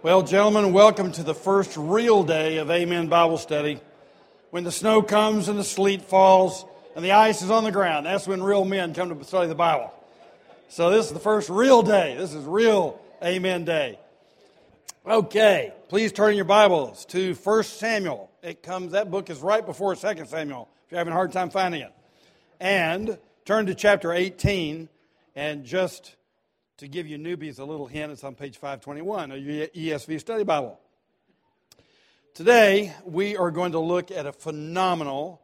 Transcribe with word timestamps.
Well, 0.00 0.22
gentlemen, 0.22 0.72
welcome 0.72 1.10
to 1.10 1.24
the 1.24 1.34
first 1.34 1.76
real 1.76 2.22
day 2.22 2.58
of 2.58 2.70
Amen 2.70 3.08
Bible 3.08 3.36
Study. 3.36 3.80
When 4.50 4.62
the 4.62 4.70
snow 4.70 5.02
comes 5.02 5.48
and 5.48 5.58
the 5.58 5.64
sleet 5.64 6.02
falls 6.02 6.64
and 6.94 7.04
the 7.04 7.10
ice 7.10 7.42
is 7.42 7.50
on 7.50 7.64
the 7.64 7.72
ground, 7.72 8.06
that's 8.06 8.24
when 8.24 8.40
real 8.40 8.64
men 8.64 8.94
come 8.94 9.08
to 9.08 9.24
study 9.24 9.48
the 9.48 9.56
Bible. 9.56 9.92
So 10.68 10.90
this 10.90 11.06
is 11.06 11.12
the 11.12 11.18
first 11.18 11.50
real 11.50 11.82
day. 11.82 12.14
This 12.16 12.32
is 12.32 12.44
real 12.44 13.00
Amen 13.24 13.64
Day. 13.64 13.98
Okay, 15.04 15.72
please 15.88 16.12
turn 16.12 16.36
your 16.36 16.44
Bibles 16.44 17.04
to 17.06 17.34
1 17.34 17.62
Samuel. 17.64 18.30
It 18.40 18.62
comes 18.62 18.92
that 18.92 19.10
book 19.10 19.30
is 19.30 19.40
right 19.40 19.66
before 19.66 19.96
2 19.96 20.26
Samuel 20.26 20.68
if 20.86 20.92
you're 20.92 20.98
having 20.98 21.12
a 21.12 21.16
hard 21.16 21.32
time 21.32 21.50
finding 21.50 21.80
it. 21.80 21.92
And 22.60 23.18
turn 23.44 23.66
to 23.66 23.74
chapter 23.74 24.12
18 24.12 24.88
and 25.34 25.64
just 25.64 26.14
to 26.78 26.86
give 26.86 27.08
you 27.08 27.18
newbies 27.18 27.58
a 27.58 27.64
little 27.64 27.86
hint, 27.86 28.12
it's 28.12 28.22
on 28.22 28.36
page 28.36 28.56
521 28.56 29.32
of 29.32 29.38
your 29.40 29.66
ESV 29.66 30.20
study 30.20 30.44
Bible. 30.44 30.78
Today, 32.34 32.94
we 33.04 33.36
are 33.36 33.50
going 33.50 33.72
to 33.72 33.80
look 33.80 34.12
at 34.12 34.26
a 34.26 34.32
phenomenal 34.32 35.42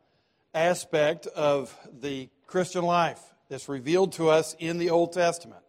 aspect 0.55 1.27
of 1.27 1.77
the 2.01 2.29
Christian 2.47 2.85
life 2.85 3.21
that's 3.49 3.69
revealed 3.69 4.13
to 4.13 4.29
us 4.29 4.55
in 4.61 4.79
the 4.79 4.91
Old 4.91 5.13
Testament. 5.13 5.61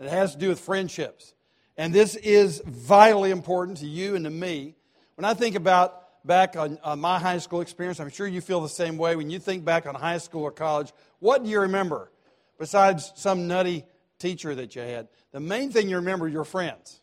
It 0.00 0.10
has 0.10 0.32
to 0.32 0.38
do 0.38 0.48
with 0.48 0.58
friendships. 0.58 1.32
And 1.76 1.94
this 1.94 2.16
is 2.16 2.60
vitally 2.66 3.30
important 3.30 3.78
to 3.78 3.86
you 3.86 4.16
and 4.16 4.24
to 4.24 4.30
me. 4.30 4.74
When 5.14 5.24
I 5.24 5.34
think 5.34 5.54
about 5.54 6.26
back 6.26 6.56
on, 6.56 6.76
on 6.82 6.98
my 6.98 7.20
high 7.20 7.38
school 7.38 7.60
experience, 7.60 8.00
I'm 8.00 8.10
sure 8.10 8.26
you 8.26 8.40
feel 8.40 8.62
the 8.62 8.68
same 8.68 8.98
way. 8.98 9.14
When 9.14 9.30
you 9.30 9.38
think 9.38 9.64
back 9.64 9.86
on 9.86 9.94
high 9.94 10.18
school 10.18 10.42
or 10.42 10.50
college, 10.50 10.92
what 11.20 11.44
do 11.44 11.50
you 11.50 11.60
remember 11.60 12.10
besides 12.58 13.12
some 13.14 13.46
nutty 13.46 13.84
teacher 14.18 14.54
that 14.54 14.74
you 14.74 14.82
had. 14.82 15.08
The 15.32 15.40
main 15.40 15.70
thing 15.70 15.88
you 15.88 15.96
remember 15.96 16.28
your 16.28 16.44
friends. 16.44 17.00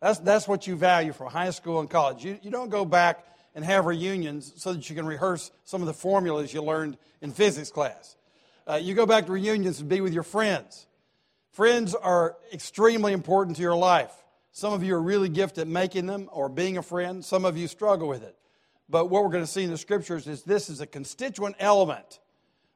That's, 0.00 0.18
that's 0.18 0.46
what 0.46 0.66
you 0.66 0.76
value 0.76 1.12
from 1.12 1.30
high 1.30 1.50
school 1.50 1.80
and 1.80 1.88
college. 1.88 2.24
You, 2.24 2.38
you 2.42 2.50
don't 2.50 2.70
go 2.70 2.84
back 2.84 3.24
and 3.54 3.64
have 3.64 3.86
reunions 3.86 4.52
so 4.56 4.72
that 4.72 4.88
you 4.88 4.94
can 4.94 5.06
rehearse 5.06 5.50
some 5.64 5.80
of 5.80 5.86
the 5.86 5.94
formulas 5.94 6.52
you 6.52 6.62
learned 6.62 6.98
in 7.22 7.32
physics 7.32 7.70
class. 7.70 8.16
Uh, 8.68 8.74
you 8.74 8.94
go 8.94 9.06
back 9.06 9.26
to 9.26 9.32
reunions 9.32 9.78
to 9.78 9.84
be 9.84 10.00
with 10.00 10.12
your 10.12 10.22
friends. 10.22 10.86
Friends 11.52 11.94
are 11.94 12.36
extremely 12.52 13.12
important 13.12 13.56
to 13.56 13.62
your 13.62 13.76
life. 13.76 14.12
Some 14.52 14.72
of 14.72 14.82
you 14.82 14.94
are 14.94 15.02
really 15.02 15.28
gifted 15.28 15.62
at 15.62 15.68
making 15.68 16.06
them 16.06 16.28
or 16.32 16.48
being 16.48 16.76
a 16.76 16.82
friend. 16.82 17.24
Some 17.24 17.44
of 17.44 17.56
you 17.56 17.66
struggle 17.68 18.08
with 18.08 18.22
it. 18.22 18.36
But 18.88 19.10
what 19.10 19.24
we're 19.24 19.30
going 19.30 19.44
to 19.44 19.50
see 19.50 19.64
in 19.64 19.70
the 19.70 19.78
scriptures 19.78 20.26
is 20.26 20.42
this 20.42 20.68
is 20.68 20.80
a 20.80 20.86
constituent 20.86 21.56
element 21.58 22.20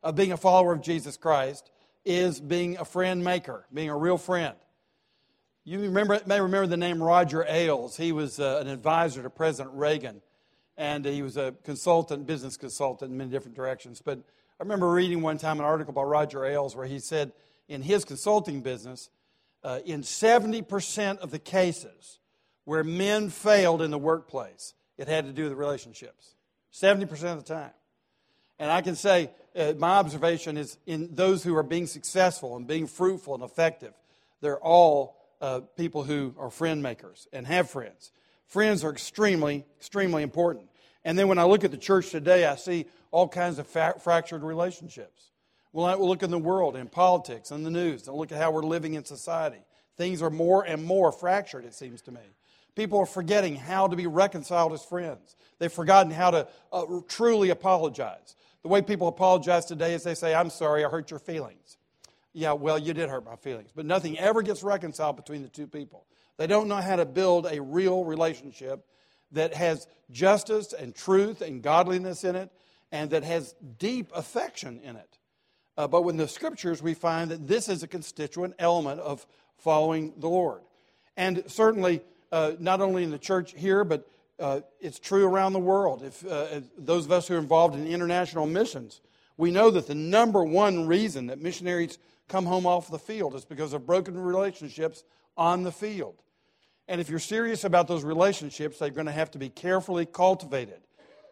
of 0.03 0.17
being 0.17 0.33
a 0.33 0.37
follower 0.37 0.73
of 0.73 0.83
Jesus 0.83 1.17
Christ 1.17 1.71
is 2.05 2.41
being 2.41 2.79
a 2.79 2.85
friend 2.85 3.23
maker, 3.23 3.67
being 3.73 3.91
a 3.91 3.97
real 3.97 4.19
friend. 4.19 4.57
You 5.65 5.81
remember, 5.81 6.21
may 6.27 6.41
remember 6.41 6.67
the 6.67 6.77
name 6.77 7.03
Roger 7.03 7.45
Ailes. 7.47 7.97
He 7.97 8.13
was 8.13 8.41
uh, 8.41 8.59
an 8.61 8.69
advisor 8.69 9.23
to 9.23 9.31
President 9.31 9.75
Reagan, 9.75 10.23
and 10.77 11.05
he 11.05 11.23
was 11.23 11.37
a 11.37 11.55
consultant, 11.65 12.27
business 12.27 12.57
consultant 12.57 13.13
in 13.13 13.19
many 13.19 13.31
different 13.31 13.57
directions. 13.57 14.01
But 14.03 14.19
I 14.19 14.63
remember 14.63 14.91
reading 14.91 15.21
one 15.21 15.39
time 15.39 15.59
an 15.59 15.65
article 15.65 15.93
by 15.93 16.03
Roger 16.03 16.45
Ailes 16.45 16.75
where 16.75 16.87
he 16.87 16.99
said 16.99 17.33
in 17.69 17.83
his 17.83 18.05
consulting 18.05 18.63
business, 18.63 19.11
uh, 19.63 19.81
in 19.85 20.01
70% 20.01 21.19
of 21.19 21.31
the 21.31 21.39
cases 21.39 22.19
where 22.65 22.83
men 22.83 23.31
failed 23.31 23.83
in 23.83 23.91
the 23.91 23.99
workplace, 23.99 24.75
it 24.97 25.09
had 25.09 25.27
to 25.27 25.33
do 25.33 25.45
with 25.45 25.53
relationships. 25.53 26.35
70% 26.73 27.11
of 27.33 27.45
the 27.45 27.55
time. 27.55 27.73
And 28.59 28.71
I 28.71 28.83
can 28.83 28.97
say, 28.97 29.31
uh, 29.61 29.75
my 29.79 29.91
observation 29.97 30.57
is 30.57 30.79
in 30.87 31.15
those 31.15 31.45
who 31.45 31.55
are 31.57 31.63
being 31.63 31.87
successful 31.87 32.57
and 32.57 32.67
being 32.67 32.87
fruitful 32.87 33.35
and 33.35 33.43
effective, 33.43 33.93
they're 34.41 34.61
all 34.61 35.17
uh, 35.41 35.61
people 35.77 36.03
who 36.03 36.35
are 36.39 36.51
friend 36.51 36.83
makers 36.83 37.29
and 37.33 37.47
have 37.47 37.71
friends. 37.71 38.11
Friends 38.47 38.83
are 38.83 38.91
extremely, 38.91 39.65
extremely 39.79 40.23
important. 40.23 40.69
And 41.05 41.19
then 41.19 41.29
when 41.29 41.39
I 41.39 41.45
look 41.45 41.65
at 41.65 41.71
the 41.71 41.77
church 41.77 42.11
today, 42.11 42.47
I 42.47 42.57
see 42.57 42.87
all 43.11 43.29
kinds 43.29 43.59
of 43.59 43.67
fa- 43.67 43.95
fractured 44.01 44.43
relationships. 44.43 45.31
Well, 45.73 45.87
I 45.87 45.95
look 45.95 46.23
in 46.23 46.31
the 46.31 46.39
world, 46.39 46.75
in 46.77 46.89
politics, 46.89 47.53
in 47.53 47.63
the 47.63 47.71
news, 47.71 48.09
and 48.09 48.17
look 48.17 48.33
at 48.33 48.39
how 48.39 48.51
we're 48.51 48.63
living 48.63 48.95
in 48.95 49.05
society. 49.05 49.63
Things 49.97 50.21
are 50.21 50.31
more 50.31 50.65
and 50.65 50.83
more 50.85 51.13
fractured, 51.13 51.65
it 51.65 51.75
seems 51.75 52.03
to 52.03 52.13
me. 52.13 52.21
People 52.75 52.99
are 52.99 53.07
forgetting 53.07 53.57
how 53.57 53.87
to 53.87 53.97
be 53.97 54.07
reconciled 54.07 54.73
as 54.73 54.85
friends. 54.85 55.37
They've 55.59 55.73
forgotten 55.73 56.13
how 56.13 56.31
to 56.31 56.49
uh, 56.73 56.85
truly 57.09 57.51
apologize. 57.51 58.35
The 58.63 58.69
way 58.69 58.83
people 58.83 59.09
apologize 59.09 59.65
today 59.65 59.95
is 59.95 60.03
they 60.03 60.15
say, 60.15 60.35
I'm 60.35 60.51
sorry, 60.51 60.85
I 60.85 60.89
hurt 60.89 61.11
your 61.11 61.21
feelings. 61.21 61.79
Yeah, 62.33 62.53
well, 62.53 62.79
you 62.79 62.95
did 62.95 63.09
hurt 63.09 63.25
my 63.25 63.37
feelings. 63.37 63.71
But 63.75 63.87
nothing 63.87 64.19
ever 64.19 64.43
gets 64.43 64.63
reconciled 64.63 65.17
between 65.17 65.43
the 65.43 65.49
two 65.49 65.67
people. 65.67 66.07
They 66.37 66.47
don't 66.47 66.69
know 66.69 66.77
how 66.77 66.97
to 66.97 67.05
build 67.05 67.47
a 67.47 67.61
real 67.61 68.05
relationship 68.05 68.87
that 69.33 69.55
has 69.55 69.87
justice 70.11 70.73
and 70.73 70.95
truth 70.95 71.41
and 71.41 71.63
godliness 71.63 72.25
in 72.25 72.37
it 72.37 72.51
and 72.93 73.11
that 73.11 73.25
has 73.25 73.55
deep 73.79 74.11
affection 74.15 74.81
in 74.83 74.97
it. 74.97 75.19
Uh, 75.77 75.87
but 75.87 76.07
in 76.09 76.17
the 76.17 76.29
scriptures, 76.29 76.83
we 76.83 76.95
find 76.95 77.31
that 77.31 77.47
this 77.47 77.69
is 77.69 77.83
a 77.83 77.89
constituent 77.89 78.55
element 78.59 79.01
of 79.01 79.27
following 79.59 80.13
the 80.19 80.29
Lord. 80.29 80.63
And 81.17 81.45
certainly, 81.47 82.03
uh, 82.33 82.53
not 82.59 82.81
only 82.81 83.03
in 83.03 83.11
the 83.11 83.19
church 83.19 83.55
here, 83.57 83.85
but 83.85 84.09
uh, 84.41 84.61
it's 84.81 84.99
true 84.99 85.27
around 85.27 85.53
the 85.53 85.61
world. 85.61 86.03
If 86.03 86.27
uh, 86.27 86.61
those 86.79 87.05
of 87.05 87.13
us 87.13 87.29
who 87.29 87.35
are 87.35 87.39
involved 87.39 87.75
in 87.75 87.87
international 87.87 88.47
missions, 88.47 89.01
we 89.37 89.51
know 89.51 89.71
that 89.71 89.87
the 89.87 89.95
number 89.95 90.43
one 90.43 90.87
reason 90.87 91.27
that 91.29 91.41
missionaries 91.41 91.99
come 92.29 92.47
home 92.47 92.67
off 92.67 92.91
the 92.91 92.99
field 92.99 93.35
is 93.35 93.45
because 93.45 93.73
of 93.73 93.87
broken 93.87 94.19
relationships 94.19 95.05
on 95.37 95.63
the 95.63 95.73
field. 95.73 96.23
And 96.89 97.01
if 97.01 97.09
you're 97.09 97.19
serious 97.19 97.65
about 97.65 97.87
those 97.87 98.05
relationships, 98.05 98.79
they're 98.79 98.91
going 98.91 99.07
to 99.07 99.13
have 99.13 99.31
to 99.33 99.39
be 99.39 99.49
carefully 99.49 100.07
cultivated. 100.07 100.81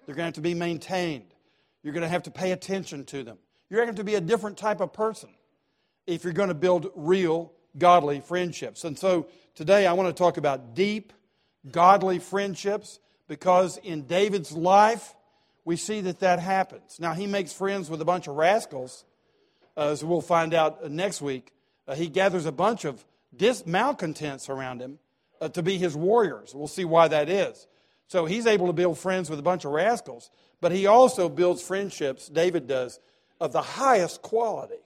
They're 0.07 0.15
going 0.15 0.25
to 0.25 0.29
have 0.29 0.35
to 0.35 0.41
be 0.41 0.55
maintained. 0.55 1.35
You're 1.83 1.93
going 1.93 2.03
to 2.03 2.09
have 2.09 2.23
to 2.25 2.31
pay 2.31 2.53
attention 2.53 3.05
to 3.07 3.23
them. 3.23 3.39
You're 3.69 3.79
going 3.79 3.89
to 3.89 3.91
have 3.91 3.97
to 3.97 4.05
be 4.05 4.15
a 4.15 4.21
different 4.21 4.57
type 4.57 4.81
of 4.81 4.93
person 4.93 5.31
if 6.07 6.25
you're 6.25 6.33
going 6.33 6.49
to 6.49 6.55
build 6.55 6.91
real, 6.95 7.53
godly 7.77 8.21
friendships. 8.21 8.85
And 8.85 8.99
so 8.99 9.27
today 9.55 9.87
I 9.87 9.93
want 9.93 10.09
to 10.09 10.13
talk 10.19 10.37
about 10.37 10.75
deep, 10.75 11.13
godly 11.71 12.19
friendships 12.19 13.01
because 13.29 13.77
in 13.79 14.03
David's 14.03 14.53
life, 14.53 15.15
we 15.65 15.77
see 15.77 16.01
that 16.03 16.21
that 16.21 16.39
happens. 16.39 16.99
Now, 16.99 17.13
he 17.13 17.27
makes 17.27 17.53
friends 17.53 17.91
with 17.91 18.01
a 18.01 18.05
bunch 18.05 18.27
of 18.27 18.37
rascals, 18.37 19.05
uh, 19.77 19.91
as 19.91 20.03
we'll 20.03 20.23
find 20.23 20.55
out 20.55 20.91
next 20.91 21.21
week. 21.21 21.53
Uh, 21.87 21.95
he 21.95 22.09
gathers 22.09 22.47
a 22.47 22.53
bunch 22.53 22.85
of 22.85 23.05
dis- 23.37 23.67
malcontents 23.67 24.49
around 24.49 24.81
him 24.81 24.99
uh, 25.41 25.49
to 25.51 25.63
be 25.63 25.77
his 25.77 25.95
warriors. 25.95 26.55
We'll 26.55 26.69
see 26.69 26.85
why 26.87 27.09
that 27.09 27.29
is. 27.29 27.67
So 28.07 28.25
he's 28.25 28.47
able 28.47 28.69
to 28.69 28.73
build 28.73 28.99
friends 28.99 29.29
with 29.29 29.39
a 29.39 29.43
bunch 29.43 29.67
of 29.67 29.73
rascals, 29.73 30.31
but 30.63 30.73
he 30.73 30.87
also 30.87 31.29
builds 31.29 31.61
friendships, 31.61 32.29
David 32.29 32.67
does, 32.67 32.99
of 33.39 33.53
the 33.53 33.63
highest 33.63 34.23
quality. 34.23 34.83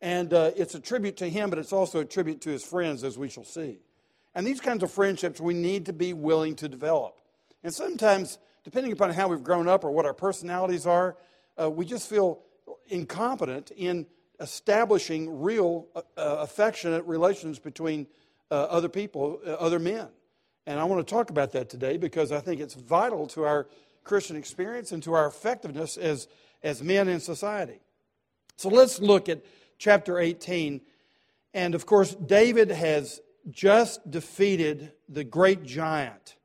And 0.00 0.32
uh, 0.32 0.52
it's 0.56 0.76
a 0.76 0.80
tribute 0.80 1.16
to 1.16 1.28
him, 1.28 1.50
but 1.50 1.58
it's 1.58 1.72
also 1.72 2.00
a 2.00 2.04
tribute 2.04 2.40
to 2.42 2.50
his 2.50 2.64
friends, 2.64 3.02
as 3.02 3.18
we 3.18 3.28
shall 3.28 3.44
see. 3.44 3.80
And 4.38 4.46
these 4.46 4.60
kinds 4.60 4.84
of 4.84 4.92
friendships 4.92 5.40
we 5.40 5.52
need 5.52 5.86
to 5.86 5.92
be 5.92 6.12
willing 6.12 6.54
to 6.56 6.68
develop. 6.68 7.18
And 7.64 7.74
sometimes, 7.74 8.38
depending 8.62 8.92
upon 8.92 9.10
how 9.10 9.26
we've 9.26 9.42
grown 9.42 9.66
up 9.66 9.82
or 9.82 9.90
what 9.90 10.06
our 10.06 10.14
personalities 10.14 10.86
are, 10.86 11.16
uh, 11.60 11.68
we 11.68 11.84
just 11.84 12.08
feel 12.08 12.38
incompetent 12.86 13.72
in 13.72 14.06
establishing 14.38 15.42
real 15.42 15.88
uh, 15.96 16.02
uh 16.16 16.36
affectionate 16.38 17.04
relations 17.04 17.58
between 17.58 18.06
uh, 18.52 18.54
other 18.54 18.88
people, 18.88 19.40
uh, 19.44 19.54
other 19.54 19.80
men. 19.80 20.06
And 20.68 20.78
I 20.78 20.84
want 20.84 21.04
to 21.04 21.12
talk 21.12 21.30
about 21.30 21.50
that 21.54 21.68
today 21.68 21.96
because 21.96 22.30
I 22.30 22.38
think 22.38 22.60
it's 22.60 22.74
vital 22.74 23.26
to 23.28 23.42
our 23.42 23.66
Christian 24.04 24.36
experience 24.36 24.92
and 24.92 25.02
to 25.02 25.14
our 25.14 25.26
effectiveness 25.26 25.96
as, 25.96 26.28
as 26.62 26.80
men 26.80 27.08
in 27.08 27.18
society. 27.18 27.80
So 28.54 28.68
let's 28.68 29.00
look 29.00 29.28
at 29.28 29.44
chapter 29.78 30.20
18. 30.20 30.80
And 31.54 31.74
of 31.74 31.86
course, 31.86 32.14
David 32.14 32.70
has 32.70 33.20
just 33.50 34.10
defeated 34.10 34.92
the 35.08 35.24
great 35.24 35.62
giant 35.64 36.36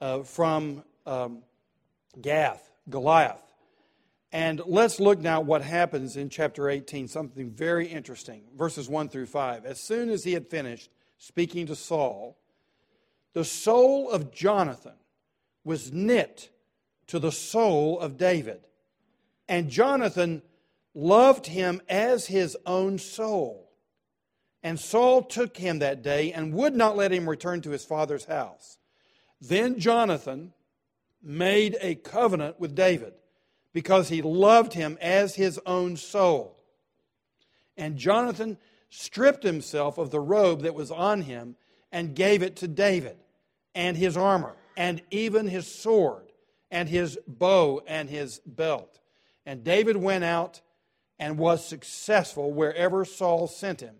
uh, 0.00 0.22
from 0.22 0.84
um, 1.06 1.42
Gath, 2.20 2.70
Goliath. 2.88 3.42
And 4.32 4.62
let's 4.66 4.98
look 4.98 5.20
now 5.20 5.40
what 5.40 5.62
happens 5.62 6.16
in 6.16 6.30
chapter 6.30 6.70
18, 6.70 7.08
something 7.08 7.50
very 7.50 7.86
interesting, 7.86 8.42
verses 8.56 8.88
1 8.88 9.10
through 9.10 9.26
5. 9.26 9.66
As 9.66 9.78
soon 9.78 10.08
as 10.08 10.24
he 10.24 10.32
had 10.32 10.48
finished 10.48 10.90
speaking 11.18 11.66
to 11.66 11.76
Saul, 11.76 12.38
the 13.34 13.44
soul 13.44 14.10
of 14.10 14.32
Jonathan 14.32 14.96
was 15.64 15.92
knit 15.92 16.50
to 17.08 17.18
the 17.18 17.32
soul 17.32 18.00
of 18.00 18.16
David. 18.16 18.60
And 19.48 19.68
Jonathan 19.68 20.42
loved 20.94 21.46
him 21.46 21.82
as 21.88 22.26
his 22.26 22.56
own 22.64 22.98
soul. 22.98 23.71
And 24.62 24.78
Saul 24.78 25.22
took 25.22 25.56
him 25.56 25.80
that 25.80 26.02
day 26.02 26.32
and 26.32 26.54
would 26.54 26.74
not 26.74 26.96
let 26.96 27.12
him 27.12 27.28
return 27.28 27.60
to 27.62 27.70
his 27.70 27.84
father's 27.84 28.26
house. 28.26 28.78
Then 29.40 29.78
Jonathan 29.78 30.52
made 31.22 31.76
a 31.80 31.96
covenant 31.96 32.60
with 32.60 32.74
David 32.74 33.14
because 33.72 34.08
he 34.08 34.22
loved 34.22 34.74
him 34.74 34.98
as 35.00 35.34
his 35.34 35.58
own 35.66 35.96
soul. 35.96 36.58
And 37.76 37.96
Jonathan 37.96 38.58
stripped 38.90 39.42
himself 39.42 39.98
of 39.98 40.10
the 40.10 40.20
robe 40.20 40.62
that 40.62 40.74
was 40.74 40.90
on 40.90 41.22
him 41.22 41.56
and 41.90 42.14
gave 42.14 42.42
it 42.42 42.56
to 42.56 42.68
David. 42.68 43.16
and 43.74 43.96
his 43.96 44.16
armor, 44.16 44.54
and 44.76 45.02
even 45.10 45.46
his 45.46 45.66
sword, 45.66 46.30
and 46.70 46.88
his 46.88 47.18
bow, 47.26 47.82
and 47.86 48.08
his 48.10 48.40
belt. 48.44 49.00
And 49.46 49.64
David 49.64 49.96
went 49.96 50.24
out 50.24 50.60
and 51.18 51.38
was 51.38 51.64
successful 51.66 52.52
wherever 52.52 53.04
Saul 53.04 53.46
sent 53.46 53.80
him, 53.80 53.96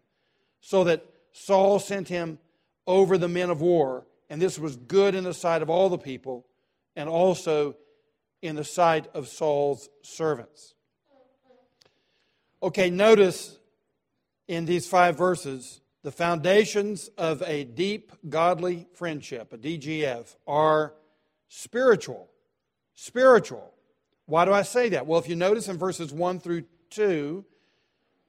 so 0.63 0.85
that 0.85 1.05
Saul 1.33 1.79
sent 1.79 2.09
him 2.09 2.39
over 2.87 3.19
the 3.19 3.29
men 3.29 3.51
of 3.51 3.61
war, 3.61 4.07
and 4.31 4.41
this 4.41 4.59
was 4.59 4.77
good 4.77 5.15
in 5.15 5.25
the 5.25 5.35
sight 5.35 5.61
of 5.61 5.69
all 5.69 5.91
the 5.91 5.99
people, 5.99 6.47
and 6.97 7.09
also 7.09 7.77
in 8.41 8.57
the 8.57 8.65
sight 8.65 9.09
of 9.13 9.29
Saul's 9.29 9.91
servants. 10.03 10.75
Okay, 12.63 12.91
notice 12.91 13.59
in 14.49 14.65
these 14.65 14.87
five 14.87 15.19
verses 15.19 15.81
the 16.03 16.13
foundations 16.13 17.09
of 17.19 17.43
a 17.43 17.65
deep 17.65 18.13
godly 18.29 18.87
friendship, 18.95 19.53
a 19.53 19.59
DGF, 19.59 20.37
are 20.47 20.95
spiritual. 21.49 22.29
Spiritual. 22.95 23.73
Why 24.27 24.45
do 24.45 24.53
I 24.53 24.63
say 24.63 24.91
that? 24.91 25.07
Well, 25.07 25.19
if 25.19 25.29
you 25.29 25.35
notice 25.37 25.69
in 25.69 25.77
verses 25.77 26.13
1 26.13 26.39
through 26.39 26.65
2, 26.91 27.45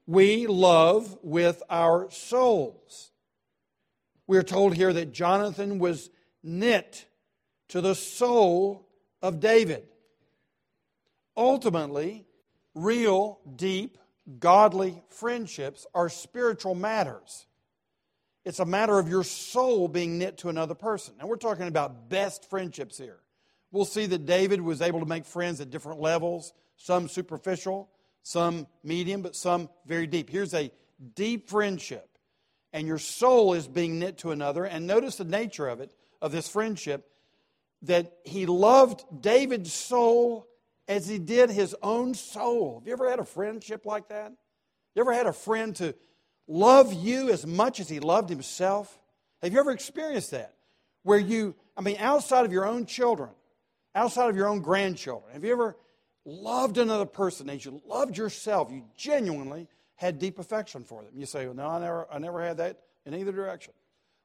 we 0.05 0.47
love 0.47 1.17
with 1.21 1.61
our 1.69 2.09
souls. 2.11 3.11
We 4.27 4.37
are 4.37 4.43
told 4.43 4.75
here 4.75 4.93
that 4.93 5.13
Jonathan 5.13 5.79
was 5.79 6.09
knit 6.41 7.05
to 7.69 7.81
the 7.81 7.95
soul 7.95 8.87
of 9.21 9.39
David. 9.39 9.83
Ultimately, 11.35 12.25
real, 12.75 13.39
deep, 13.55 13.97
godly 14.39 15.01
friendships 15.09 15.85
are 15.93 16.09
spiritual 16.09 16.75
matters. 16.75 17.45
It's 18.45 18.59
a 18.59 18.65
matter 18.65 18.99
of 18.99 19.07
your 19.07 19.23
soul 19.23 19.87
being 19.87 20.17
knit 20.17 20.37
to 20.39 20.49
another 20.49 20.75
person. 20.75 21.15
And 21.19 21.29
we're 21.29 21.37
talking 21.37 21.67
about 21.67 22.09
best 22.09 22.49
friendships 22.49 22.97
here. 22.97 23.19
We'll 23.71 23.85
see 23.85 24.05
that 24.05 24.25
David 24.25 24.61
was 24.61 24.81
able 24.81 24.99
to 24.99 25.05
make 25.05 25.25
friends 25.25 25.61
at 25.61 25.71
different 25.71 25.99
levels, 25.99 26.53
some 26.75 27.07
superficial, 27.07 27.89
some 28.23 28.67
medium, 28.83 29.21
but 29.21 29.35
some 29.35 29.69
very 29.85 30.07
deep. 30.07 30.29
Here's 30.29 30.53
a 30.53 30.71
deep 31.15 31.49
friendship, 31.49 32.17
and 32.71 32.87
your 32.87 32.97
soul 32.97 33.53
is 33.53 33.67
being 33.67 33.99
knit 33.99 34.17
to 34.19 34.31
another. 34.31 34.63
And 34.65 34.87
notice 34.87 35.17
the 35.17 35.25
nature 35.25 35.67
of 35.67 35.81
it, 35.81 35.93
of 36.21 36.31
this 36.31 36.47
friendship, 36.47 37.07
that 37.83 38.13
he 38.23 38.45
loved 38.45 39.03
David's 39.21 39.73
soul 39.73 40.47
as 40.87 41.07
he 41.07 41.19
did 41.19 41.49
his 41.49 41.75
own 41.83 42.13
soul. 42.13 42.79
Have 42.79 42.87
you 42.87 42.93
ever 42.93 43.09
had 43.09 43.19
a 43.19 43.25
friendship 43.25 43.85
like 43.85 44.09
that? 44.09 44.31
You 44.95 45.01
ever 45.01 45.13
had 45.13 45.27
a 45.27 45.33
friend 45.33 45.75
to 45.77 45.93
love 46.47 46.93
you 46.93 47.29
as 47.29 47.45
much 47.45 47.79
as 47.79 47.89
he 47.89 47.99
loved 47.99 48.29
himself? 48.29 48.99
Have 49.41 49.51
you 49.51 49.59
ever 49.59 49.71
experienced 49.71 50.31
that? 50.31 50.55
Where 51.03 51.19
you, 51.19 51.55
I 51.75 51.81
mean, 51.81 51.97
outside 51.99 52.45
of 52.45 52.53
your 52.53 52.65
own 52.65 52.85
children, 52.85 53.29
outside 53.95 54.29
of 54.29 54.37
your 54.37 54.47
own 54.47 54.61
grandchildren, 54.61 55.33
have 55.33 55.43
you 55.43 55.51
ever 55.51 55.75
loved 56.25 56.77
another 56.77 57.05
person 57.05 57.49
as 57.49 57.65
you 57.65 57.81
loved 57.87 58.17
yourself? 58.17 58.71
You 58.71 58.83
genuinely 58.95 59.67
had 59.95 60.19
deep 60.19 60.39
affection 60.39 60.83
for 60.83 61.03
them. 61.03 61.11
You 61.15 61.25
say, 61.25 61.45
well, 61.45 61.55
no, 61.55 61.67
I 61.67 61.79
never, 61.79 62.07
I 62.11 62.19
never 62.19 62.43
had 62.43 62.57
that 62.57 62.79
in 63.05 63.13
either 63.13 63.31
direction. 63.31 63.73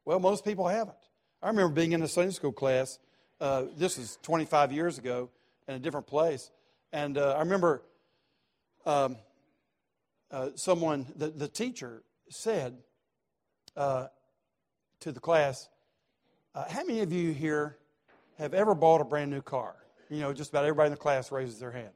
Well, 0.04 0.20
most 0.20 0.44
people 0.44 0.66
haven't. 0.66 0.96
I 1.42 1.48
remember 1.48 1.72
being 1.74 1.92
in 1.92 2.02
a 2.02 2.08
Sunday 2.08 2.32
school 2.32 2.52
class. 2.52 2.98
Uh, 3.40 3.64
this 3.76 3.98
is 3.98 4.18
25 4.22 4.72
years 4.72 4.98
ago 4.98 5.30
in 5.68 5.74
a 5.74 5.78
different 5.78 6.06
place. 6.06 6.50
And 6.92 7.18
uh, 7.18 7.34
I 7.34 7.40
remember 7.40 7.82
um, 8.86 9.16
uh, 10.30 10.50
someone, 10.54 11.06
the, 11.16 11.28
the 11.28 11.48
teacher 11.48 12.02
said 12.28 12.78
uh, 13.76 14.08
to 15.00 15.12
the 15.12 15.20
class, 15.20 15.68
uh, 16.54 16.64
How 16.68 16.84
many 16.84 17.00
of 17.00 17.12
you 17.12 17.32
here 17.32 17.76
have 18.38 18.54
ever 18.54 18.74
bought 18.74 19.00
a 19.00 19.04
brand 19.04 19.30
new 19.30 19.42
car? 19.42 19.76
You 20.10 20.20
know, 20.20 20.32
just 20.32 20.50
about 20.50 20.64
everybody 20.64 20.88
in 20.88 20.92
the 20.92 20.98
class 20.98 21.30
raises 21.30 21.58
their 21.58 21.70
hand. 21.70 21.92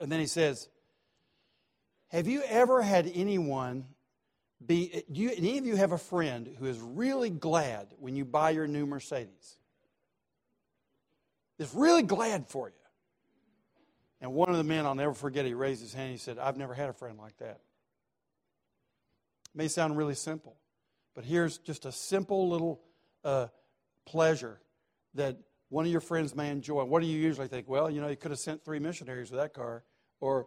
And 0.00 0.10
then 0.10 0.20
he 0.20 0.26
says, 0.26 0.68
Have 2.08 2.26
you 2.26 2.42
ever 2.48 2.82
had 2.82 3.10
anyone 3.14 3.86
be, 4.64 5.04
do 5.10 5.20
you, 5.20 5.30
any 5.36 5.58
of 5.58 5.66
you 5.66 5.76
have 5.76 5.92
a 5.92 5.98
friend 5.98 6.48
who 6.58 6.66
is 6.66 6.78
really 6.80 7.30
glad 7.30 7.88
when 7.98 8.16
you 8.16 8.24
buy 8.24 8.50
your 8.50 8.66
new 8.66 8.86
Mercedes? 8.86 9.56
Is 11.58 11.72
really 11.74 12.02
glad 12.02 12.48
for 12.48 12.68
you. 12.68 12.74
And 14.20 14.32
one 14.32 14.50
of 14.50 14.56
the 14.56 14.64
men, 14.64 14.86
I'll 14.86 14.94
never 14.94 15.14
forget, 15.14 15.44
he 15.44 15.54
raised 15.54 15.80
his 15.82 15.94
hand. 15.94 16.10
He 16.10 16.18
said, 16.18 16.38
I've 16.38 16.56
never 16.56 16.74
had 16.74 16.88
a 16.88 16.92
friend 16.92 17.18
like 17.18 17.36
that. 17.38 17.60
It 19.54 19.56
may 19.56 19.68
sound 19.68 19.96
really 19.96 20.14
simple, 20.14 20.56
but 21.14 21.24
here's 21.24 21.58
just 21.58 21.86
a 21.86 21.92
simple 21.92 22.48
little 22.48 22.80
uh, 23.24 23.48
pleasure 24.04 24.60
that 25.14 25.36
one 25.68 25.84
of 25.84 25.90
your 25.90 26.00
friends 26.00 26.34
may 26.34 26.50
enjoy. 26.50 26.84
What 26.84 27.02
do 27.02 27.08
you 27.08 27.18
usually 27.18 27.48
think? 27.48 27.68
Well, 27.68 27.90
you 27.90 28.00
know, 28.00 28.08
he 28.08 28.16
could 28.16 28.30
have 28.30 28.40
sent 28.40 28.64
three 28.64 28.78
missionaries 28.78 29.30
with 29.30 29.40
that 29.40 29.52
car. 29.52 29.82
Or, 30.20 30.46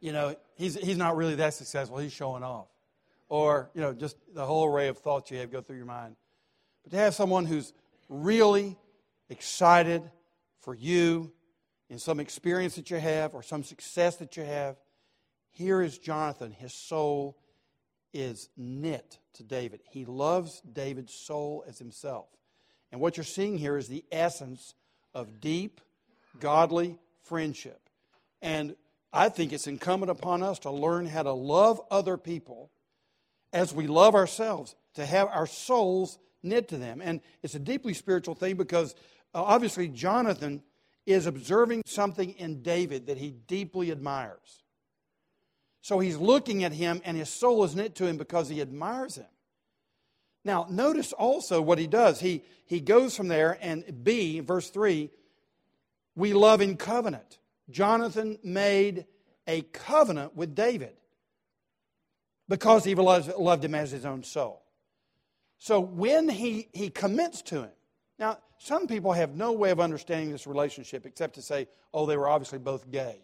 you 0.00 0.12
know, 0.12 0.34
he's, 0.54 0.74
he's 0.76 0.96
not 0.96 1.16
really 1.16 1.34
that 1.36 1.54
successful. 1.54 1.98
He's 1.98 2.12
showing 2.12 2.42
off. 2.42 2.68
Or, 3.28 3.70
you 3.74 3.80
know, 3.80 3.92
just 3.92 4.16
the 4.34 4.44
whole 4.44 4.66
array 4.66 4.88
of 4.88 4.98
thoughts 4.98 5.30
you 5.30 5.38
have 5.38 5.50
go 5.50 5.60
through 5.60 5.76
your 5.76 5.86
mind. 5.86 6.16
But 6.82 6.92
to 6.92 6.96
have 6.96 7.14
someone 7.14 7.44
who's 7.44 7.72
really 8.08 8.76
excited 9.28 10.02
for 10.60 10.74
you 10.74 11.32
in 11.88 11.98
some 11.98 12.20
experience 12.20 12.76
that 12.76 12.90
you 12.90 12.98
have 12.98 13.34
or 13.34 13.42
some 13.42 13.62
success 13.62 14.16
that 14.16 14.36
you 14.36 14.44
have. 14.44 14.76
Here 15.50 15.82
is 15.82 15.98
Jonathan. 15.98 16.52
His 16.52 16.72
soul 16.72 17.36
is 18.12 18.48
knit 18.56 19.18
to 19.34 19.42
David. 19.42 19.80
He 19.90 20.04
loves 20.04 20.60
David's 20.60 21.14
soul 21.14 21.64
as 21.66 21.78
himself. 21.78 22.28
And 22.92 23.00
what 23.00 23.16
you're 23.16 23.24
seeing 23.24 23.58
here 23.58 23.76
is 23.76 23.88
the 23.88 24.04
essence 24.10 24.74
of 25.14 25.40
deep, 25.40 25.80
godly 26.40 26.98
friendship. 27.22 27.80
And 28.42 28.76
I 29.12 29.28
think 29.28 29.52
it's 29.52 29.66
incumbent 29.66 30.10
upon 30.10 30.42
us 30.42 30.60
to 30.60 30.70
learn 30.70 31.06
how 31.06 31.22
to 31.22 31.32
love 31.32 31.80
other 31.90 32.16
people 32.16 32.70
as 33.52 33.74
we 33.74 33.86
love 33.86 34.14
ourselves, 34.14 34.74
to 34.94 35.04
have 35.04 35.28
our 35.28 35.46
souls 35.46 36.18
knit 36.42 36.68
to 36.68 36.78
them. 36.78 37.00
And 37.02 37.20
it's 37.42 37.54
a 37.54 37.60
deeply 37.60 37.94
spiritual 37.94 38.34
thing 38.34 38.56
because 38.56 38.94
uh, 39.34 39.42
obviously 39.42 39.88
Jonathan 39.88 40.62
is 41.06 41.26
observing 41.26 41.82
something 41.86 42.32
in 42.32 42.62
David 42.62 43.06
that 43.06 43.18
he 43.18 43.30
deeply 43.30 43.90
admires. 43.90 44.62
So 45.82 45.98
he's 45.98 46.16
looking 46.16 46.62
at 46.62 46.72
him, 46.72 47.00
and 47.04 47.16
his 47.16 47.30
soul 47.30 47.64
is 47.64 47.74
knit 47.74 47.94
to 47.96 48.06
him 48.06 48.18
because 48.18 48.48
he 48.48 48.60
admires 48.60 49.16
him. 49.16 49.26
Now, 50.44 50.66
notice 50.70 51.12
also 51.12 51.60
what 51.60 51.78
he 51.78 51.86
does. 51.86 52.20
He, 52.20 52.42
he 52.66 52.80
goes 52.80 53.16
from 53.16 53.28
there, 53.28 53.58
and 53.60 54.04
B, 54.04 54.40
verse 54.40 54.70
3, 54.70 55.10
we 56.14 56.32
love 56.32 56.60
in 56.60 56.76
covenant. 56.76 57.38
Jonathan 57.70 58.38
made 58.42 59.06
a 59.46 59.62
covenant 59.62 60.34
with 60.34 60.54
David 60.54 60.96
because 62.48 62.84
he 62.84 62.94
loved, 62.94 63.64
him 63.64 63.74
as 63.74 63.90
his 63.90 64.04
own 64.04 64.22
soul. 64.22 64.62
So 65.58 65.78
when 65.78 66.28
he, 66.28 66.68
he 66.72 66.90
commits 66.90 67.42
to 67.42 67.62
him, 67.62 67.70
now, 68.20 68.36
some 68.58 68.86
people 68.86 69.12
have 69.12 69.34
no 69.34 69.52
way 69.52 69.70
of 69.70 69.80
understanding 69.80 70.30
this 70.30 70.46
relationship 70.46 71.06
except 71.06 71.36
to 71.36 71.42
say, 71.42 71.68
oh, 71.94 72.04
they 72.04 72.18
were 72.18 72.28
obviously 72.28 72.58
both 72.58 72.90
gay. 72.90 73.22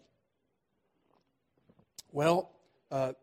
Well, 2.11 2.49
uh, 2.89 3.13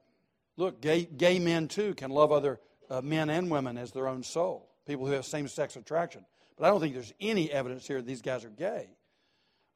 look, 0.56 0.80
gay, 0.80 1.04
gay 1.04 1.40
men 1.40 1.66
too 1.66 1.94
can 1.94 2.12
love 2.12 2.30
other 2.30 2.60
uh, 2.90 3.00
men 3.00 3.30
and 3.30 3.50
women 3.50 3.76
as 3.78 3.92
their 3.92 4.08
own 4.08 4.22
soul, 4.22 4.70
people 4.86 5.06
who 5.06 5.12
have 5.12 5.24
same 5.24 5.48
sex 5.48 5.76
attraction. 5.76 6.24
But 6.56 6.66
I 6.66 6.68
don't 6.68 6.80
think 6.80 6.94
there's 6.94 7.12
any 7.20 7.50
evidence 7.50 7.86
here 7.86 7.98
that 7.98 8.06
these 8.06 8.22
guys 8.22 8.44
are 8.44 8.50
gay. 8.50 8.88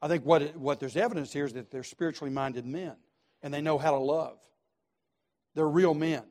I 0.01 0.07
think 0.07 0.25
what, 0.25 0.41
it, 0.41 0.55
what 0.55 0.79
there's 0.79 0.95
evidence 0.95 1.33
here 1.33 1.45
is 1.45 1.53
that 1.53 1.71
they're 1.71 1.83
spiritually 1.83 2.31
minded 2.31 2.65
men 2.65 2.95
and 3.41 3.53
they 3.53 3.61
know 3.61 3.77
how 3.77 3.91
to 3.91 3.97
love. 3.97 4.37
They're 5.55 5.67
real 5.67 5.93
men. 5.93 6.23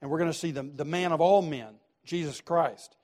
And 0.00 0.10
we're 0.10 0.18
going 0.18 0.30
to 0.30 0.38
see 0.38 0.50
the, 0.50 0.62
the 0.62 0.84
man 0.84 1.12
of 1.12 1.20
all 1.20 1.42
men, 1.42 1.74
Jesus 2.04 2.40
Christ 2.40 2.96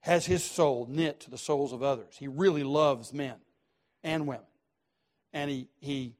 has 0.00 0.26
his 0.26 0.44
soul 0.44 0.86
knit 0.88 1.20
to 1.20 1.30
the 1.30 1.38
souls 1.38 1.72
of 1.72 1.82
others. 1.82 2.14
He 2.18 2.28
really 2.28 2.62
loves 2.62 3.14
men 3.14 3.36
and 4.02 4.26
women. 4.26 4.44
And 5.32 5.50
he, 5.50 5.68
he, 5.80 6.14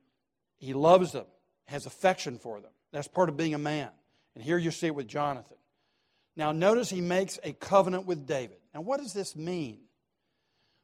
he 0.57 0.73
loves 0.73 1.13
them, 1.13 1.27
has 1.67 1.85
affection 1.85 2.39
for 2.39 2.61
them. 2.61 2.71
That's 2.93 3.09
part 3.09 3.29
of 3.29 3.37
being 3.37 3.55
a 3.55 3.59
man. 3.59 3.91
And 4.35 4.43
here 4.43 4.57
you 4.57 4.71
see 4.71 4.87
it 4.87 4.95
with 4.95 5.07
Jonathan. 5.07 5.59
Now, 6.37 6.53
notice 6.53 6.91
he 6.91 7.01
makes 7.01 7.39
a 7.45 7.53
covenant 7.53 8.07
with 8.07 8.27
David. 8.27 8.59
Now, 8.75 8.81
what 8.81 9.01
does 9.01 9.13
this 9.13 9.37
mean? 9.37 9.79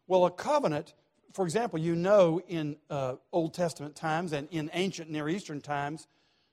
Well, 0.06 0.24
a 0.26 0.30
covenant, 0.30 0.94
for 1.32 1.44
example, 1.44 1.78
you 1.78 1.96
know 1.96 2.40
in 2.46 2.76
uh, 2.88 3.16
Old 3.32 3.54
Testament 3.54 3.96
times 3.96 4.32
and 4.32 4.48
in 4.50 4.70
ancient 4.72 5.10
Near 5.10 5.28
Eastern 5.28 5.60
times, 5.60 6.06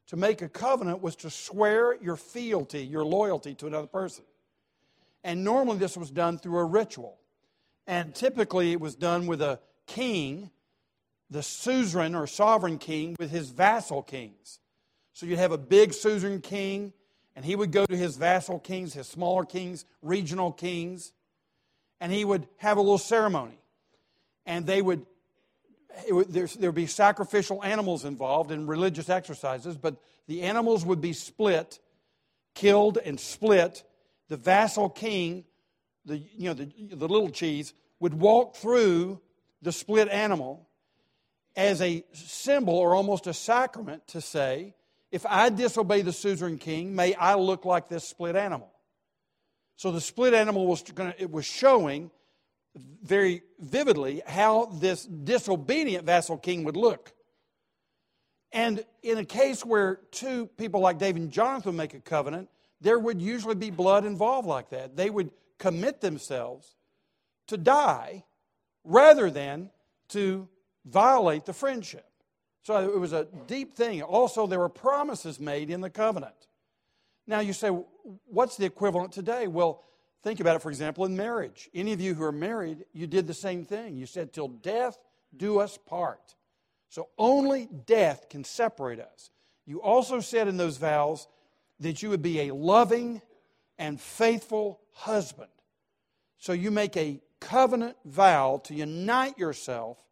to 0.08 0.16
make 0.16 0.42
a 0.42 0.50
covenant 0.50 1.02
was 1.02 1.16
to 1.18 1.30
swear 1.30 1.96
your 2.02 2.16
fealty, 2.16 2.86
your 2.86 3.04
loyalty 3.04 3.54
to 3.56 3.68
another 3.68 3.88
person. 3.88 4.24
And 5.24 5.44
normally 5.44 5.78
this 5.78 5.98
was 5.98 6.10
done 6.10 6.38
through 6.38 6.60
a 6.60 6.66
ritual. 6.66 7.18
And 7.86 8.16
typically 8.16 8.72
it 8.72 8.80
was 8.80 8.96
done 8.96 9.28
with 9.28 9.42
a 9.42 9.60
king, 9.86 10.52
the 11.30 11.44
suzerain 11.44 12.16
or 12.16 12.28
sovereign 12.28 12.78
king, 12.78 13.16
with 13.20 13.32
his 13.32 13.50
vassal 13.50 14.02
kings. 14.02 14.60
So 15.14 15.26
you'd 15.26 15.40
have 15.40 15.52
a 15.52 15.58
big 15.58 15.94
suzerain 15.94 16.42
king, 16.42 16.94
and 17.38 17.46
he 17.46 17.56
would 17.56 17.72
go 17.72 17.86
to 17.86 17.96
his 17.96 18.18
vassal 18.18 18.58
kings, 18.58 18.96
his 18.96 19.08
smaller 19.08 19.46
kings, 19.46 19.86
regional 20.02 20.52
kings, 20.52 21.14
and 22.02 22.12
he 22.12 22.26
would 22.26 22.48
have 22.58 22.78
a 22.78 22.82
little 22.82 22.98
ceremony. 22.98 23.60
And 24.48 24.66
they 24.66 24.82
would, 24.82 25.06
would 26.10 26.34
there 26.34 26.48
would 26.60 26.74
be 26.74 26.88
sacrificial 26.88 27.64
animals 27.64 28.06
involved 28.06 28.50
in 28.50 28.66
religious 28.66 29.08
exercises, 29.08 29.78
but 29.78 29.98
the 30.26 30.42
animals 30.42 30.84
would 30.84 31.00
be 31.00 31.14
split, 31.14 31.78
killed 32.56 32.98
and 33.06 33.20
split. 33.20 33.84
The 34.30 34.38
vassal 34.38 34.90
king, 34.90 35.46
the, 36.06 36.18
you 36.18 36.46
know, 36.46 36.56
the, 36.56 36.72
the 36.90 37.08
little 37.08 37.30
cheese, 37.30 37.76
would 38.00 38.16
walk 38.16 38.56
through 38.56 39.22
the 39.62 39.72
split 39.72 40.10
animal 40.10 40.68
as 41.56 41.84
a 41.84 42.04
symbol 42.14 42.74
or 42.74 42.96
almost 42.96 43.28
a 43.28 43.34
sacrament 43.36 44.08
to 44.08 44.22
say, 44.22 44.74
if 45.12 45.26
I 45.26 45.50
disobey 45.50 46.02
the 46.02 46.14
suzerain 46.14 46.58
king, 46.58 46.96
may 46.96 47.14
I 47.16 47.36
look 47.36 47.66
like 47.66 47.88
this 47.88 48.08
split 48.08 48.36
animal. 48.36 48.72
So 49.76 49.92
the 49.92 50.02
split 50.02 50.34
animal 50.34 50.68
was 50.68 50.82
to, 50.84 51.16
it 51.18 51.32
was 51.32 51.46
showing 51.46 52.12
very 53.04 53.44
vividly 53.60 54.22
how 54.26 54.66
this 54.66 55.06
disobedient 55.06 56.06
vassal 56.06 56.38
king 56.38 56.64
would 56.64 56.78
look. 56.78 57.14
And 58.52 58.86
in 59.04 59.18
a 59.18 59.26
case 59.26 59.64
where 59.64 60.00
two 60.12 60.48
people 60.58 60.80
like 60.80 60.98
David 60.98 61.22
and 61.22 61.32
Jonathan 61.32 61.76
make 61.76 61.94
a 61.94 62.00
covenant, 62.00 62.50
there 62.82 63.00
would 63.00 63.22
usually 63.22 63.56
be 63.56 63.70
blood 63.70 64.06
involved 64.06 64.48
like 64.48 64.70
that. 64.70 64.96
They 64.96 65.10
would 65.10 65.32
commit 65.58 66.02
themselves 66.02 66.76
to 67.48 67.58
die 67.58 68.24
rather 68.84 69.30
than 69.30 69.70
to 70.10 70.48
violate 70.86 71.46
the 71.46 71.54
friendship. 71.54 72.07
So 72.68 72.78
it 72.82 73.00
was 73.00 73.14
a 73.14 73.30
deep 73.48 73.76
thing. 73.76 74.02
Also, 74.02 74.46
there 74.46 74.60
were 74.60 74.68
promises 74.68 75.40
made 75.40 75.70
in 75.70 75.80
the 75.80 75.90
covenant. 75.90 76.36
Now 77.26 77.40
you 77.40 77.54
say, 77.54 77.70
what's 78.26 78.58
the 78.58 78.66
equivalent 78.66 79.14
today? 79.14 79.48
Well, 79.48 79.86
think 80.22 80.42
about 80.42 80.58
it, 80.58 80.62
for 80.62 80.68
example, 80.68 81.06
in 81.06 81.16
marriage. 81.16 81.70
Any 81.74 81.94
of 81.94 82.02
you 82.02 82.14
who 82.14 82.26
are 82.26 82.34
married, 82.34 82.84
you 82.92 83.08
did 83.08 83.26
the 83.26 83.34
same 83.34 83.64
thing. 83.64 83.96
You 83.96 84.06
said, 84.06 84.34
till 84.34 84.50
death 84.50 84.98
do 85.38 85.60
us 85.60 85.78
part. 85.78 86.36
So 86.90 87.08
only 87.18 87.70
death 87.86 88.28
can 88.28 88.44
separate 88.44 89.00
us. 89.00 89.32
You 89.66 89.82
also 89.82 90.20
said 90.20 90.50
in 90.50 90.58
those 90.58 90.76
vows 90.76 91.26
that 91.80 92.04
you 92.04 92.10
would 92.10 92.22
be 92.22 92.50
a 92.50 92.54
loving 92.54 93.22
and 93.78 93.98
faithful 93.98 94.82
husband. 94.92 95.52
So 96.38 96.52
you 96.52 96.72
make 96.72 96.98
a 96.98 97.22
covenant 97.40 97.96
vow 98.04 98.60
to 98.66 98.74
unite 98.74 99.38
yourself, 99.38 100.04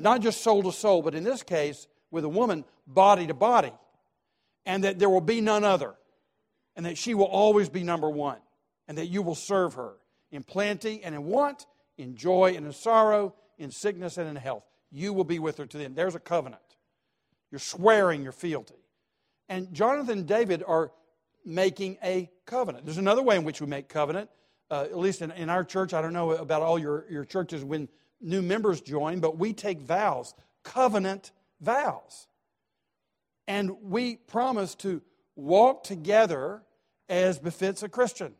not 0.00 0.22
just 0.22 0.40
soul 0.40 0.62
to 0.62 0.72
soul, 0.72 1.02
but 1.02 1.14
in 1.14 1.24
this 1.24 1.42
case, 1.42 1.86
with 2.10 2.24
a 2.24 2.28
woman, 2.28 2.64
body 2.86 3.26
to 3.26 3.34
body, 3.34 3.72
and 4.64 4.84
that 4.84 4.98
there 4.98 5.10
will 5.10 5.20
be 5.20 5.40
none 5.42 5.64
other 5.64 5.94
and 6.76 6.86
that 6.86 6.98
she 6.98 7.14
will 7.14 7.26
always 7.26 7.68
be 7.68 7.82
number 7.82 8.08
one, 8.08 8.38
and 8.88 8.98
that 8.98 9.06
you 9.06 9.22
will 9.22 9.34
serve 9.34 9.74
her 9.74 9.94
in 10.30 10.42
plenty 10.42 11.02
and 11.02 11.14
in 11.14 11.24
want, 11.24 11.66
in 11.98 12.16
joy 12.16 12.54
and 12.56 12.66
in 12.66 12.72
sorrow, 12.72 13.34
in 13.58 13.70
sickness 13.70 14.16
and 14.16 14.28
in 14.28 14.36
health. 14.36 14.64
You 14.90 15.12
will 15.12 15.24
be 15.24 15.38
with 15.38 15.58
her 15.58 15.66
to 15.66 15.78
the 15.78 15.84
end. 15.84 15.96
There's 15.96 16.14
a 16.14 16.20
covenant. 16.20 16.62
You're 17.50 17.58
swearing 17.58 18.22
your 18.22 18.32
fealty. 18.32 18.74
And 19.48 19.72
Jonathan 19.74 20.20
and 20.20 20.26
David 20.26 20.62
are 20.66 20.92
making 21.44 21.98
a 22.02 22.30
covenant. 22.46 22.86
There's 22.86 22.98
another 22.98 23.22
way 23.22 23.36
in 23.36 23.44
which 23.44 23.60
we 23.60 23.66
make 23.66 23.88
covenant, 23.88 24.30
uh, 24.70 24.82
at 24.82 24.96
least 24.96 25.20
in, 25.20 25.30
in 25.32 25.50
our 25.50 25.64
church. 25.64 25.92
I 25.92 26.00
don't 26.00 26.12
know 26.12 26.32
about 26.32 26.62
all 26.62 26.78
your, 26.78 27.04
your 27.10 27.24
churches 27.24 27.64
when 27.64 27.88
new 28.22 28.42
members 28.42 28.80
join, 28.80 29.20
but 29.20 29.38
we 29.38 29.52
take 29.52 29.80
vows, 29.80 30.34
covenant 30.62 31.32
vows. 31.60 32.26
And 33.46 33.76
we 33.82 34.16
promise 34.16 34.74
to 34.76 35.02
walk 35.36 35.84
together 35.84 36.62
as 37.08 37.38
befits 37.38 37.82
a 37.82 37.88
Christian. 37.88 38.34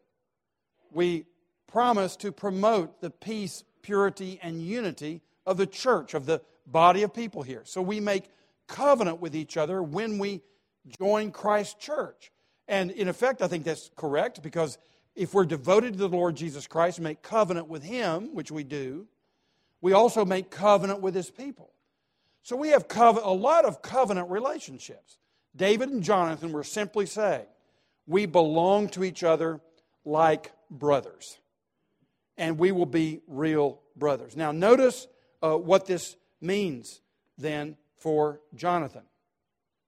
We 0.93 1.27
promise 1.67 2.17
to 2.17 2.33
promote 2.33 3.01
the 3.01 3.11
peace, 3.11 3.65
purity, 3.83 4.39
and 4.43 4.63
unity 4.63 5.23
of 5.47 5.57
the 5.57 5.67
church, 5.67 6.15
of 6.15 6.27
the 6.27 6.41
body 6.67 7.03
of 7.03 7.13
people 7.13 7.43
here. 7.43 7.63
So 7.65 7.83
we 7.83 7.99
make 7.99 8.25
covenant 8.69 9.21
with 9.21 9.35
each 9.35 9.57
other 9.57 9.83
when 9.83 10.19
we 10.19 10.43
join 11.01 11.31
Christ's 11.33 11.75
church. 11.75 12.31
And 12.69 12.91
in 12.91 13.09
effect, 13.09 13.43
I 13.43 13.49
think 13.49 13.65
that's 13.65 13.91
correct 13.97 14.43
because 14.43 14.79
if 15.15 15.35
we're 15.35 15.45
devoted 15.45 15.95
to 15.95 15.99
the 15.99 16.09
Lord 16.09 16.37
Jesus 16.37 16.67
Christ 16.67 16.99
and 16.99 17.05
make 17.05 17.23
covenant 17.23 17.69
with 17.69 17.83
Him, 17.83 18.35
which 18.35 18.51
we 18.51 18.65
do, 18.65 19.07
we 19.83 19.93
also 19.93 20.25
make 20.25 20.51
covenant 20.51 21.03
with 21.03 21.15
His 21.15 21.29
people. 21.29 21.71
So 22.43 22.57
we 22.57 22.69
have 22.69 22.87
a 22.99 23.31
lot 23.31 23.67
of 23.67 23.83
covenant 23.83 24.31
relationships. 24.31 25.19
David 25.55 25.91
and 25.91 26.03
Jonathan 26.03 26.53
were 26.53 26.65
simply 26.65 27.05
saying, 27.05 27.45
We 28.07 28.25
belong 28.25 28.89
to 28.91 29.05
each 29.05 29.23
other 29.23 29.61
like 30.05 30.53
brothers, 30.71 31.39
and 32.39 32.59
we 32.59 32.73
will 32.73 32.87
be 32.87 33.21
real 33.27 33.81
brothers. 33.97 34.37
Now, 34.37 34.53
notice 34.53 35.07
uh, 35.43 35.57
what 35.57 35.87
this 35.87 36.17
means 36.41 37.01
then 37.37 37.77
for 37.97 38.41
Jonathan. 38.55 39.03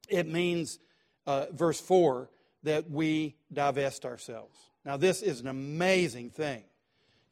It 0.09 0.27
means, 0.29 0.79
uh, 1.27 1.47
verse 1.53 1.81
4, 1.81 2.29
that 2.65 2.91
we 2.91 3.37
divest 3.53 4.05
ourselves. 4.05 4.59
Now, 4.85 4.97
this 4.97 5.23
is 5.23 5.41
an 5.41 5.49
amazing 5.49 6.31
thing. 6.31 6.65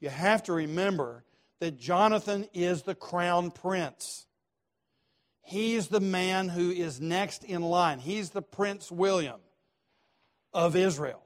You 0.00 0.08
have 0.08 0.42
to 0.44 0.52
remember 0.52 1.24
that 1.62 1.78
Jonathan 1.78 2.48
is 2.52 2.82
the 2.82 2.94
crown 2.96 3.52
prince. 3.52 4.26
He's 5.42 5.86
the 5.86 6.00
man 6.00 6.48
who 6.48 6.72
is 6.72 7.00
next 7.00 7.44
in 7.44 7.62
line. 7.62 8.00
He's 8.00 8.30
the 8.30 8.42
Prince 8.42 8.90
William 8.90 9.38
of 10.52 10.74
Israel. 10.74 11.22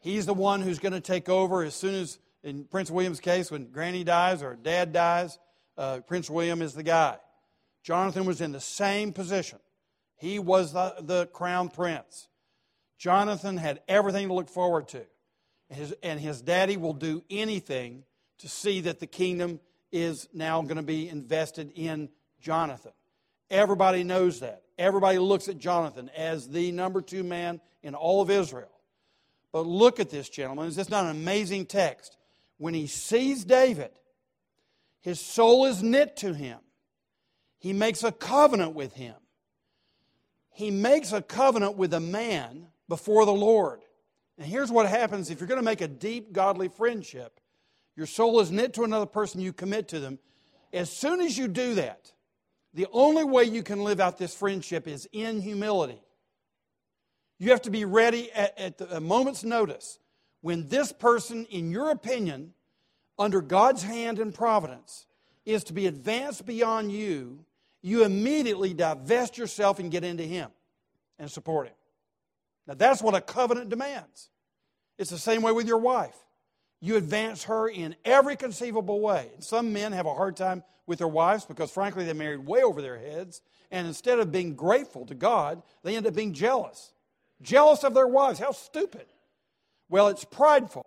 He's 0.00 0.26
the 0.26 0.34
one 0.34 0.60
who's 0.60 0.78
going 0.78 0.92
to 0.92 1.00
take 1.00 1.30
over 1.30 1.62
as 1.62 1.74
soon 1.74 1.94
as, 1.94 2.18
in 2.42 2.64
Prince 2.64 2.90
William's 2.90 3.20
case, 3.20 3.50
when 3.50 3.70
Granny 3.70 4.04
dies 4.04 4.42
or 4.42 4.54
Dad 4.54 4.92
dies, 4.92 5.38
uh, 5.78 6.00
Prince 6.00 6.28
William 6.28 6.60
is 6.60 6.74
the 6.74 6.82
guy. 6.82 7.16
Jonathan 7.82 8.26
was 8.26 8.42
in 8.42 8.52
the 8.52 8.60
same 8.60 9.14
position. 9.14 9.60
He 10.16 10.38
was 10.38 10.74
the, 10.74 10.94
the 11.00 11.24
crown 11.28 11.70
prince. 11.70 12.28
Jonathan 12.98 13.56
had 13.56 13.80
everything 13.88 14.28
to 14.28 14.34
look 14.34 14.50
forward 14.50 14.88
to. 14.88 15.06
His, 15.70 15.94
and 16.02 16.20
his 16.20 16.42
daddy 16.42 16.76
will 16.76 16.92
do 16.92 17.22
anything 17.30 18.04
to 18.38 18.48
see 18.48 18.82
that 18.82 19.00
the 19.00 19.06
kingdom 19.06 19.60
is 19.90 20.28
now 20.32 20.62
going 20.62 20.76
to 20.76 20.82
be 20.82 21.08
invested 21.08 21.72
in 21.74 22.08
Jonathan. 22.40 22.92
Everybody 23.50 24.04
knows 24.04 24.40
that. 24.40 24.62
Everybody 24.78 25.18
looks 25.18 25.48
at 25.48 25.58
Jonathan 25.58 26.10
as 26.16 26.48
the 26.48 26.70
number 26.72 27.00
two 27.00 27.24
man 27.24 27.60
in 27.82 27.94
all 27.94 28.20
of 28.20 28.30
Israel. 28.30 28.70
But 29.52 29.66
look 29.66 29.98
at 29.98 30.10
this, 30.10 30.28
gentlemen. 30.28 30.66
Is 30.66 30.76
this 30.76 30.90
not 30.90 31.04
an 31.04 31.10
amazing 31.10 31.66
text? 31.66 32.16
When 32.58 32.74
he 32.74 32.86
sees 32.86 33.44
David, 33.44 33.90
his 35.00 35.20
soul 35.20 35.64
is 35.64 35.82
knit 35.82 36.16
to 36.18 36.34
him. 36.34 36.58
He 37.58 37.72
makes 37.72 38.04
a 38.04 38.12
covenant 38.12 38.74
with 38.74 38.92
him. 38.92 39.14
He 40.52 40.70
makes 40.70 41.12
a 41.12 41.22
covenant 41.22 41.76
with 41.76 41.94
a 41.94 42.00
man 42.00 42.66
before 42.88 43.24
the 43.24 43.32
Lord. 43.32 43.80
And 44.36 44.46
here's 44.46 44.70
what 44.70 44.88
happens 44.88 45.30
if 45.30 45.40
you're 45.40 45.48
going 45.48 45.60
to 45.60 45.64
make 45.64 45.80
a 45.80 45.88
deep 45.88 46.32
godly 46.32 46.68
friendship, 46.68 47.40
your 47.98 48.06
soul 48.06 48.38
is 48.38 48.52
knit 48.52 48.74
to 48.74 48.84
another 48.84 49.06
person, 49.06 49.40
you 49.40 49.52
commit 49.52 49.88
to 49.88 49.98
them. 49.98 50.20
As 50.72 50.88
soon 50.88 51.20
as 51.20 51.36
you 51.36 51.48
do 51.48 51.74
that, 51.74 52.12
the 52.72 52.86
only 52.92 53.24
way 53.24 53.42
you 53.42 53.64
can 53.64 53.82
live 53.82 53.98
out 53.98 54.18
this 54.18 54.32
friendship 54.32 54.86
is 54.86 55.08
in 55.10 55.40
humility. 55.40 56.00
You 57.40 57.50
have 57.50 57.62
to 57.62 57.70
be 57.70 57.84
ready 57.84 58.30
at, 58.30 58.56
at 58.56 58.80
a 58.92 59.00
moment's 59.00 59.42
notice 59.42 59.98
when 60.42 60.68
this 60.68 60.92
person, 60.92 61.44
in 61.46 61.72
your 61.72 61.90
opinion, 61.90 62.54
under 63.18 63.40
God's 63.40 63.82
hand 63.82 64.20
and 64.20 64.32
providence, 64.32 65.04
is 65.44 65.64
to 65.64 65.72
be 65.72 65.88
advanced 65.88 66.46
beyond 66.46 66.92
you, 66.92 67.44
you 67.82 68.04
immediately 68.04 68.74
divest 68.74 69.36
yourself 69.36 69.80
and 69.80 69.90
get 69.90 70.04
into 70.04 70.22
Him 70.22 70.50
and 71.18 71.28
support 71.28 71.66
Him. 71.66 71.74
Now, 72.68 72.74
that's 72.74 73.02
what 73.02 73.16
a 73.16 73.20
covenant 73.20 73.70
demands. 73.70 74.30
It's 74.98 75.10
the 75.10 75.18
same 75.18 75.42
way 75.42 75.50
with 75.50 75.66
your 75.66 75.78
wife. 75.78 76.14
You 76.80 76.96
advance 76.96 77.44
her 77.44 77.68
in 77.68 77.96
every 78.04 78.36
conceivable 78.36 79.00
way. 79.00 79.30
And 79.34 79.42
some 79.42 79.72
men 79.72 79.92
have 79.92 80.06
a 80.06 80.14
hard 80.14 80.36
time 80.36 80.62
with 80.86 80.98
their 80.98 81.08
wives 81.08 81.44
because, 81.44 81.70
frankly, 81.70 82.04
they 82.04 82.12
married 82.12 82.46
way 82.46 82.62
over 82.62 82.80
their 82.80 82.98
heads. 82.98 83.42
And 83.70 83.86
instead 83.86 84.18
of 84.18 84.32
being 84.32 84.54
grateful 84.54 85.04
to 85.06 85.14
God, 85.14 85.62
they 85.82 85.96
end 85.96 86.06
up 86.06 86.14
being 86.14 86.32
jealous. 86.32 86.92
Jealous 87.42 87.84
of 87.84 87.94
their 87.94 88.06
wives. 88.06 88.38
How 88.38 88.52
stupid. 88.52 89.06
Well, 89.88 90.08
it's 90.08 90.24
prideful. 90.24 90.86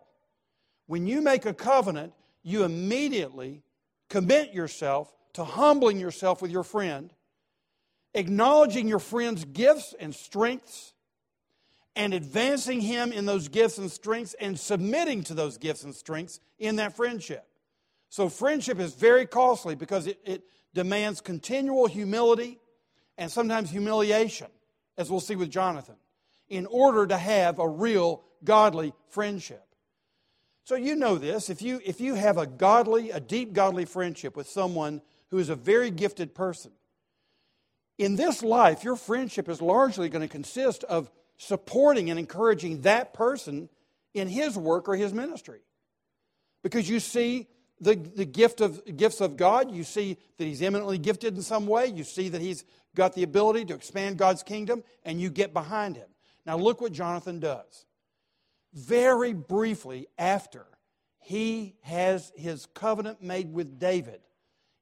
When 0.87 1.07
you 1.07 1.21
make 1.21 1.45
a 1.45 1.53
covenant, 1.53 2.13
you 2.43 2.63
immediately 2.63 3.61
commit 4.09 4.53
yourself 4.53 5.13
to 5.33 5.43
humbling 5.43 5.99
yourself 5.99 6.41
with 6.41 6.51
your 6.51 6.63
friend, 6.63 7.13
acknowledging 8.13 8.87
your 8.87 8.99
friend's 8.99 9.45
gifts 9.45 9.95
and 9.99 10.13
strengths, 10.13 10.93
and 11.95 12.13
advancing 12.13 12.81
him 12.81 13.11
in 13.11 13.25
those 13.25 13.47
gifts 13.47 13.77
and 13.77 13.91
strengths 13.91 14.33
and 14.35 14.59
submitting 14.59 15.23
to 15.25 15.33
those 15.33 15.57
gifts 15.57 15.83
and 15.83 15.93
strengths 15.93 16.39
in 16.57 16.77
that 16.77 16.95
friendship. 16.95 17.45
So, 18.09 18.29
friendship 18.29 18.79
is 18.79 18.93
very 18.93 19.25
costly 19.25 19.75
because 19.75 20.07
it, 20.07 20.19
it 20.25 20.43
demands 20.73 21.21
continual 21.21 21.87
humility 21.87 22.59
and 23.17 23.31
sometimes 23.31 23.69
humiliation, 23.69 24.47
as 24.97 25.09
we'll 25.09 25.19
see 25.19 25.35
with 25.35 25.51
Jonathan, 25.51 25.95
in 26.49 26.65
order 26.65 27.05
to 27.07 27.17
have 27.17 27.59
a 27.59 27.67
real 27.67 28.23
godly 28.43 28.93
friendship. 29.09 29.63
So 30.63 30.75
you 30.75 30.95
know 30.95 31.17
this. 31.17 31.49
If 31.49 31.61
you, 31.61 31.81
if 31.83 31.99
you 31.99 32.15
have 32.15 32.37
a 32.37 32.45
godly, 32.45 33.11
a 33.11 33.19
deep 33.19 33.53
godly 33.53 33.85
friendship 33.85 34.35
with 34.35 34.47
someone 34.47 35.01
who 35.29 35.37
is 35.37 35.49
a 35.49 35.55
very 35.55 35.91
gifted 35.91 36.33
person, 36.35 36.71
in 37.97 38.15
this 38.15 38.41
life, 38.41 38.83
your 38.83 38.95
friendship 38.95 39.49
is 39.49 39.61
largely 39.61 40.09
going 40.09 40.21
to 40.21 40.27
consist 40.27 40.83
of 40.85 41.11
supporting 41.41 42.11
and 42.11 42.19
encouraging 42.19 42.81
that 42.81 43.15
person 43.15 43.67
in 44.13 44.27
his 44.27 44.55
work 44.55 44.87
or 44.87 44.95
his 44.95 45.11
ministry. 45.11 45.61
Because 46.61 46.87
you 46.87 46.99
see 46.99 47.47
the, 47.79 47.95
the 47.95 48.25
gift 48.25 48.61
of, 48.61 48.79
gifts 48.95 49.21
of 49.21 49.37
God, 49.37 49.71
you 49.71 49.83
see 49.83 50.17
that 50.37 50.45
he's 50.45 50.61
eminently 50.61 50.99
gifted 50.99 51.35
in 51.35 51.41
some 51.41 51.65
way, 51.65 51.87
you 51.87 52.03
see 52.03 52.29
that 52.29 52.41
he's 52.41 52.63
got 52.95 53.15
the 53.15 53.23
ability 53.23 53.65
to 53.65 53.73
expand 53.73 54.17
God's 54.17 54.43
kingdom, 54.43 54.83
and 55.03 55.19
you 55.19 55.31
get 55.31 55.51
behind 55.51 55.95
him. 55.95 56.09
Now, 56.45 56.57
look 56.57 56.79
what 56.79 56.91
Jonathan 56.91 57.39
does. 57.39 57.85
Very 58.73 59.33
briefly 59.33 60.07
after 60.19 60.67
he 61.17 61.75
has 61.81 62.31
his 62.35 62.67
covenant 62.67 63.23
made 63.23 63.51
with 63.51 63.79
David, 63.79 64.21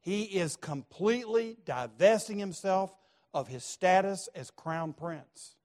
he 0.02 0.24
is 0.24 0.58
completely 0.58 1.58
divesting 1.66 2.38
himself 2.38 2.94
of 3.34 3.48
his 3.48 3.64
status 3.64 4.28
as 4.36 4.52
crown 4.52 4.92
prince. 4.92 5.56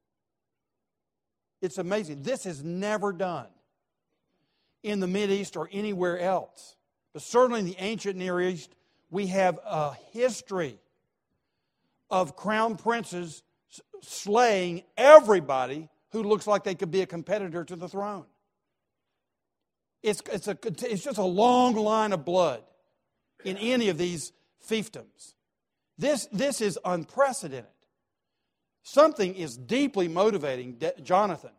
It's 1.61 1.79
amazing. 1.79 2.23
This 2.23 2.47
is 2.47 2.63
never 2.63 3.13
done 3.13 3.47
in 4.83 5.01
the 5.01 5.09
East 5.31 5.57
or 5.57 5.69
anywhere 5.73 6.19
else. 6.19 6.77
But 7.13 7.23
certainly 7.23 7.61
in 7.61 7.67
the 7.67 7.77
ancient 7.79 8.17
Near 8.17 8.41
East, 8.41 8.75
we 9.11 9.29
have 9.29 9.59
a 9.65 9.95
history 10.13 10.79
of 12.11 12.37
crown 12.37 12.77
princes 12.77 13.43
slaying 14.03 14.83
everybody 14.97 15.89
who 16.11 16.23
looks 16.23 16.47
like 16.47 16.65
they 16.65 16.75
could 16.75 16.91
be 16.91 17.01
a 17.01 17.07
competitor 17.07 17.65
to 17.65 17.77
the 17.77 17.89
throne. 17.89 18.27
It's, 20.03 20.23
it's, 20.31 20.49
a, 20.49 20.59
it's 20.63 21.03
just 21.03 21.19
a 21.19 21.25
long 21.25 21.75
line 21.75 22.13
of 22.13 22.25
blood 22.25 22.63
in 23.45 23.57
any 23.57 23.89
of 23.89 23.97
these 23.97 24.33
fiefdoms. 24.69 25.35
This, 25.97 26.27
this 26.27 26.61
is 26.61 26.79
unprecedented. 26.85 27.71
Something 28.85 29.35
is 29.35 29.57
deeply 29.57 30.09
motivating 30.09 30.81
Jonathan. 31.03 31.51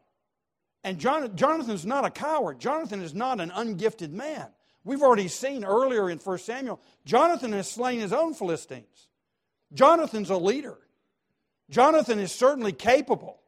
And 0.83 0.99
John, 0.99 1.35
Jonathan's 1.35 1.85
not 1.85 2.05
a 2.05 2.11
coward. 2.11 2.59
Jonathan 2.59 3.01
is 3.01 3.13
not 3.13 3.41
an 3.41 3.51
ungifted 3.51 4.13
man. 4.13 4.47
We've 4.83 5.01
already 5.01 5.27
seen 5.27 5.65
earlier 5.65 6.09
in 6.11 6.19
1 6.19 6.37
Samuel, 6.37 6.79
Jonathan 7.03 7.51
has 7.53 7.69
slain 7.69 7.99
his 7.99 8.13
own 8.13 8.35
Philistines. 8.35 9.09
Jonathan's 9.73 10.29
a 10.29 10.37
leader. 10.37 10.77
Jonathan 11.71 12.19
is 12.19 12.31
certainly 12.31 12.71
capable 12.71 13.41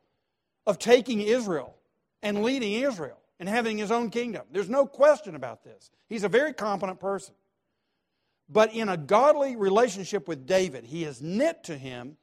of 0.65 0.79
taking 0.79 1.21
Israel 1.21 1.75
and 2.23 2.41
leading 2.41 2.73
Israel 2.73 3.19
and 3.39 3.47
having 3.47 3.77
his 3.77 3.91
own 3.91 4.09
kingdom. 4.09 4.41
There's 4.51 4.69
no 4.69 4.87
question 4.87 5.35
about 5.35 5.63
this. 5.63 5.91
He's 6.09 6.23
a 6.23 6.29
very 6.29 6.53
competent 6.53 6.99
person. 6.99 7.35
But 8.49 8.73
in 8.73 8.89
a 8.89 8.97
godly 8.97 9.55
relationship 9.55 10.27
with 10.27 10.47
David, 10.47 10.85
he 10.85 11.03
is 11.03 11.21
knit 11.21 11.65
to 11.65 11.77
him. 11.77 12.17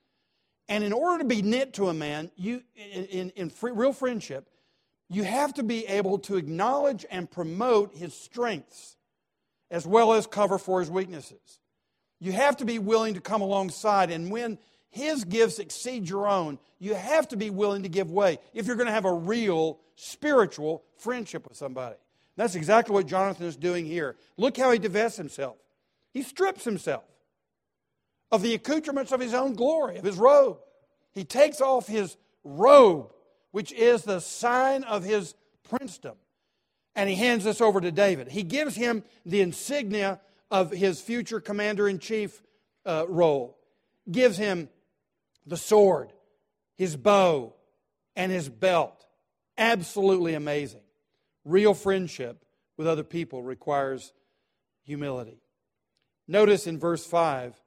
And 0.69 0.83
in 0.83 0.93
order 0.93 1.19
to 1.19 1.29
be 1.29 1.43
knit 1.43 1.75
to 1.75 1.89
a 1.89 1.95
man, 1.95 2.31
you, 2.37 2.63
in, 2.75 3.05
in, 3.07 3.31
in 3.31 3.51
free, 3.51 3.73
real 3.73 3.93
friendship, 3.93 4.49
you 5.11 5.23
have 5.23 5.55
to 5.55 5.63
be 5.63 5.87
able 5.87 6.19
to 6.21 6.37
acknowledge 6.37 7.05
and 7.11 7.31
promote 7.31 7.95
his 7.95 8.15
strengths 8.15 8.97
as 9.71 9.87
well 9.87 10.15
as 10.15 10.27
cover 10.27 10.59
for 10.59 10.81
his 10.81 10.91
weaknesses. 10.91 11.61
You 12.21 12.33
have 12.33 12.57
to 12.59 12.65
be 12.65 12.79
willing 12.79 13.15
to 13.15 13.21
come 13.21 13.43
alongside, 13.43 14.11
and 14.11 14.31
when 14.31 14.59
his 14.91 15.25
gifts 15.25 15.59
exceed 15.59 16.09
your 16.09 16.29
own, 16.29 16.59
you 16.79 16.95
have 16.95 17.29
to 17.29 17.37
be 17.37 17.51
willing 17.51 17.83
to 17.83 17.89
give 17.89 18.11
way 18.11 18.39
if 18.55 18.67
you're 18.67 18.77
going 18.77 18.87
to 18.87 18.93
have 18.93 19.05
a 19.05 19.13
real 19.13 19.81
spiritual 19.97 20.85
friendship 20.97 21.47
with 21.49 21.57
somebody. 21.57 21.97
That's 22.37 22.55
exactly 22.55 22.95
what 22.95 23.07
Jonathan 23.07 23.47
is 23.47 23.57
doing 23.57 23.85
here. 23.85 24.17
Look 24.37 24.57
how 24.57 24.71
he 24.71 24.79
divests 24.79 25.19
himself. 25.19 25.57
He 26.13 26.23
strips 26.23 26.65
himself 26.65 27.05
of 28.31 28.43
the 28.43 28.55
accoutrements 28.55 29.13
of 29.13 29.21
his 29.21 29.35
own 29.35 29.55
glory, 29.55 29.97
of 29.99 30.05
his 30.05 30.17
robe. 30.17 30.59
He 31.15 31.25
takes 31.25 31.61
off 31.61 31.87
his 31.87 32.17
robe, 32.43 33.13
which 33.53 33.73
is 33.73 34.03
the 34.03 34.21
sign 34.21 34.83
of 34.85 35.05
his 35.05 35.35
princedom, 35.71 36.17
and 36.95 37.09
he 37.09 37.17
hands 37.17 37.45
this 37.45 37.61
over 37.61 37.81
to 37.81 37.93
David. 37.93 38.29
He 38.29 38.43
gives 38.43 38.75
him 38.75 39.05
the 39.25 39.41
insignia 39.41 40.21
of 40.51 40.71
his 40.71 41.01
future 41.01 41.41
commander 41.41 41.89
in 41.89 41.99
chief 41.99 42.43
uh, 42.85 43.07
role, 43.09 43.57
gives 44.11 44.37
him 44.37 44.69
the 45.47 45.57
sword, 45.57 46.13
his 46.77 46.97
bow, 46.97 47.55
and 48.17 48.31
his 48.31 48.49
belt. 48.49 49.07
Absolutely 49.57 50.35
amazing. 50.35 50.81
Real 51.45 51.75
friendship 51.75 52.45
with 52.77 52.87
other 52.87 53.05
people 53.05 53.43
requires 53.43 54.13
humility. 54.83 55.39
Notice 56.27 56.67
in 56.67 56.79
verse 56.79 57.07
5 57.07 57.61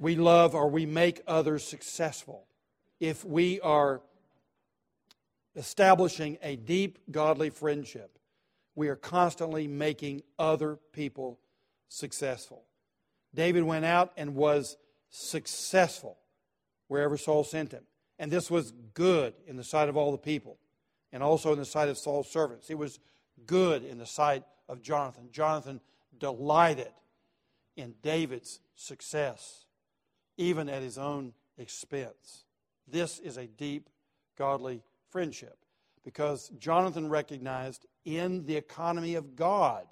we 0.00 0.16
love 0.16 0.54
or 0.54 0.68
we 0.68 0.86
make 0.86 1.22
others 1.26 1.64
successful 1.64 2.46
if 3.00 3.24
we 3.24 3.60
are 3.60 4.00
establishing 5.56 6.38
a 6.42 6.56
deep 6.56 6.98
godly 7.10 7.50
friendship. 7.50 8.18
We 8.74 8.88
are 8.88 8.96
constantly 8.96 9.66
making 9.66 10.22
other 10.38 10.78
people 10.92 11.40
successful. 11.88 12.62
David 13.34 13.64
went 13.64 13.84
out 13.84 14.12
and 14.16 14.34
was 14.34 14.76
successful 15.10 16.18
wherever 16.86 17.16
Saul 17.16 17.44
sent 17.44 17.72
him. 17.72 17.84
And 18.18 18.30
this 18.30 18.50
was 18.50 18.72
good 18.94 19.34
in 19.46 19.56
the 19.56 19.64
sight 19.64 19.88
of 19.88 19.96
all 19.96 20.12
the 20.12 20.18
people 20.18 20.58
and 21.12 21.22
also 21.22 21.52
in 21.52 21.58
the 21.58 21.64
sight 21.64 21.88
of 21.88 21.98
Saul's 21.98 22.30
servants. 22.30 22.70
It 22.70 22.78
was 22.78 22.98
good 23.46 23.84
in 23.84 23.98
the 23.98 24.06
sight 24.06 24.44
of 24.68 24.82
Jonathan. 24.82 25.28
Jonathan 25.32 25.80
delighted 26.18 26.92
in 27.76 27.94
David's 28.02 28.60
success, 28.74 29.66
even 30.38 30.70
at 30.70 30.82
his 30.82 30.96
own 30.96 31.34
expense. 31.58 32.44
This 32.86 33.18
is 33.18 33.36
a 33.36 33.46
deep, 33.46 33.90
godly 34.38 34.82
friendship 35.10 35.58
because 36.04 36.48
Jonathan 36.58 37.10
recognized 37.10 37.84
in 38.06 38.46
the 38.46 38.56
economy 38.56 39.16
of 39.16 39.36
God, 39.36 39.84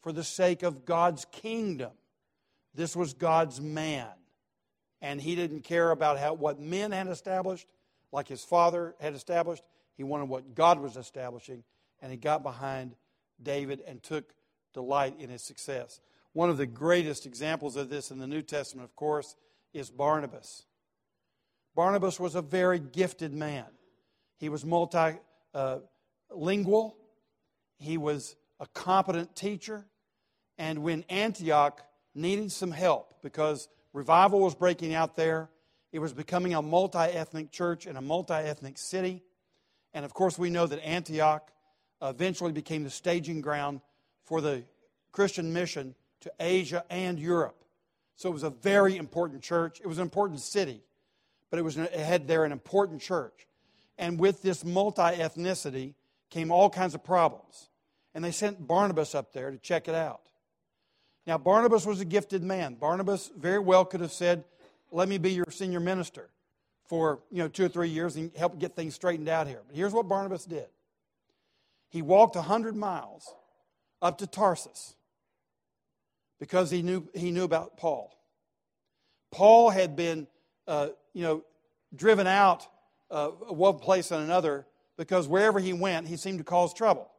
for 0.00 0.12
the 0.12 0.24
sake 0.24 0.62
of 0.62 0.86
God's 0.86 1.26
kingdom, 1.26 1.90
this 2.74 2.96
was 2.96 3.12
God's 3.12 3.60
man. 3.60 4.08
And 5.02 5.20
he 5.20 5.34
didn't 5.34 5.62
care 5.62 5.90
about 5.90 6.18
how, 6.18 6.32
what 6.32 6.60
men 6.60 6.92
had 6.92 7.08
established, 7.08 7.66
like 8.12 8.28
his 8.28 8.44
father 8.44 8.94
had 9.00 9.14
established. 9.14 9.62
He 9.94 10.04
wanted 10.04 10.28
what 10.28 10.54
God 10.54 10.78
was 10.78 10.96
establishing, 10.96 11.64
and 12.00 12.10
he 12.10 12.16
got 12.16 12.42
behind 12.42 12.94
David 13.42 13.82
and 13.86 14.02
took 14.02 14.32
delight 14.72 15.16
in 15.18 15.28
his 15.28 15.42
success. 15.42 16.00
One 16.32 16.50
of 16.50 16.56
the 16.56 16.66
greatest 16.66 17.26
examples 17.26 17.76
of 17.76 17.90
this 17.90 18.10
in 18.10 18.18
the 18.18 18.26
New 18.26 18.42
Testament, 18.42 18.88
of 18.88 18.94
course, 18.96 19.36
is 19.76 19.90
Barnabas. 19.90 20.64
Barnabas 21.74 22.18
was 22.18 22.34
a 22.34 22.42
very 22.42 22.78
gifted 22.78 23.34
man. 23.34 23.66
He 24.38 24.48
was 24.48 24.64
multilingual, 24.64 25.20
uh, 25.54 25.78
he 27.78 27.98
was 27.98 28.36
a 28.58 28.66
competent 28.68 29.36
teacher, 29.36 29.84
and 30.58 30.82
when 30.82 31.04
Antioch 31.08 31.82
needed 32.14 32.50
some 32.50 32.70
help 32.70 33.22
because 33.22 33.68
revival 33.92 34.40
was 34.40 34.54
breaking 34.54 34.94
out 34.94 35.16
there, 35.16 35.50
it 35.92 35.98
was 35.98 36.12
becoming 36.12 36.54
a 36.54 36.62
multi 36.62 36.98
ethnic 36.98 37.50
church 37.50 37.86
and 37.86 37.98
a 37.98 38.00
multi 38.00 38.34
ethnic 38.34 38.78
city. 38.78 39.22
And 39.92 40.04
of 40.04 40.14
course, 40.14 40.38
we 40.38 40.50
know 40.50 40.66
that 40.66 40.84
Antioch 40.84 41.50
eventually 42.02 42.52
became 42.52 42.84
the 42.84 42.90
staging 42.90 43.40
ground 43.40 43.80
for 44.24 44.40
the 44.40 44.64
Christian 45.12 45.52
mission 45.52 45.94
to 46.20 46.32
Asia 46.40 46.84
and 46.90 47.18
Europe. 47.18 47.65
So 48.16 48.30
it 48.30 48.32
was 48.32 48.42
a 48.42 48.50
very 48.50 48.96
important 48.96 49.42
church. 49.42 49.80
It 49.80 49.86
was 49.86 49.98
an 49.98 50.02
important 50.02 50.40
city, 50.40 50.82
but 51.50 51.58
it, 51.58 51.62
was, 51.62 51.76
it 51.76 51.92
had 51.92 52.26
there 52.26 52.44
an 52.44 52.52
important 52.52 53.00
church. 53.00 53.46
And 53.98 54.18
with 54.18 54.42
this 54.42 54.64
multi 54.64 55.02
ethnicity 55.02 55.94
came 56.30 56.50
all 56.50 56.70
kinds 56.70 56.94
of 56.94 57.04
problems. 57.04 57.68
And 58.14 58.24
they 58.24 58.30
sent 58.30 58.66
Barnabas 58.66 59.14
up 59.14 59.32
there 59.32 59.50
to 59.50 59.58
check 59.58 59.88
it 59.88 59.94
out. 59.94 60.22
Now, 61.26 61.38
Barnabas 61.38 61.84
was 61.84 62.00
a 62.00 62.04
gifted 62.04 62.42
man. 62.42 62.74
Barnabas 62.74 63.30
very 63.36 63.58
well 63.58 63.84
could 63.84 64.00
have 64.00 64.12
said, 64.12 64.44
Let 64.90 65.08
me 65.08 65.18
be 65.18 65.32
your 65.32 65.46
senior 65.50 65.80
minister 65.80 66.30
for 66.88 67.20
you 67.30 67.38
know, 67.38 67.48
two 67.48 67.64
or 67.64 67.68
three 67.68 67.88
years 67.88 68.16
and 68.16 68.30
help 68.36 68.58
get 68.58 68.76
things 68.76 68.94
straightened 68.94 69.28
out 69.28 69.46
here. 69.46 69.60
But 69.66 69.76
here's 69.76 69.92
what 69.92 70.08
Barnabas 70.08 70.44
did 70.44 70.68
he 71.90 72.02
walked 72.02 72.36
100 72.36 72.76
miles 72.76 73.34
up 74.00 74.18
to 74.18 74.26
Tarsus 74.26 74.94
because 76.38 76.70
he 76.70 76.82
knew, 76.82 77.08
he 77.14 77.30
knew 77.30 77.44
about 77.44 77.76
Paul. 77.76 78.12
Paul 79.30 79.70
had 79.70 79.96
been, 79.96 80.26
uh, 80.66 80.88
you 81.12 81.22
know, 81.22 81.44
driven 81.94 82.26
out 82.26 82.66
uh, 83.10 83.28
one 83.28 83.78
place 83.78 84.10
and 84.10 84.22
another 84.22 84.66
because 84.96 85.28
wherever 85.28 85.60
he 85.60 85.72
went, 85.72 86.08
he 86.08 86.16
seemed 86.16 86.38
to 86.38 86.44
cause 86.44 86.72
trouble. 86.72 87.10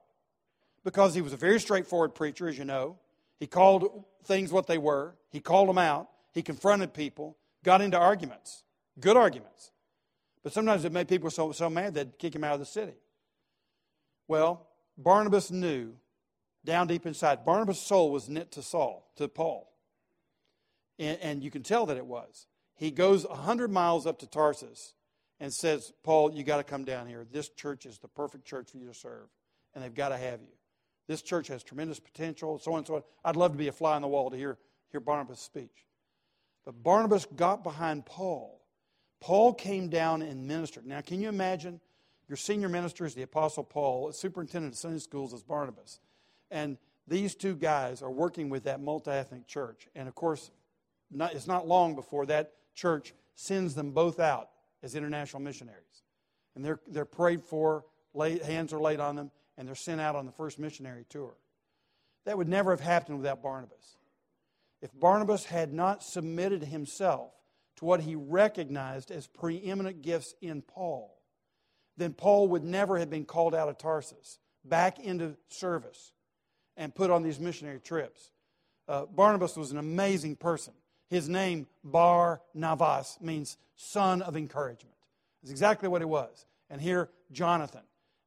Because 0.84 1.14
he 1.14 1.22
was 1.22 1.34
a 1.34 1.38
very 1.38 1.60
straightforward 1.60 2.16
preacher, 2.16 2.48
as 2.48 2.58
you 2.58 2.66
know. 2.66 2.98
He 3.40 3.48
called 3.48 4.06
things 4.24 4.52
what 4.52 4.68
they 4.68 4.78
were, 4.78 5.16
he 5.30 5.40
called 5.40 5.70
them 5.70 5.78
out, 5.78 6.10
he 6.34 6.42
confronted 6.42 6.94
people, 6.94 7.38
got 7.64 7.82
into 7.82 7.98
arguments, 7.98 8.64
good 9.00 9.18
arguments. 9.18 9.72
But 10.44 10.54
sometimes 10.54 10.86
it 10.86 10.92
made 10.92 11.08
people 11.08 11.30
so, 11.30 11.52
so 11.52 11.70
mad 11.70 11.94
they'd 11.94 12.18
kick 12.18 12.34
him 12.34 12.44
out 12.44 12.54
of 12.54 12.60
the 12.60 12.66
city. 12.66 12.96
Well, 14.28 14.68
Barnabas 14.98 15.52
knew 15.52 15.94
down 16.68 16.86
deep 16.86 17.06
inside, 17.06 17.46
Barnabas' 17.46 17.80
soul 17.80 18.12
was 18.12 18.28
knit 18.28 18.52
to 18.52 18.62
Saul, 18.62 19.10
to 19.16 19.28
Paul. 19.28 19.72
And, 21.00 21.18
and 21.22 21.44
you 21.44 21.50
can 21.50 21.64
tell 21.64 21.88
that 21.88 21.98
it 21.98 22.06
was. 22.06 22.46
He 22.76 22.92
goes 22.92 23.26
100 23.26 23.72
miles 23.72 24.06
up 24.06 24.20
to 24.20 24.28
Tarsus 24.28 24.94
and 25.40 25.52
says, 25.52 25.94
Paul, 26.04 26.34
you 26.34 26.44
got 26.44 26.58
to 26.58 26.64
come 26.64 26.84
down 26.84 27.08
here. 27.08 27.26
This 27.32 27.48
church 27.50 27.86
is 27.86 28.00
the 28.00 28.10
perfect 28.10 28.46
church 28.46 28.70
for 28.72 28.78
you 28.78 28.88
to 28.88 28.94
serve, 28.94 29.28
and 29.74 29.84
they've 29.84 29.94
got 29.94 30.10
to 30.10 30.18
have 30.18 30.42
you. 30.42 30.50
This 31.08 31.22
church 31.22 31.48
has 31.48 31.64
tremendous 31.64 32.02
potential, 32.02 32.60
so 32.60 32.74
on 32.74 32.80
and 32.80 32.88
so 32.88 32.96
on. 32.98 33.04
I'd 33.24 33.38
love 33.38 33.54
to 33.54 33.58
be 33.58 33.70
a 33.70 33.72
fly 33.72 33.96
on 33.96 34.02
the 34.02 34.10
wall 34.10 34.30
to 34.30 34.36
hear, 34.36 34.58
hear 34.92 35.00
Barnabas' 35.00 35.40
speech. 35.40 35.86
But 36.66 36.84
Barnabas 36.84 37.26
got 37.34 37.64
behind 37.64 38.06
Paul. 38.06 38.62
Paul 39.22 39.54
came 39.54 39.88
down 39.88 40.22
and 40.22 40.46
ministered. 40.48 40.86
Now, 40.86 41.00
can 41.00 41.22
you 41.22 41.30
imagine? 41.30 41.80
Your 42.28 42.36
senior 42.36 42.68
minister 42.68 43.06
is 43.06 43.16
the 43.16 43.22
Apostle 43.22 43.64
Paul, 43.64 44.12
superintendent 44.12 44.74
of 44.74 44.78
Sunday 44.78 45.00
schools 45.00 45.32
is 45.32 45.44
Barnabas. 45.44 46.02
And 46.52 46.78
these 47.08 47.36
two 47.36 47.56
guys 47.56 48.02
are 48.02 48.12
working 48.12 48.50
with 48.50 48.64
that 48.64 48.82
multi 48.82 49.12
ethnic 49.12 49.48
church. 49.48 49.88
And 49.96 50.08
of 50.08 50.16
course, 50.16 50.52
not, 51.12 51.34
it's 51.34 51.48
not 51.48 51.68
long 51.68 51.96
before 51.96 52.26
that 52.28 52.54
church 52.76 53.14
sends 53.36 53.76
them 53.76 53.92
both 53.92 54.20
out 54.20 54.50
as 54.84 54.96
international 54.96 55.42
missionaries. 55.42 56.04
And 56.56 56.66
they're, 56.66 56.80
they're 56.88 57.06
prayed 57.06 57.44
for, 57.44 57.86
hands 58.16 58.74
are 58.74 58.80
laid 58.80 59.00
on 59.00 59.16
them, 59.16 59.32
and 59.58 59.68
they're 59.68 59.76
sent 59.76 60.02
out 60.02 60.16
on 60.16 60.26
the 60.26 60.32
first 60.32 60.60
missionary 60.60 61.06
tour. 61.10 61.34
That 62.26 62.38
would 62.38 62.48
never 62.48 62.72
have 62.72 62.82
happened 62.82 63.20
without 63.20 63.42
Barnabas. 63.42 63.98
If 64.82 64.92
Barnabas 65.00 65.46
had 65.46 65.74
not 65.74 66.04
submitted 66.04 66.64
himself 66.64 67.32
to 67.78 67.86
what 67.86 68.02
he 68.02 68.16
recognized 68.16 69.12
as 69.12 69.28
preeminent 69.28 70.02
gifts 70.02 70.34
in 70.42 70.62
Paul, 70.62 71.18
then 71.96 72.14
Paul 72.14 72.50
would 72.50 72.64
never 72.64 72.98
have 73.00 73.10
been 73.10 73.26
called 73.26 73.56
out 73.56 73.70
of 73.70 73.78
Tarsus, 73.78 74.40
back 74.64 75.00
into 75.00 75.36
service, 75.50 76.12
and 76.78 76.94
put 76.96 77.10
on 77.10 77.24
these 77.24 77.40
missionary 77.40 77.80
trips. 77.80 78.32
Uh, 78.88 79.06
Barnabas 79.06 79.58
was 79.58 79.72
an 79.72 79.78
amazing 79.78 80.36
person. 80.38 80.74
His 81.10 81.28
name, 81.28 81.68
Bar 81.84 82.42
Navas, 82.54 83.18
means 83.20 83.58
son 83.76 84.22
of 84.22 84.38
encouragement. 84.38 84.96
It's 85.42 85.52
exactly 85.52 85.90
what 85.90 86.02
he 86.02 86.06
was. 86.06 86.46
And 86.70 86.82
here, 86.82 87.10
Jonathan 87.32 87.82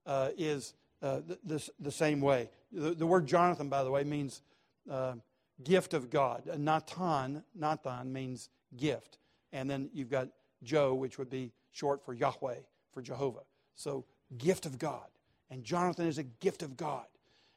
uh, 0.07 0.31
is 0.37 0.75
uh, 1.03 1.21
the, 1.27 1.39
the, 1.45 1.71
the, 1.79 1.93
same 1.93 2.21
way. 2.21 2.51
The, 2.73 2.95
the, 2.95 3.07
word 3.07 3.27
Jonathan, 3.27 3.69
by 3.69 3.85
the 3.85 3.91
way, 3.91 4.05
means 4.05 4.43
uh, 4.91 5.15
gift 5.63 5.95
of 5.95 6.11
God. 6.11 6.43
Nathan, 6.59 7.43
Nathan 7.55 8.13
means 8.13 8.49
gift. 8.77 9.19
And 9.53 9.69
then 9.69 9.91
you've 9.93 10.11
got 10.11 10.29
Joe, 10.63 10.95
which 10.95 11.19
would 11.19 11.31
be 11.31 11.53
short 11.73 12.05
for 12.05 12.13
Yahweh, 12.13 12.61
for 12.93 13.03
Jehovah. 13.03 13.41
So, 13.75 14.05
gift 14.37 14.67
of 14.67 14.79
God. 14.79 15.07
And 15.51 15.65
Jonathan 15.65 16.07
is 16.07 16.19
a 16.19 16.23
gift 16.23 16.63
of 16.63 16.77
God. 16.77 17.07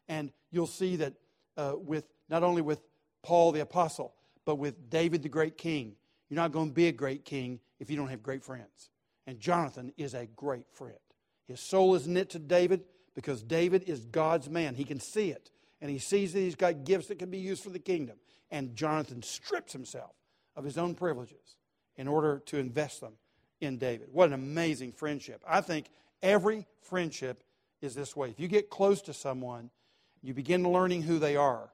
And 0.07 0.31
you'll 0.51 0.67
see 0.67 0.97
that 0.97 1.13
uh, 1.57 1.73
with 1.77 2.05
not 2.29 2.43
only 2.43 2.61
with 2.61 2.81
Paul 3.21 3.51
the 3.51 3.61
apostle, 3.61 4.13
but 4.45 4.55
with 4.55 4.89
David 4.89 5.23
the 5.23 5.29
great 5.29 5.57
king. 5.57 5.95
You're 6.29 6.41
not 6.41 6.51
going 6.51 6.69
to 6.69 6.73
be 6.73 6.87
a 6.87 6.91
great 6.91 7.25
king 7.25 7.59
if 7.79 7.89
you 7.89 7.97
don't 7.97 8.09
have 8.09 8.23
great 8.23 8.43
friends. 8.43 8.89
And 9.27 9.39
Jonathan 9.39 9.93
is 9.97 10.13
a 10.13 10.25
great 10.25 10.65
friend. 10.71 10.97
His 11.47 11.59
soul 11.59 11.95
is 11.95 12.07
knit 12.07 12.29
to 12.31 12.39
David 12.39 12.83
because 13.15 13.43
David 13.43 13.83
is 13.83 14.05
God's 14.05 14.49
man. 14.49 14.75
He 14.75 14.83
can 14.83 14.99
see 14.99 15.29
it. 15.29 15.51
And 15.81 15.91
he 15.91 15.99
sees 15.99 16.33
that 16.33 16.39
he's 16.39 16.55
got 16.55 16.85
gifts 16.85 17.07
that 17.07 17.19
can 17.19 17.29
be 17.29 17.37
used 17.37 17.63
for 17.63 17.69
the 17.69 17.79
kingdom. 17.79 18.17
And 18.51 18.75
Jonathan 18.75 19.21
strips 19.21 19.73
himself 19.73 20.11
of 20.55 20.63
his 20.63 20.77
own 20.77 20.95
privileges 20.95 21.57
in 21.95 22.07
order 22.07 22.41
to 22.47 22.57
invest 22.57 23.01
them 23.01 23.13
in 23.61 23.77
David. 23.77 24.09
What 24.11 24.27
an 24.27 24.33
amazing 24.33 24.93
friendship. 24.93 25.43
I 25.47 25.61
think 25.61 25.87
every 26.21 26.65
friendship 26.81 27.43
is 27.81 27.95
this 27.95 28.15
way. 28.15 28.29
If 28.29 28.39
you 28.39 28.47
get 28.47 28.69
close 28.69 29.01
to 29.03 29.13
someone, 29.13 29.69
you 30.23 30.33
begin 30.33 30.63
learning 30.63 31.03
who 31.03 31.19
they 31.19 31.35
are, 31.35 31.69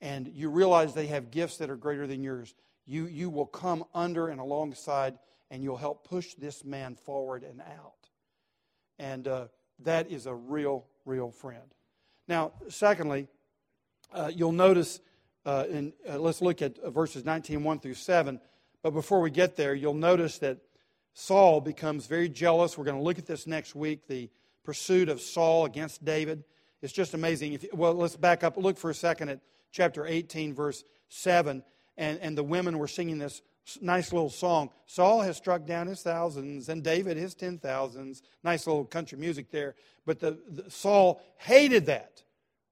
and 0.00 0.28
you 0.34 0.50
realize 0.50 0.92
they 0.92 1.06
have 1.06 1.30
gifts 1.30 1.56
that 1.58 1.70
are 1.70 1.76
greater 1.76 2.06
than 2.06 2.22
yours, 2.22 2.54
you, 2.86 3.06
you 3.06 3.30
will 3.30 3.46
come 3.46 3.84
under 3.94 4.28
and 4.28 4.40
alongside 4.40 5.18
and 5.50 5.62
you'll 5.62 5.76
help 5.76 6.06
push 6.06 6.34
this 6.34 6.64
man 6.64 6.96
forward 6.96 7.44
and 7.44 7.60
out. 7.60 8.08
And 8.98 9.26
uh, 9.28 9.46
that 9.80 10.10
is 10.10 10.26
a 10.26 10.34
real, 10.34 10.86
real 11.04 11.30
friend. 11.30 11.74
Now, 12.26 12.52
secondly, 12.68 13.28
uh, 14.12 14.30
you'll 14.34 14.52
notice, 14.52 15.00
uh, 15.46 15.64
in, 15.70 15.92
uh, 16.08 16.18
let's 16.18 16.42
look 16.42 16.60
at 16.60 16.78
uh, 16.78 16.90
verses 16.90 17.24
19, 17.24 17.62
1 17.62 17.78
through 17.80 17.94
7. 17.94 18.40
But 18.82 18.90
before 18.90 19.20
we 19.20 19.30
get 19.30 19.56
there, 19.56 19.74
you'll 19.74 19.94
notice 19.94 20.38
that 20.38 20.58
Saul 21.14 21.60
becomes 21.60 22.06
very 22.06 22.28
jealous. 22.28 22.76
We're 22.76 22.84
going 22.84 22.98
to 22.98 23.02
look 23.02 23.18
at 23.18 23.26
this 23.26 23.46
next 23.46 23.74
week 23.74 24.08
the 24.08 24.30
pursuit 24.64 25.08
of 25.08 25.20
Saul 25.20 25.64
against 25.64 26.04
David. 26.04 26.44
It's 26.84 26.92
just 26.92 27.14
amazing. 27.14 27.54
If, 27.54 27.64
well, 27.72 27.94
let's 27.94 28.14
back 28.14 28.44
up. 28.44 28.58
Look 28.58 28.76
for 28.76 28.90
a 28.90 28.94
second 28.94 29.30
at 29.30 29.40
chapter 29.72 30.06
18, 30.06 30.52
verse 30.52 30.84
7. 31.08 31.62
And, 31.96 32.18
and 32.20 32.36
the 32.36 32.42
women 32.42 32.78
were 32.78 32.88
singing 32.88 33.16
this 33.16 33.40
nice 33.80 34.12
little 34.12 34.28
song. 34.28 34.68
Saul 34.84 35.22
has 35.22 35.38
struck 35.38 35.64
down 35.64 35.86
his 35.86 36.02
thousands, 36.02 36.68
and 36.68 36.84
David 36.84 37.16
his 37.16 37.34
ten 37.34 37.56
thousands. 37.58 38.22
Nice 38.42 38.66
little 38.66 38.84
country 38.84 39.16
music 39.16 39.50
there. 39.50 39.76
But 40.04 40.20
the, 40.20 40.38
the, 40.46 40.70
Saul 40.70 41.22
hated 41.38 41.86
that. 41.86 42.22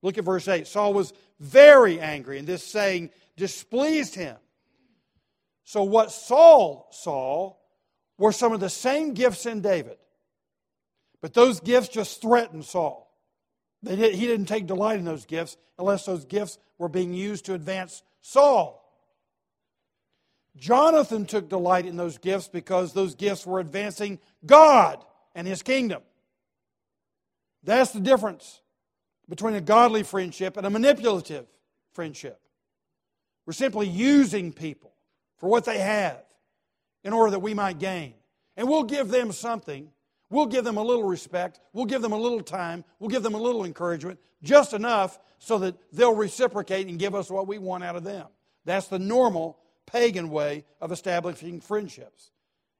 Look 0.03 0.19
at 0.19 0.25
verse 0.25 0.47
8. 0.47 0.67
Saul 0.67 0.93
was 0.93 1.15
very 1.41 1.99
angry, 1.99 2.39
and 2.39 2.47
this 2.47 2.63
saying 2.63 3.11
displeased 3.39 4.15
him. 4.15 4.37
So, 5.65 5.85
what 5.85 6.13
Saul 6.13 6.89
saw 6.91 7.55
were 8.19 8.33
some 8.33 8.53
of 8.53 8.61
the 8.61 8.69
same 8.69 9.15
gifts 9.15 9.47
in 9.47 9.63
David, 9.63 9.97
but 11.23 11.33
those 11.33 11.61
gifts 11.61 11.89
just 11.89 12.21
threatened 12.21 12.67
Saul. 12.67 13.09
Did, 13.85 14.15
he 14.15 14.27
didn't 14.27 14.47
take 14.47 14.67
delight 14.67 14.99
in 14.99 15.05
those 15.05 15.27
gifts 15.27 15.57
unless 15.79 16.05
those 16.05 16.25
gifts 16.25 16.59
were 16.79 16.89
being 16.89 17.13
used 17.13 17.47
to 17.47 17.55
advance 17.55 18.03
Saul. 18.21 18.79
Jonathan 20.57 21.25
took 21.25 21.49
delight 21.49 21.87
in 21.87 21.97
those 21.97 22.19
gifts 22.19 22.49
because 22.49 22.93
those 22.93 23.15
gifts 23.15 23.47
were 23.47 23.59
advancing 23.59 24.19
God 24.45 25.03
and 25.35 25.47
his 25.47 25.63
kingdom. 25.63 26.03
That's 27.65 27.93
the 27.93 28.01
difference 28.01 28.61
between 29.29 29.55
a 29.55 29.61
godly 29.61 30.03
friendship 30.03 30.57
and 30.57 30.67
a 30.67 30.71
manipulative 30.71 31.47
friendship. 31.93 32.39
We're 33.47 33.53
simply 33.55 33.89
using 33.89 34.53
people 34.53 34.93
for 35.39 35.49
what 35.49 35.65
they 35.65 35.79
have 35.79 36.23
in 37.03 37.13
order 37.13 37.33
that 37.33 37.41
we 37.41 37.55
might 37.55 37.79
gain. 37.79 38.15
And 38.57 38.69
we'll 38.69 38.85
give 38.85 39.09
them 39.09 39.33
something 39.33 39.91
We'll 40.33 40.47
give 40.47 40.65
them 40.65 40.79
a 40.79 40.83
little 40.83 41.05
respect. 41.05 41.61
We'll 41.75 41.85
give 41.85 42.01
them 42.01 42.13
a 42.13 42.19
little 42.19 42.41
time. 42.41 42.85
We'll 42.99 43.11
give 43.11 43.23
them 43.23 43.35
a 43.35 43.41
little 43.41 43.67
encouragement, 43.67 44.19
just 44.43 44.73
enough 44.73 45.21
so 45.39 45.59
that 45.59 45.77
they'll 45.93 46.15
reciprocate 46.15 46.87
and 46.87 46.99
give 46.99 47.15
us 47.15 47.31
what 47.31 47.47
we 47.47 47.59
want 47.59 47.85
out 47.85 47.97
of 47.97 48.03
them. 48.03 48.27
That's 48.65 48.87
the 48.87 48.99
normal 48.99 49.59
pagan 49.85 50.31
way 50.31 50.65
of 50.81 50.91
establishing 50.91 51.61
friendships. 51.61 52.31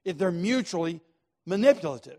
If 0.03 0.17
they're 0.17 0.31
mutually 0.31 0.99
manipulative. 1.45 2.17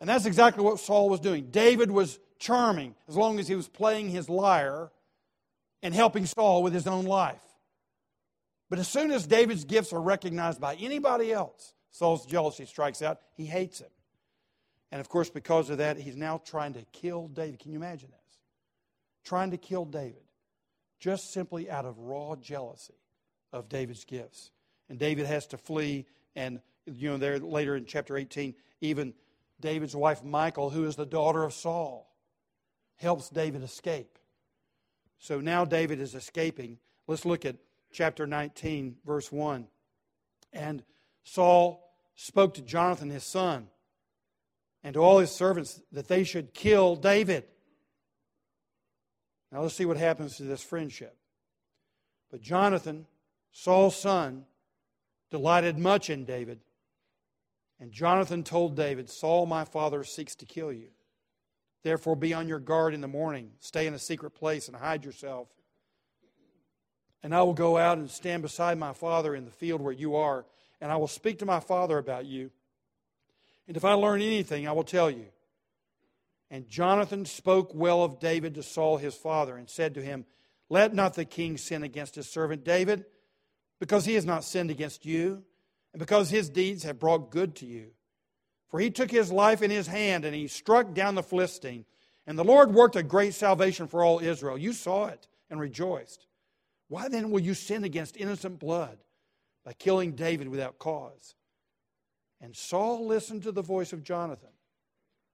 And 0.00 0.08
that's 0.08 0.24
exactly 0.24 0.64
what 0.64 0.80
Saul 0.80 1.10
was 1.10 1.20
doing. 1.20 1.50
David 1.50 1.90
was 1.90 2.18
charming 2.38 2.94
as 3.08 3.16
long 3.16 3.38
as 3.38 3.46
he 3.46 3.56
was 3.56 3.68
playing 3.68 4.08
his 4.08 4.30
lyre 4.30 4.90
and 5.82 5.92
helping 5.92 6.24
Saul 6.24 6.62
with 6.62 6.72
his 6.72 6.86
own 6.86 7.04
life. 7.04 7.42
But 8.70 8.78
as 8.78 8.88
soon 8.88 9.10
as 9.10 9.26
David's 9.26 9.66
gifts 9.66 9.92
are 9.92 10.00
recognized 10.00 10.62
by 10.62 10.76
anybody 10.76 11.30
else, 11.30 11.74
Saul's 11.90 12.24
jealousy 12.24 12.64
strikes 12.64 13.02
out. 13.02 13.20
He 13.36 13.44
hates 13.44 13.80
him. 13.80 13.90
And 14.90 15.00
of 15.00 15.08
course, 15.08 15.28
because 15.28 15.70
of 15.70 15.78
that, 15.78 15.98
he's 15.98 16.16
now 16.16 16.40
trying 16.44 16.72
to 16.74 16.84
kill 16.92 17.28
David. 17.28 17.58
Can 17.58 17.72
you 17.72 17.78
imagine 17.78 18.10
this? 18.10 18.36
Trying 19.24 19.50
to 19.50 19.58
kill 19.58 19.84
David 19.84 20.22
just 20.98 21.32
simply 21.32 21.70
out 21.70 21.84
of 21.84 21.98
raw 21.98 22.34
jealousy 22.36 22.94
of 23.52 23.68
David's 23.68 24.04
gifts. 24.04 24.50
And 24.88 24.98
David 24.98 25.26
has 25.26 25.46
to 25.48 25.58
flee. 25.58 26.06
And, 26.34 26.60
you 26.86 27.10
know, 27.10 27.18
there 27.18 27.38
later 27.38 27.76
in 27.76 27.84
chapter 27.84 28.16
18, 28.16 28.54
even 28.80 29.14
David's 29.60 29.94
wife, 29.94 30.24
Michal, 30.24 30.70
who 30.70 30.84
is 30.84 30.96
the 30.96 31.06
daughter 31.06 31.44
of 31.44 31.52
Saul, 31.52 32.10
helps 32.96 33.28
David 33.28 33.62
escape. 33.62 34.18
So 35.18 35.40
now 35.40 35.64
David 35.64 36.00
is 36.00 36.14
escaping. 36.14 36.78
Let's 37.06 37.24
look 37.24 37.44
at 37.44 37.56
chapter 37.92 38.26
19, 38.26 38.96
verse 39.04 39.30
1. 39.30 39.66
And 40.52 40.82
Saul 41.24 41.92
spoke 42.16 42.54
to 42.54 42.62
Jonathan, 42.62 43.10
his 43.10 43.24
son 43.24 43.68
and 44.82 44.94
to 44.94 45.00
all 45.00 45.18
his 45.18 45.30
servants 45.30 45.80
that 45.92 46.08
they 46.08 46.24
should 46.24 46.54
kill 46.54 46.96
David. 46.96 47.44
Now 49.50 49.62
let's 49.62 49.74
see 49.74 49.86
what 49.86 49.96
happens 49.96 50.36
to 50.36 50.42
this 50.42 50.62
friendship. 50.62 51.16
But 52.30 52.42
Jonathan, 52.42 53.06
Saul's 53.50 53.96
son, 53.96 54.44
delighted 55.30 55.78
much 55.78 56.10
in 56.10 56.24
David. 56.24 56.60
And 57.80 57.92
Jonathan 57.92 58.42
told 58.42 58.76
David, 58.76 59.08
Saul, 59.08 59.46
my 59.46 59.64
father, 59.64 60.02
seeks 60.04 60.34
to 60.36 60.46
kill 60.46 60.72
you. 60.72 60.88
Therefore, 61.84 62.16
be 62.16 62.34
on 62.34 62.48
your 62.48 62.58
guard 62.58 62.92
in 62.92 63.00
the 63.00 63.08
morning. 63.08 63.52
Stay 63.60 63.86
in 63.86 63.94
a 63.94 63.98
secret 63.98 64.30
place 64.30 64.68
and 64.68 64.76
hide 64.76 65.04
yourself. 65.04 65.48
And 67.22 67.34
I 67.34 67.42
will 67.42 67.54
go 67.54 67.76
out 67.76 67.98
and 67.98 68.10
stand 68.10 68.42
beside 68.42 68.78
my 68.78 68.92
father 68.92 69.34
in 69.34 69.44
the 69.44 69.50
field 69.50 69.80
where 69.80 69.92
you 69.92 70.16
are, 70.16 70.44
and 70.80 70.90
I 70.92 70.96
will 70.96 71.08
speak 71.08 71.38
to 71.38 71.46
my 71.46 71.60
father 71.60 71.98
about 71.98 72.26
you. 72.26 72.50
And 73.68 73.76
if 73.76 73.84
I 73.84 73.92
learn 73.92 74.22
anything, 74.22 74.66
I 74.66 74.72
will 74.72 74.82
tell 74.82 75.10
you. 75.10 75.26
And 76.50 76.68
Jonathan 76.68 77.26
spoke 77.26 77.74
well 77.74 78.02
of 78.02 78.18
David 78.18 78.54
to 78.54 78.62
Saul 78.62 78.96
his 78.96 79.14
father, 79.14 79.56
and 79.56 79.68
said 79.68 79.94
to 79.94 80.02
him, 80.02 80.24
Let 80.70 80.94
not 80.94 81.14
the 81.14 81.26
king 81.26 81.58
sin 81.58 81.82
against 81.82 82.14
his 82.14 82.28
servant 82.28 82.64
David, 82.64 83.04
because 83.78 84.06
he 84.06 84.14
has 84.14 84.24
not 84.24 84.44
sinned 84.44 84.70
against 84.70 85.04
you, 85.04 85.44
and 85.92 86.00
because 86.00 86.30
his 86.30 86.48
deeds 86.48 86.82
have 86.84 86.98
brought 86.98 87.30
good 87.30 87.54
to 87.56 87.66
you. 87.66 87.90
For 88.70 88.80
he 88.80 88.90
took 88.90 89.10
his 89.10 89.30
life 89.30 89.60
in 89.62 89.70
his 89.70 89.86
hand, 89.86 90.24
and 90.24 90.34
he 90.34 90.48
struck 90.48 90.94
down 90.94 91.14
the 91.14 91.22
Philistine. 91.22 91.84
And 92.26 92.38
the 92.38 92.44
Lord 92.44 92.72
worked 92.74 92.96
a 92.96 93.02
great 93.02 93.34
salvation 93.34 93.86
for 93.86 94.02
all 94.02 94.18
Israel. 94.18 94.58
You 94.58 94.72
saw 94.72 95.06
it 95.06 95.28
and 95.50 95.60
rejoiced. 95.60 96.26
Why 96.88 97.08
then 97.08 97.30
will 97.30 97.40
you 97.40 97.54
sin 97.54 97.84
against 97.84 98.16
innocent 98.16 98.58
blood 98.58 98.98
by 99.64 99.74
killing 99.74 100.12
David 100.12 100.48
without 100.48 100.78
cause? 100.78 101.34
And 102.40 102.56
Saul 102.56 103.06
listened 103.06 103.42
to 103.44 103.52
the 103.52 103.62
voice 103.62 103.92
of 103.92 104.04
Jonathan. 104.04 104.50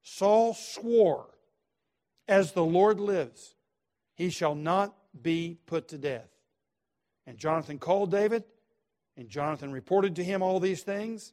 Saul 0.03 0.55
swore, 0.55 1.27
As 2.29 2.53
the 2.53 2.65
Lord 2.65 3.01
lives, 3.01 3.55
he 4.15 4.31
shall 4.31 4.55
not 4.55 4.95
be 5.21 5.59
put 5.67 5.89
to 5.89 5.99
death. 5.99 6.29
And 7.27 7.39
Jonathan 7.39 7.79
called 7.79 8.11
David, 8.11 8.45
and 9.17 9.29
Jonathan 9.29 9.73
reported 9.73 10.17
to 10.17 10.25
him 10.25 10.43
all 10.43 10.61
these 10.61 10.83
things. 10.83 11.33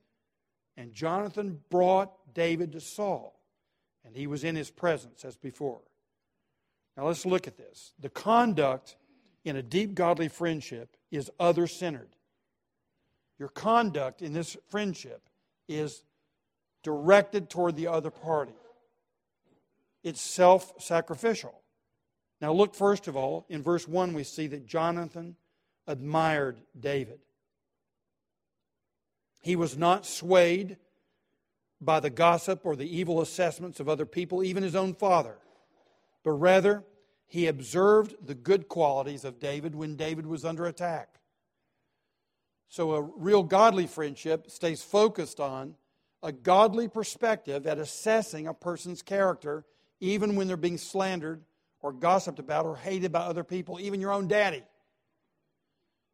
And 0.78 0.94
Jonathan 0.94 1.60
brought 1.70 2.34
David 2.34 2.72
to 2.74 2.82
Saul, 2.82 3.40
and 4.06 4.16
he 4.16 4.28
was 4.28 4.44
in 4.44 4.56
his 4.56 4.70
presence 4.70 5.26
as 5.26 5.36
before. 5.36 5.82
Now 6.96 7.08
let's 7.08 7.26
look 7.26 7.48
at 7.48 7.58
this. 7.58 7.94
The 8.00 8.10
conduct 8.10 8.96
in 9.44 9.56
a 9.56 9.64
deep 9.64 9.96
godly 9.96 10.28
friendship 10.28 10.96
is 11.12 11.32
other 11.40 11.68
centered. 11.68 12.16
Your 13.38 13.50
conduct 13.50 14.22
in 14.22 14.34
this 14.34 14.56
friendship 14.70 15.28
is 15.76 16.04
directed 16.84 17.50
toward 17.50 17.76
the 17.76 17.88
other 17.88 18.12
party, 18.12 18.54
it's 20.04 20.22
self 20.22 20.74
sacrificial. 20.82 21.54
Now, 22.40 22.54
look 22.54 22.74
first 22.74 23.08
of 23.08 23.16
all, 23.16 23.46
in 23.50 23.62
verse 23.62 23.88
1, 23.88 24.14
we 24.14 24.24
see 24.24 24.48
that 24.48 24.66
Jonathan 24.66 25.36
admired 25.86 26.60
David. 26.80 27.20
He 29.40 29.56
was 29.56 29.78
not 29.78 30.06
swayed 30.06 30.78
by 31.80 32.00
the 32.00 32.10
gossip 32.10 32.62
or 32.64 32.76
the 32.76 32.98
evil 32.98 33.22
assessments 33.22 33.80
of 33.80 33.90
other 33.90 34.06
people, 34.06 34.44
even 34.44 34.64
his 34.64 34.76
own 34.76 34.94
father, 34.94 35.38
but 36.24 36.32
rather 36.32 36.84
he 37.28 37.48
observed 37.48 38.16
the 38.26 38.36
good 38.36 38.68
qualities 38.68 39.24
of 39.24 39.40
David 39.40 39.74
when 39.74 39.96
David 39.96 40.28
was 40.28 40.46
under 40.46 40.66
attack. 40.66 41.21
So, 42.72 42.94
a 42.94 43.02
real 43.02 43.44
godly 43.44 43.86
friendship 43.86 44.50
stays 44.50 44.82
focused 44.82 45.42
on 45.42 45.76
a 46.24 46.32
godly 46.32 46.88
perspective 46.88 47.68
at 47.68 47.78
assessing 47.78 48.48
a 48.48 48.54
person's 48.54 49.02
character, 49.02 49.66
even 50.00 50.38
when 50.38 50.48
they're 50.48 50.56
being 50.56 50.78
slandered 50.78 51.44
or 51.82 51.92
gossiped 51.92 52.40
about 52.40 52.66
or 52.66 52.78
hated 52.78 53.12
by 53.12 53.20
other 53.20 53.44
people, 53.44 53.78
even 53.82 54.00
your 54.00 54.14
own 54.14 54.30
daddy. 54.30 54.64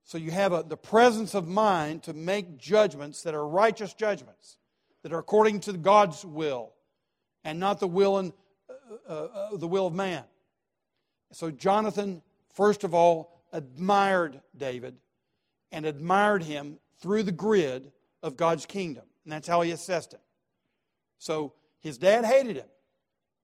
So 0.04 0.18
you 0.18 0.32
have 0.32 0.52
a, 0.52 0.64
the 0.68 0.76
presence 0.76 1.36
of 1.36 1.48
mind 1.48 2.02
to 2.04 2.14
make 2.14 2.58
judgments 2.58 3.22
that 3.22 3.36
are 3.36 3.48
righteous 3.48 3.94
judgments, 3.94 4.58
that 5.04 5.14
are 5.14 5.20
according 5.20 5.60
to 5.60 5.74
God's 5.74 6.26
will, 6.26 6.74
and 7.44 7.60
not 7.60 7.80
the 7.80 7.88
will 7.88 8.18
and 8.18 8.34
uh, 8.68 8.74
uh, 9.08 9.14
uh, 9.14 9.58
the 9.58 9.68
will 9.68 9.86
of 9.86 9.94
man. 9.94 10.24
So 11.34 11.52
Jonathan, 11.52 12.24
first 12.56 12.84
of 12.84 12.96
all, 12.96 13.44
admired 13.54 14.42
David 14.58 14.96
and 15.72 15.86
admired 15.86 16.44
him 16.44 16.80
through 17.00 17.24
the 17.24 17.32
grid 17.32 17.92
of 18.24 18.38
God's 18.38 18.66
kingdom, 18.66 19.04
and 19.24 19.32
that's 19.32 19.48
how 19.48 19.62
he 19.62 19.72
assessed 19.72 20.14
him. 20.14 20.20
So 21.20 21.54
his 21.80 21.98
dad 21.98 22.26
hated 22.26 22.58
him 22.58 22.68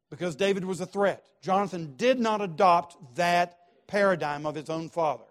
because 0.10 0.36
David 0.36 0.66
was 0.66 0.82
a 0.82 0.86
threat. 0.86 1.24
Jonathan 1.42 1.96
did 1.98 2.20
not 2.20 2.42
adopt 2.42 3.16
that 3.16 3.58
paradigm 3.88 4.46
of 4.46 4.56
his 4.56 4.70
own 4.70 4.90
father. 4.90 5.24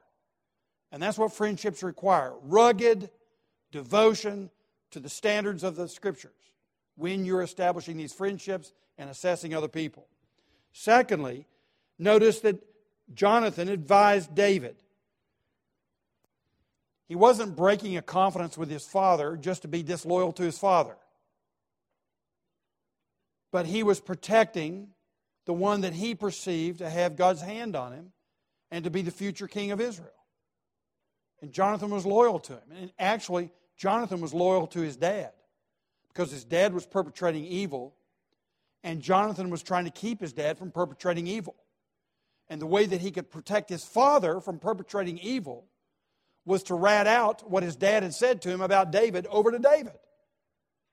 And 0.91 1.03
that's 1.03 1.19
what 1.19 1.33
friendships 1.33 1.83
require 1.83 2.35
rugged 2.43 3.11
devotion 3.71 4.51
to 4.91 5.01
the 5.01 5.09
standards 5.09 5.65
of 5.65 5.77
the 5.77 5.89
scriptures 5.89 6.33
when 6.97 7.25
you're 7.25 7.43
establishing 7.43 7.97
these 7.97 8.13
friendships 8.13 8.73
and 8.99 9.09
assessing 9.09 9.55
other 9.55 9.69
people. 9.69 10.07
Secondly, 10.73 11.47
notice 11.99 12.41
that 12.41 12.63
Jonathan 13.15 13.69
advised 13.69 14.35
David. 14.35 14.82
He 17.13 17.17
wasn't 17.17 17.57
breaking 17.57 17.99
a 17.99 18.01
confidence 18.01 18.57
with 18.57 18.71
his 18.71 18.87
father 18.87 19.37
just 19.37 19.61
to 19.61 19.69
be 19.69 19.83
disloyal 19.83 20.33
to 20.33 20.43
his 20.43 20.57
father, 20.57 20.97
but 23.51 23.67
he 23.67 23.83
was 23.83 24.01
protecting 24.01 24.89
the 25.45 25.53
one 25.53 25.83
that 25.83 25.93
he 25.93 26.15
perceived 26.15 26.79
to 26.79 26.89
have 26.89 27.17
God's 27.17 27.43
hand 27.43 27.77
on 27.77 27.93
him 27.93 28.13
and 28.71 28.85
to 28.85 28.91
be 28.91 29.03
the 29.03 29.11
future 29.11 29.47
king 29.47 29.73
of 29.73 29.79
Israel. 29.79 30.09
And 31.43 31.53
Jonathan 31.53 31.91
was 31.91 32.07
loyal 32.07 32.39
to 32.39 32.55
him. 32.55 32.73
And 32.81 32.93
actually, 32.99 33.51
Jonathan 33.77 34.23
was 34.23 34.33
loyal 34.33 34.67
to 34.69 34.81
his 34.81 34.97
dad 34.97 35.33
because 36.09 36.31
his 36.31 36.45
dad 36.45 36.73
was 36.73 36.87
perpetrating 36.87 37.45
evil, 37.45 37.95
and 38.83 39.03
Jonathan 39.03 39.51
was 39.51 39.63
trying 39.63 39.85
to 39.85 39.91
keep 39.91 40.23
his 40.23 40.33
dad 40.33 40.57
from 40.57 40.71
perpetrating 40.71 41.27
evil. 41.27 41.57
And 42.49 42.59
the 42.59 42.67
way 42.67 42.87
that 42.87 43.03
he 43.03 43.11
could 43.11 43.31
protect 43.31 43.69
his 43.69 43.85
father 43.85 44.41
from 44.41 44.59
perpetrating 44.59 45.19
evil 45.19 45.67
was 46.45 46.65
to 46.65 46.75
rat 46.75 47.07
out 47.07 47.49
what 47.49 47.63
his 47.63 47.77
dad 47.77 48.03
had 48.03 48.15
said 48.15 48.43
to 48.43 48.51
him 48.51 48.61
about 48.61 48.91
David 48.91 49.27
over 49.29 49.51
to 49.51 49.59
David. 49.59 49.93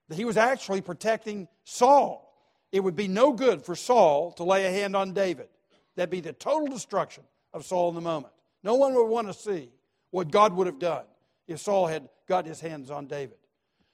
That 0.08 0.16
he 0.16 0.24
was 0.24 0.36
actually 0.36 0.80
protecting 0.80 1.48
Saul. 1.64 2.26
It 2.72 2.80
would 2.80 2.96
be 2.96 3.08
no 3.08 3.32
good 3.32 3.64
for 3.64 3.74
Saul 3.74 4.32
to 4.32 4.44
lay 4.44 4.66
a 4.66 4.70
hand 4.70 4.94
on 4.94 5.12
David. 5.12 5.48
That'd 5.96 6.10
be 6.10 6.20
the 6.20 6.32
total 6.32 6.68
destruction 6.68 7.24
of 7.52 7.64
Saul 7.64 7.88
in 7.88 7.94
the 7.94 8.00
moment. 8.00 8.32
No 8.62 8.74
one 8.74 8.94
would 8.94 9.06
want 9.06 9.26
to 9.26 9.34
see 9.34 9.70
what 10.10 10.30
God 10.30 10.52
would 10.54 10.66
have 10.66 10.78
done 10.78 11.04
if 11.48 11.60
Saul 11.60 11.86
had 11.86 12.08
got 12.28 12.46
his 12.46 12.60
hands 12.60 12.90
on 12.90 13.06
David. 13.06 13.36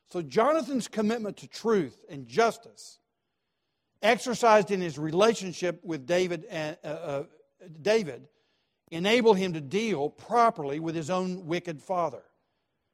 So 0.09 0.23
Jonathan's 0.23 0.89
commitment 0.89 1.39
to 1.39 1.49
truth 1.49 2.05
and 2.09 2.27
justice, 2.27 2.99
exercised 4.03 4.71
in 4.71 4.81
his 4.81 4.99
relationship 4.99 5.83
with 5.85 6.07
David, 6.07 6.45
and, 6.51 6.77
uh, 6.85 6.89
uh, 6.89 7.23
David, 7.81 8.29
enabled 8.91 9.39
him 9.39 9.53
to 9.55 9.61
deal 9.61 10.11
properly 10.11 10.81
with 10.81 10.95
his 10.95 11.11
own 11.11 11.47
wicked 11.47 11.83
father. 11.83 12.23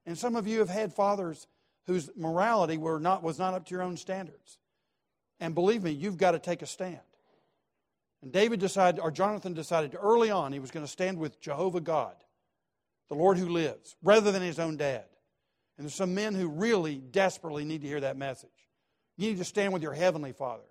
And 0.07 0.18
some 0.18 0.37
of 0.37 0.46
you 0.46 0.61
have 0.61 0.68
had 0.68 0.92
fathers 0.92 1.46
whose 1.87 2.11
morality 2.16 2.76
were 2.76 2.98
not, 2.98 3.22
was 3.22 3.38
not 3.38 3.55
up 3.55 3.66
to 3.66 3.74
your 3.74 3.83
own 3.83 3.96
standards. 3.96 4.59
And 5.40 5.55
believe 5.55 5.83
me, 5.83 5.90
you've 5.90 6.16
got 6.16 6.33
to 6.33 6.38
take 6.38 6.62
a 6.62 6.66
stand. 6.66 7.00
And 8.22 8.33
David 8.33 8.61
decided, 8.61 9.00
or 9.00 9.11
Jonathan 9.11 9.52
decided 9.52 9.96
early 10.00 10.31
on 10.31 10.52
he 10.52 10.61
was 10.61 10.70
going 10.70 10.87
to 10.87 10.90
stand 10.90 11.18
with 11.18 11.40
Jehovah 11.40 11.81
God 11.81 12.14
the 13.09 13.18
Lord 13.18 13.37
who 13.37 13.48
lives, 13.48 13.94
rather 14.02 14.33
than 14.33 14.40
his 14.40 14.59
own 14.59 14.78
dad. 14.78 15.05
And 15.76 15.85
there's 15.85 15.94
some 15.94 16.14
men 16.14 16.35
who 16.35 16.48
really 16.48 16.96
desperately 16.96 17.62
need 17.62 17.83
to 17.83 17.87
hear 17.87 18.00
that 18.00 18.16
message. 18.16 18.48
You 19.18 19.28
need 19.28 19.38
to 19.38 19.44
stand 19.44 19.74
with 19.74 19.83
your 19.83 19.92
heavenly 19.92 20.33
father 20.33 20.62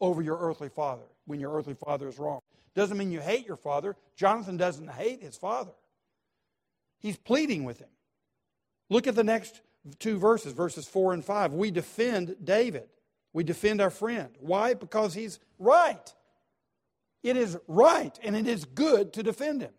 over 0.00 0.22
your 0.22 0.38
earthly 0.38 0.70
father 0.70 1.02
when 1.26 1.40
your 1.40 1.52
earthly 1.52 1.74
father 1.74 2.08
is 2.08 2.18
wrong. 2.18 2.40
Doesn't 2.74 2.96
mean 2.96 3.12
you 3.12 3.20
hate 3.20 3.46
your 3.46 3.56
father. 3.56 3.96
Jonathan 4.16 4.56
doesn't 4.56 4.90
hate 4.90 5.22
his 5.22 5.36
father. 5.36 5.72
He's 6.98 7.16
pleading 7.16 7.64
with 7.64 7.78
him. 7.78 7.88
Look 8.90 9.06
at 9.06 9.14
the 9.14 9.24
next 9.24 9.60
two 9.98 10.18
verses, 10.18 10.52
verses 10.52 10.86
4 10.86 11.12
and 11.12 11.24
5. 11.24 11.52
We 11.52 11.70
defend 11.70 12.36
David. 12.42 12.88
We 13.32 13.44
defend 13.44 13.80
our 13.80 13.90
friend. 13.90 14.30
Why? 14.40 14.74
Because 14.74 15.14
he's 15.14 15.38
right. 15.58 16.12
It 17.22 17.36
is 17.36 17.58
right 17.66 18.16
and 18.22 18.36
it 18.36 18.46
is 18.46 18.64
good 18.64 19.12
to 19.14 19.22
defend 19.22 19.62
him. 19.62 19.72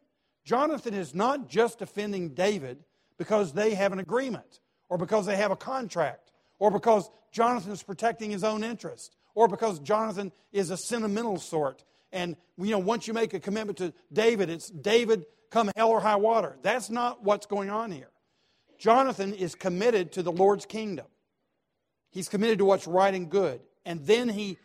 Jonathan 0.44 0.94
is 0.94 1.16
not 1.16 1.48
just 1.48 1.80
defending 1.80 2.30
David 2.30 2.84
because 3.18 3.54
they 3.54 3.74
have 3.74 3.94
an 3.94 4.00
agreement 4.00 4.60
or 4.90 4.98
because 4.98 5.26
they 5.26 5.36
have 5.36 5.52
a 5.52 5.56
contract 5.56 6.32
or 6.60 6.70
because 6.70 7.10
Jonathan 7.32 7.72
is 7.72 7.84
protecting 7.84 8.30
his 8.30 8.44
own 8.44 8.64
interest 8.64 9.16
or 9.36 9.48
because 9.48 9.80
Jonathan 9.80 10.32
is 10.52 10.72
a 10.72 10.78
sentimental 10.78 11.38
sort. 11.38 11.84
And, 12.12 12.36
you 12.58 12.72
know, 12.72 12.80
once 12.80 13.08
you 13.08 13.14
make 13.14 13.34
a 13.34 13.40
commitment 13.40 13.78
to 13.80 13.94
David, 14.12 14.50
it's 14.50 14.70
David 14.70 15.26
come 15.52 15.70
hell 15.76 15.90
or 15.90 16.00
high 16.00 16.16
water. 16.16 16.58
That's 16.62 16.90
not 16.90 17.24
what's 17.24 17.46
going 17.46 17.70
on 17.70 17.92
here. 17.92 18.10
Jonathan 18.78 19.34
is 19.34 19.56
committed 19.56 20.14
to 20.14 20.24
the 20.24 20.32
Lord's 20.32 20.66
kingdom. 20.66 21.06
He's 22.10 22.30
committed 22.30 22.60
to 22.60 22.66
what's 22.66 22.88
right 22.88 23.14
and 23.14 23.30
good. 23.30 23.62
And 23.86 24.06
then 24.06 24.30
he 24.30 24.58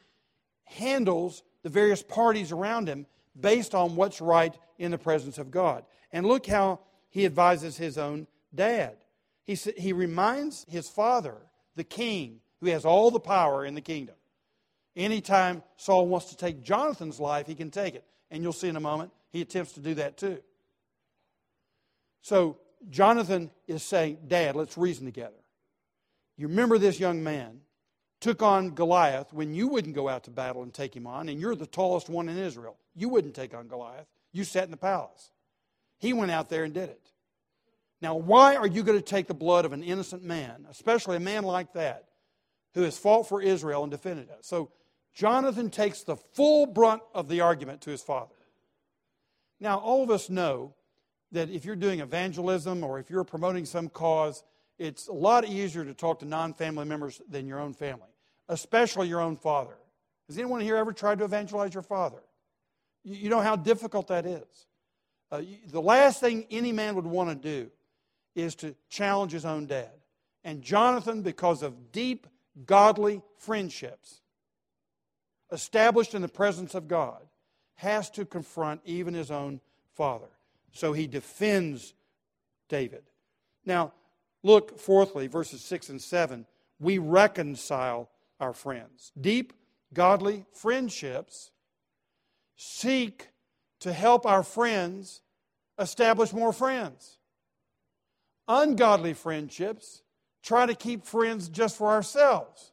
handles 0.64 1.42
the 1.62 1.68
various 1.68 2.02
parties 2.02 2.52
around 2.52 2.88
him 2.88 3.06
based 3.38 3.74
on 3.74 3.96
what's 3.96 4.20
right 4.20 4.54
in 4.78 4.90
the 4.90 4.98
presence 4.98 5.38
of 5.38 5.50
God. 5.50 5.84
And 6.12 6.26
look 6.26 6.46
how 6.46 6.80
he 7.08 7.26
advises 7.26 7.76
his 7.76 7.98
own 7.98 8.26
dad. 8.54 8.96
He, 9.44 9.54
he 9.54 9.92
reminds 9.92 10.64
his 10.68 10.88
father, 10.88 11.36
the 11.76 11.84
king, 11.84 12.40
who 12.60 12.66
has 12.68 12.84
all 12.84 13.10
the 13.10 13.20
power 13.20 13.64
in 13.64 13.74
the 13.74 13.80
kingdom. 13.80 14.14
Anytime 14.96 15.62
Saul 15.76 16.06
wants 16.06 16.26
to 16.26 16.36
take 16.36 16.62
Jonathan's 16.62 17.20
life, 17.20 17.46
he 17.46 17.54
can 17.54 17.70
take 17.70 17.94
it. 17.94 18.04
And 18.30 18.42
you'll 18.42 18.52
see 18.52 18.68
in 18.68 18.76
a 18.76 18.80
moment, 18.80 19.12
he 19.30 19.40
attempts 19.40 19.72
to 19.72 19.80
do 19.80 19.94
that 19.94 20.16
too. 20.16 20.40
So 22.22 22.58
Jonathan 22.88 23.50
is 23.66 23.82
saying, 23.82 24.18
Dad, 24.26 24.56
let's 24.56 24.76
reason 24.76 25.06
together. 25.06 25.34
You 26.36 26.48
remember 26.48 26.78
this 26.78 26.98
young 26.98 27.22
man 27.22 27.60
took 28.20 28.42
on 28.42 28.70
Goliath 28.70 29.32
when 29.32 29.54
you 29.54 29.68
wouldn't 29.68 29.94
go 29.94 30.08
out 30.08 30.24
to 30.24 30.30
battle 30.30 30.62
and 30.62 30.72
take 30.72 30.94
him 30.94 31.06
on, 31.06 31.28
and 31.28 31.40
you're 31.40 31.54
the 31.54 31.66
tallest 31.66 32.08
one 32.08 32.28
in 32.28 32.36
Israel. 32.36 32.76
You 32.94 33.08
wouldn't 33.08 33.34
take 33.34 33.54
on 33.54 33.68
Goliath. 33.68 34.06
You 34.32 34.44
sat 34.44 34.64
in 34.64 34.70
the 34.70 34.76
palace. 34.76 35.30
He 35.98 36.12
went 36.12 36.30
out 36.30 36.48
there 36.48 36.64
and 36.64 36.72
did 36.72 36.88
it. 36.88 37.10
Now, 38.02 38.14
why 38.16 38.56
are 38.56 38.66
you 38.66 38.82
going 38.82 38.98
to 38.98 39.04
take 39.04 39.26
the 39.26 39.34
blood 39.34 39.64
of 39.64 39.72
an 39.72 39.82
innocent 39.82 40.22
man, 40.22 40.66
especially 40.70 41.16
a 41.16 41.20
man 41.20 41.42
like 41.44 41.74
that, 41.74 42.06
who 42.74 42.82
has 42.82 42.96
fought 42.96 43.28
for 43.28 43.42
Israel 43.42 43.82
and 43.82 43.90
defended 43.90 44.30
us? 44.30 44.46
So, 44.46 44.70
Jonathan 45.14 45.70
takes 45.70 46.02
the 46.02 46.16
full 46.16 46.66
brunt 46.66 47.02
of 47.14 47.28
the 47.28 47.40
argument 47.40 47.82
to 47.82 47.90
his 47.90 48.02
father. 48.02 48.34
Now, 49.58 49.78
all 49.78 50.02
of 50.02 50.10
us 50.10 50.30
know 50.30 50.74
that 51.32 51.50
if 51.50 51.64
you're 51.64 51.76
doing 51.76 52.00
evangelism 52.00 52.82
or 52.82 52.98
if 52.98 53.10
you're 53.10 53.24
promoting 53.24 53.64
some 53.64 53.88
cause, 53.88 54.42
it's 54.78 55.08
a 55.08 55.12
lot 55.12 55.46
easier 55.46 55.84
to 55.84 55.94
talk 55.94 56.20
to 56.20 56.24
non 56.24 56.54
family 56.54 56.86
members 56.86 57.20
than 57.28 57.46
your 57.46 57.60
own 57.60 57.74
family, 57.74 58.08
especially 58.48 59.08
your 59.08 59.20
own 59.20 59.36
father. 59.36 59.76
Has 60.28 60.38
anyone 60.38 60.60
here 60.60 60.76
ever 60.76 60.92
tried 60.92 61.18
to 61.18 61.24
evangelize 61.24 61.74
your 61.74 61.82
father? 61.82 62.22
You 63.04 63.28
know 63.28 63.40
how 63.40 63.56
difficult 63.56 64.08
that 64.08 64.26
is. 64.26 64.66
Uh, 65.30 65.42
the 65.66 65.82
last 65.82 66.20
thing 66.20 66.46
any 66.50 66.72
man 66.72 66.94
would 66.96 67.06
want 67.06 67.30
to 67.30 67.34
do 67.34 67.70
is 68.34 68.54
to 68.56 68.74
challenge 68.88 69.32
his 69.32 69.44
own 69.44 69.66
dad. 69.66 69.90
And 70.44 70.62
Jonathan, 70.62 71.22
because 71.22 71.62
of 71.62 71.92
deep 71.92 72.26
godly 72.66 73.22
friendships 73.38 74.20
established 75.52 76.14
in 76.14 76.22
the 76.22 76.28
presence 76.28 76.74
of 76.74 76.88
God, 76.88 77.20
has 77.76 78.10
to 78.10 78.24
confront 78.24 78.80
even 78.84 79.14
his 79.14 79.30
own 79.30 79.60
father. 79.94 80.28
So 80.72 80.92
he 80.92 81.06
defends 81.06 81.94
David. 82.68 83.02
Now, 83.64 83.92
look 84.42 84.78
fourthly, 84.78 85.26
verses 85.26 85.62
6 85.62 85.88
and 85.88 86.00
7. 86.00 86.46
We 86.78 86.98
reconcile 86.98 88.10
our 88.38 88.52
friends. 88.52 89.12
Deep, 89.20 89.52
godly 89.92 90.44
friendships 90.52 91.50
seek 92.56 93.28
to 93.80 93.92
help 93.92 94.26
our 94.26 94.42
friends 94.42 95.22
establish 95.78 96.32
more 96.32 96.52
friends. 96.52 97.16
Ungodly 98.46 99.14
friendships 99.14 100.02
try 100.42 100.66
to 100.66 100.74
keep 100.74 101.04
friends 101.04 101.48
just 101.48 101.76
for 101.76 101.88
ourselves. 101.88 102.72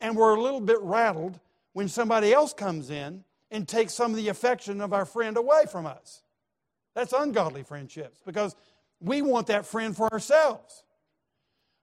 And 0.00 0.16
we're 0.16 0.36
a 0.36 0.40
little 0.40 0.60
bit 0.60 0.80
rattled 0.80 1.40
when 1.72 1.88
somebody 1.88 2.32
else 2.32 2.52
comes 2.52 2.90
in 2.90 3.24
and 3.50 3.66
takes 3.66 3.94
some 3.94 4.10
of 4.10 4.16
the 4.16 4.28
affection 4.28 4.80
of 4.80 4.92
our 4.92 5.04
friend 5.04 5.36
away 5.36 5.64
from 5.70 5.86
us. 5.86 6.22
That's 6.94 7.12
ungodly 7.12 7.62
friendships 7.62 8.18
because 8.26 8.56
we 9.00 9.22
want 9.22 9.46
that 9.46 9.66
friend 9.66 9.96
for 9.96 10.12
ourselves. 10.12 10.82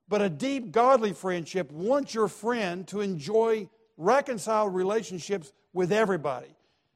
But 0.07 0.21
a 0.21 0.29
deep 0.29 0.71
godly 0.71 1.13
friendship 1.13 1.71
wants 1.71 2.13
your 2.13 2.27
friend 2.27 2.87
to 2.89 3.01
enjoy 3.01 3.69
reconciled 3.97 4.75
relationships 4.75 5.51
with 5.73 5.91
everybody 5.91 6.55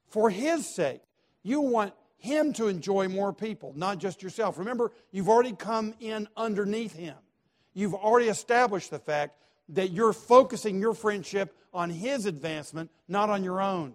for 0.09 0.29
his 0.29 0.73
sake. 0.75 1.01
You 1.43 1.61
want 1.61 1.93
him 2.17 2.53
to 2.53 2.67
enjoy 2.67 3.07
more 3.07 3.33
people, 3.33 3.73
not 3.75 3.97
just 3.97 4.21
yourself. 4.21 4.57
Remember, 4.57 4.91
you've 5.11 5.29
already 5.29 5.53
come 5.53 5.93
in 5.99 6.27
underneath 6.35 6.93
him. 6.93 7.15
You've 7.73 7.95
already 7.95 8.27
established 8.27 8.91
the 8.91 8.99
fact 8.99 9.37
that 9.69 9.91
you're 9.91 10.13
focusing 10.13 10.79
your 10.79 10.93
friendship 10.93 11.55
on 11.73 11.89
his 11.89 12.25
advancement, 12.25 12.89
not 13.07 13.29
on 13.29 13.43
your 13.43 13.61
own. 13.61 13.93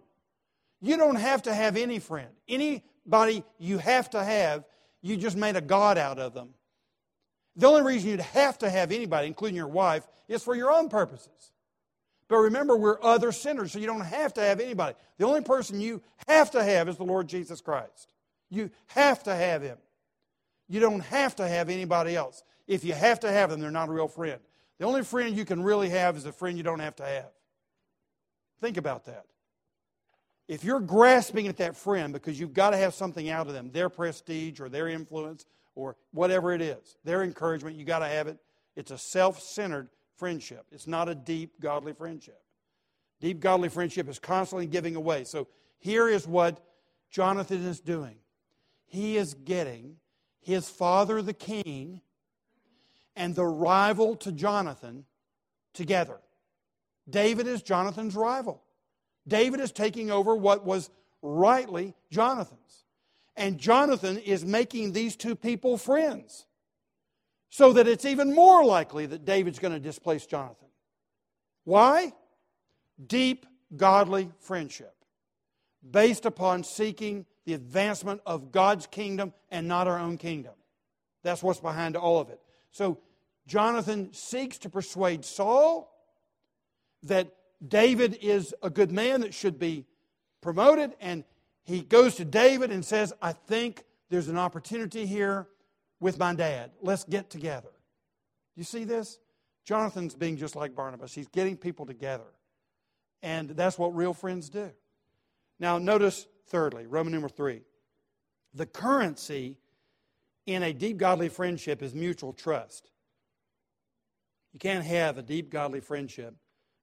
You 0.80 0.96
don't 0.96 1.16
have 1.16 1.42
to 1.42 1.54
have 1.54 1.76
any 1.76 1.98
friend. 1.98 2.28
Anybody 2.48 3.44
you 3.58 3.78
have 3.78 4.10
to 4.10 4.22
have, 4.22 4.64
you 5.02 5.16
just 5.16 5.36
made 5.36 5.56
a 5.56 5.60
God 5.60 5.98
out 5.98 6.18
of 6.18 6.34
them. 6.34 6.50
The 7.56 7.66
only 7.66 7.82
reason 7.82 8.10
you'd 8.10 8.20
have 8.20 8.58
to 8.58 8.70
have 8.70 8.90
anybody, 8.90 9.28
including 9.28 9.56
your 9.56 9.68
wife, 9.68 10.06
is 10.28 10.42
for 10.42 10.54
your 10.54 10.72
own 10.72 10.88
purposes. 10.88 11.52
But 12.28 12.38
remember, 12.38 12.76
we're 12.76 13.02
other 13.02 13.32
sinners, 13.32 13.72
so 13.72 13.78
you 13.78 13.86
don't 13.86 14.00
have 14.00 14.34
to 14.34 14.40
have 14.40 14.60
anybody. 14.60 14.96
The 15.18 15.26
only 15.26 15.42
person 15.42 15.80
you 15.80 16.02
have 16.26 16.50
to 16.52 16.64
have 16.64 16.88
is 16.88 16.96
the 16.96 17.04
Lord 17.04 17.28
Jesus 17.28 17.60
Christ. 17.60 18.12
You 18.50 18.70
have 18.86 19.22
to 19.24 19.34
have 19.34 19.62
him. 19.62 19.78
You 20.68 20.80
don't 20.80 21.00
have 21.00 21.36
to 21.36 21.46
have 21.46 21.68
anybody 21.68 22.16
else. 22.16 22.42
If 22.66 22.84
you 22.84 22.94
have 22.94 23.20
to 23.20 23.30
have 23.30 23.50
them, 23.50 23.60
they're 23.60 23.70
not 23.70 23.88
a 23.88 23.92
real 23.92 24.08
friend. 24.08 24.40
The 24.78 24.86
only 24.86 25.02
friend 25.02 25.36
you 25.36 25.44
can 25.44 25.62
really 25.62 25.90
have 25.90 26.16
is 26.16 26.24
a 26.24 26.32
friend 26.32 26.56
you 26.56 26.62
don't 26.62 26.80
have 26.80 26.96
to 26.96 27.04
have. 27.04 27.30
Think 28.64 28.78
about 28.78 29.04
that. 29.04 29.26
If 30.48 30.64
you're 30.64 30.80
grasping 30.80 31.48
at 31.48 31.58
that 31.58 31.76
friend 31.76 32.14
because 32.14 32.40
you've 32.40 32.54
got 32.54 32.70
to 32.70 32.78
have 32.78 32.94
something 32.94 33.28
out 33.28 33.46
of 33.46 33.52
them, 33.52 33.70
their 33.70 33.90
prestige 33.90 34.58
or 34.58 34.70
their 34.70 34.88
influence 34.88 35.44
or 35.74 35.96
whatever 36.12 36.50
it 36.50 36.62
is, 36.62 36.96
their 37.04 37.22
encouragement, 37.22 37.76
you've 37.76 37.86
got 37.86 37.98
to 37.98 38.08
have 38.08 38.26
it. 38.26 38.38
It's 38.74 38.90
a 38.90 38.96
self 38.96 39.38
centered 39.38 39.90
friendship. 40.16 40.64
It's 40.72 40.86
not 40.86 41.10
a 41.10 41.14
deep, 41.14 41.60
godly 41.60 41.92
friendship. 41.92 42.40
Deep, 43.20 43.38
godly 43.38 43.68
friendship 43.68 44.08
is 44.08 44.18
constantly 44.18 44.66
giving 44.66 44.96
away. 44.96 45.24
So 45.24 45.46
here 45.78 46.08
is 46.08 46.26
what 46.26 46.58
Jonathan 47.10 47.66
is 47.66 47.80
doing 47.80 48.16
he 48.86 49.18
is 49.18 49.34
getting 49.34 49.96
his 50.40 50.70
father, 50.70 51.20
the 51.20 51.34
king, 51.34 52.00
and 53.14 53.34
the 53.34 53.44
rival 53.44 54.16
to 54.16 54.32
Jonathan 54.32 55.04
together. 55.74 56.20
David 57.08 57.46
is 57.46 57.62
Jonathan's 57.62 58.14
rival. 58.14 58.62
David 59.26 59.60
is 59.60 59.72
taking 59.72 60.10
over 60.10 60.34
what 60.34 60.64
was 60.64 60.90
rightly 61.22 61.94
Jonathan's. 62.10 62.84
And 63.36 63.58
Jonathan 63.58 64.18
is 64.18 64.44
making 64.44 64.92
these 64.92 65.16
two 65.16 65.34
people 65.34 65.76
friends 65.76 66.46
so 67.50 67.72
that 67.72 67.88
it's 67.88 68.04
even 68.04 68.34
more 68.34 68.64
likely 68.64 69.06
that 69.06 69.24
David's 69.24 69.58
going 69.58 69.74
to 69.74 69.80
displace 69.80 70.26
Jonathan. 70.26 70.68
Why? 71.64 72.12
Deep, 73.06 73.46
godly 73.76 74.30
friendship 74.40 74.94
based 75.88 76.26
upon 76.26 76.64
seeking 76.64 77.26
the 77.44 77.54
advancement 77.54 78.20
of 78.24 78.52
God's 78.52 78.86
kingdom 78.86 79.32
and 79.50 79.68
not 79.68 79.86
our 79.86 79.98
own 79.98 80.16
kingdom. 80.16 80.54
That's 81.22 81.42
what's 81.42 81.60
behind 81.60 81.96
all 81.96 82.20
of 82.20 82.30
it. 82.30 82.40
So 82.70 82.98
Jonathan 83.46 84.12
seeks 84.12 84.58
to 84.58 84.70
persuade 84.70 85.24
Saul 85.24 85.93
that 87.04 87.34
David 87.66 88.18
is 88.20 88.54
a 88.62 88.70
good 88.70 88.90
man 88.90 89.20
that 89.22 89.32
should 89.32 89.58
be 89.58 89.86
promoted, 90.40 90.94
and 91.00 91.24
he 91.64 91.80
goes 91.80 92.16
to 92.16 92.24
David 92.24 92.70
and 92.70 92.84
says, 92.84 93.12
I 93.22 93.32
think 93.32 93.84
there's 94.10 94.28
an 94.28 94.36
opportunity 94.36 95.06
here 95.06 95.48
with 96.00 96.18
my 96.18 96.34
dad. 96.34 96.72
Let's 96.82 97.04
get 97.04 97.30
together. 97.30 97.70
You 98.56 98.64
see 98.64 98.84
this? 98.84 99.18
Jonathan's 99.64 100.14
being 100.14 100.36
just 100.36 100.56
like 100.56 100.74
Barnabas. 100.74 101.14
He's 101.14 101.28
getting 101.28 101.56
people 101.56 101.86
together. 101.86 102.24
And 103.22 103.50
that's 103.50 103.78
what 103.78 103.96
real 103.96 104.12
friends 104.12 104.50
do. 104.50 104.70
Now, 105.58 105.78
notice 105.78 106.26
thirdly, 106.48 106.86
Roman 106.86 107.12
number 107.12 107.30
three. 107.30 107.62
The 108.52 108.66
currency 108.66 109.56
in 110.46 110.62
a 110.62 110.72
deep 110.74 110.98
godly 110.98 111.30
friendship 111.30 111.82
is 111.82 111.94
mutual 111.94 112.34
trust. 112.34 112.90
You 114.52 114.58
can't 114.58 114.84
have 114.84 115.16
a 115.16 115.22
deep 115.22 115.50
godly 115.50 115.80
friendship 115.80 116.34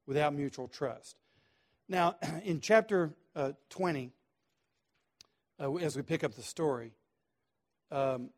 without 0.06 0.34
mutual 0.34 0.68
trust. 0.68 1.18
Now, 1.88 2.16
in 2.44 2.60
chapter 2.62 3.14
uh, 3.36 3.52
20, 3.70 4.12
uh, 5.60 5.76
as 5.76 5.96
we 5.96 6.02
pick 6.02 6.24
up 6.24 6.36
the 6.36 6.42
story, 6.42 6.94
um, 7.92 8.30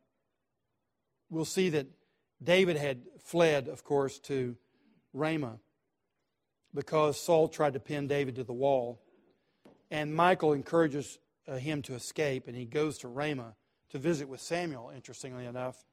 we'll 1.30 1.44
see 1.44 1.70
that 1.70 1.86
David 2.42 2.76
had 2.76 3.02
fled, 3.22 3.68
of 3.68 3.84
course, 3.84 4.18
to 4.20 4.56
Ramah 5.12 5.58
because 6.74 7.20
Saul 7.20 7.48
tried 7.48 7.74
to 7.74 7.80
pin 7.80 8.08
David 8.08 8.36
to 8.36 8.44
the 8.44 8.52
wall. 8.52 9.00
And 9.90 10.14
Michal 10.14 10.52
encourages 10.52 11.18
uh, 11.46 11.56
him 11.56 11.82
to 11.82 11.94
escape, 11.94 12.48
and 12.48 12.56
he 12.56 12.64
goes 12.64 12.98
to 12.98 13.08
Ramah 13.08 13.54
to 13.90 13.98
visit 13.98 14.28
with 14.28 14.40
Samuel, 14.40 14.90
interestingly 14.94 15.46
enough. 15.46 15.84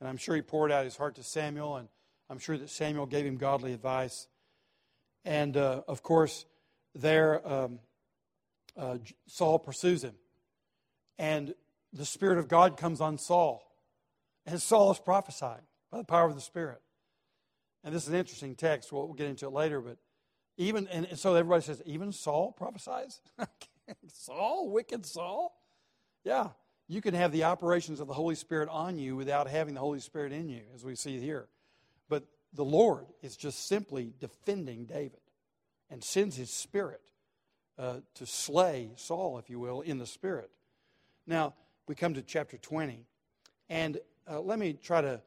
And 0.00 0.08
I'm 0.08 0.16
sure 0.16 0.34
he 0.34 0.42
poured 0.42 0.72
out 0.72 0.84
his 0.84 0.96
heart 0.96 1.16
to 1.16 1.22
Samuel, 1.22 1.76
and 1.76 1.88
I'm 2.30 2.38
sure 2.38 2.56
that 2.56 2.70
Samuel 2.70 3.06
gave 3.06 3.26
him 3.26 3.36
godly 3.36 3.72
advice. 3.72 4.28
And 5.24 5.56
uh, 5.56 5.82
of 5.88 6.02
course, 6.02 6.44
there 6.94 7.46
um, 7.46 7.78
uh, 8.76 8.98
Saul 9.26 9.58
pursues 9.58 10.04
him. 10.04 10.14
And 11.18 11.54
the 11.92 12.04
Spirit 12.04 12.38
of 12.38 12.48
God 12.48 12.76
comes 12.76 13.00
on 13.00 13.18
Saul. 13.18 13.62
And 14.46 14.60
Saul 14.60 14.90
is 14.92 14.98
prophesying 14.98 15.62
by 15.90 15.98
the 15.98 16.04
power 16.04 16.26
of 16.26 16.34
the 16.34 16.40
Spirit. 16.40 16.80
And 17.82 17.94
this 17.94 18.02
is 18.04 18.08
an 18.08 18.16
interesting 18.16 18.54
text. 18.54 18.92
We'll, 18.92 19.06
we'll 19.06 19.14
get 19.14 19.28
into 19.28 19.46
it 19.46 19.52
later, 19.52 19.80
but 19.80 19.98
even, 20.56 20.86
and 20.88 21.18
so 21.18 21.34
everybody 21.34 21.62
says, 21.62 21.82
even 21.84 22.12
Saul 22.12 22.52
prophesies? 22.52 23.20
Saul, 24.08 24.70
wicked 24.70 25.04
Saul? 25.04 25.52
Yeah, 26.24 26.48
you 26.88 27.00
can 27.00 27.14
have 27.14 27.32
the 27.32 27.44
operations 27.44 28.00
of 28.00 28.06
the 28.06 28.14
Holy 28.14 28.34
Spirit 28.34 28.68
on 28.70 28.98
you 28.98 29.16
without 29.16 29.48
having 29.48 29.74
the 29.74 29.80
Holy 29.80 30.00
Spirit 30.00 30.32
in 30.32 30.48
you, 30.48 30.62
as 30.74 30.84
we 30.84 30.94
see 30.94 31.18
here. 31.18 31.48
The 32.54 32.64
Lord 32.64 33.06
is 33.22 33.36
just 33.36 33.66
simply 33.66 34.12
defending 34.20 34.84
David 34.84 35.20
and 35.90 36.02
sends 36.02 36.36
his 36.36 36.50
spirit 36.50 37.00
uh, 37.78 37.96
to 38.14 38.26
slay 38.26 38.90
Saul, 38.96 39.38
if 39.38 39.50
you 39.50 39.58
will, 39.58 39.80
in 39.80 39.98
the 39.98 40.06
spirit. 40.06 40.50
Now, 41.26 41.54
we 41.88 41.94
come 41.94 42.14
to 42.14 42.22
chapter 42.22 42.56
20, 42.56 43.04
and 43.68 43.98
uh, 44.30 44.40
let 44.40 44.58
me 44.58 44.72
try 44.74 45.00
to 45.00 45.20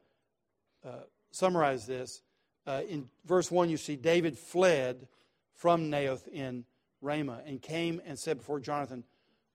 uh, 0.84 0.90
summarize 1.30 1.86
this. 1.86 2.22
uh, 2.66 2.82
in 2.88 3.08
verse 3.24 3.50
1, 3.50 3.70
you 3.70 3.76
see 3.76 3.96
David 3.96 4.38
fled 4.38 5.08
from 5.54 5.90
Naioth 5.90 6.28
in 6.28 6.64
Ramah 7.00 7.42
and 7.46 7.60
came 7.60 8.00
and 8.06 8.18
said 8.18 8.38
before 8.38 8.60
Jonathan, 8.60 9.04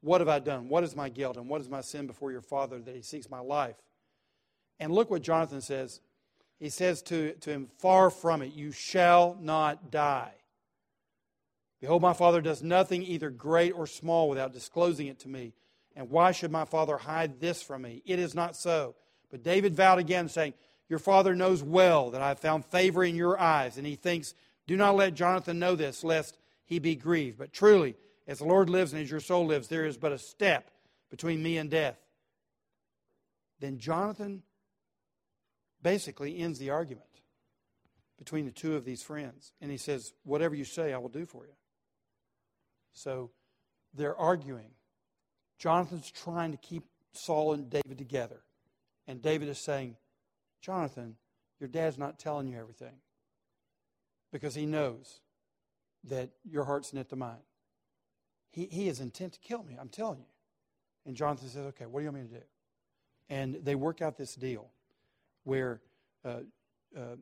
What 0.01 0.21
have 0.21 0.27
I 0.27 0.39
done? 0.39 0.69
What 0.69 0.83
is 0.83 0.95
my 0.95 1.09
guilt? 1.09 1.37
And 1.37 1.47
what 1.47 1.61
is 1.61 1.69
my 1.69 1.81
sin 1.81 2.07
before 2.07 2.31
your 2.31 2.41
father 2.41 2.79
that 2.79 2.95
he 2.95 3.01
seeks 3.01 3.29
my 3.29 3.39
life? 3.39 3.75
And 4.79 4.91
look 4.91 5.09
what 5.09 5.21
Jonathan 5.21 5.61
says. 5.61 6.01
He 6.63 6.69
says 6.69 7.01
to, 7.03 7.33
to 7.33 7.49
him, 7.49 7.67
Far 7.79 8.09
from 8.09 8.41
it, 8.41 8.53
you 8.53 8.71
shall 8.71 9.37
not 9.41 9.91
die. 9.91 10.31
Behold, 11.81 12.01
my 12.01 12.13
father 12.13 12.39
does 12.39 12.63
nothing 12.63 13.03
either 13.03 13.29
great 13.29 13.73
or 13.73 13.85
small 13.85 14.29
without 14.29 14.53
disclosing 14.53 15.07
it 15.07 15.19
to 15.19 15.27
me. 15.27 15.51
And 15.93 16.09
why 16.09 16.31
should 16.31 16.53
my 16.53 16.63
father 16.63 16.95
hide 16.95 17.41
this 17.41 17.61
from 17.61 17.81
me? 17.81 18.01
It 18.05 18.17
is 18.17 18.33
not 18.33 18.55
so. 18.55 18.95
But 19.29 19.43
David 19.43 19.75
vowed 19.75 19.99
again, 19.99 20.29
saying, 20.29 20.53
Your 20.87 20.99
father 20.99 21.35
knows 21.35 21.61
well 21.61 22.11
that 22.11 22.21
I 22.21 22.29
have 22.29 22.39
found 22.39 22.63
favor 22.63 23.03
in 23.03 23.17
your 23.17 23.37
eyes. 23.37 23.75
And 23.75 23.85
he 23.85 23.97
thinks, 23.97 24.33
Do 24.65 24.77
not 24.77 24.95
let 24.95 25.15
Jonathan 25.15 25.59
know 25.59 25.75
this, 25.75 26.01
lest 26.01 26.37
he 26.63 26.79
be 26.79 26.95
grieved. 26.95 27.39
But 27.39 27.51
truly, 27.51 27.97
as 28.25 28.39
the 28.39 28.45
Lord 28.45 28.69
lives 28.69 28.93
and 28.93 29.01
as 29.01 29.11
your 29.11 29.19
soul 29.19 29.47
lives, 29.47 29.67
there 29.67 29.85
is 29.85 29.97
but 29.97 30.13
a 30.13 30.17
step 30.17 30.71
between 31.11 31.43
me 31.43 31.57
and 31.57 31.69
death. 31.69 31.97
Then 33.59 33.79
Jonathan 33.79 34.43
basically 35.83 36.39
ends 36.39 36.57
the 36.57 36.71
argument 36.71 37.05
between 38.17 38.45
the 38.45 38.51
two 38.51 38.75
of 38.75 38.85
these 38.85 39.03
friends. 39.03 39.51
And 39.61 39.69
he 39.69 39.77
says, 39.77 40.13
Whatever 40.23 40.55
you 40.55 40.65
say, 40.65 40.93
I 40.93 40.97
will 40.97 41.09
do 41.09 41.25
for 41.25 41.45
you. 41.45 41.53
So 42.93 43.31
they're 43.93 44.15
arguing. 44.15 44.71
Jonathan's 45.59 46.09
trying 46.09 46.51
to 46.51 46.57
keep 46.57 46.83
Saul 47.13 47.53
and 47.53 47.69
David 47.69 47.97
together. 47.97 48.41
And 49.07 49.21
David 49.21 49.49
is 49.49 49.59
saying, 49.59 49.97
Jonathan, 50.61 51.15
your 51.59 51.67
dad's 51.67 51.97
not 51.97 52.19
telling 52.19 52.47
you 52.47 52.57
everything 52.57 52.95
because 54.31 54.55
he 54.55 54.65
knows 54.65 55.19
that 56.05 56.29
your 56.43 56.63
heart's 56.63 56.93
knit 56.93 57.09
to 57.09 57.15
mine. 57.15 57.43
He, 58.51 58.65
he 58.65 58.87
is 58.87 58.99
intent 58.99 59.33
to 59.33 59.39
kill 59.39 59.63
me, 59.63 59.77
I'm 59.79 59.89
telling 59.89 60.19
you. 60.19 60.25
And 61.05 61.15
Jonathan 61.15 61.49
says, 61.49 61.65
Okay, 61.67 61.85
what 61.85 61.99
do 61.99 62.05
you 62.05 62.11
want 62.11 62.23
me 62.23 62.29
to 62.29 62.39
do? 62.39 62.45
And 63.29 63.55
they 63.63 63.75
work 63.75 64.01
out 64.01 64.17
this 64.17 64.35
deal 64.35 64.69
where 65.43 65.81
uh, 66.25 66.39
uh, 66.97 67.15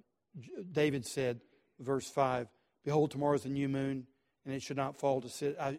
David 0.71 1.05
said, 1.05 1.41
verse 1.79 2.09
5, 2.09 2.47
Behold, 2.83 3.11
tomorrow 3.11 3.35
is 3.35 3.45
a 3.45 3.49
new 3.49 3.69
moon, 3.69 4.07
and 4.45 4.53
it 4.53 4.61
should 4.61 4.77
not 4.77 4.97
fall 4.97 5.21
to 5.21 5.29
sit, 5.29 5.55
uh, 5.59 5.73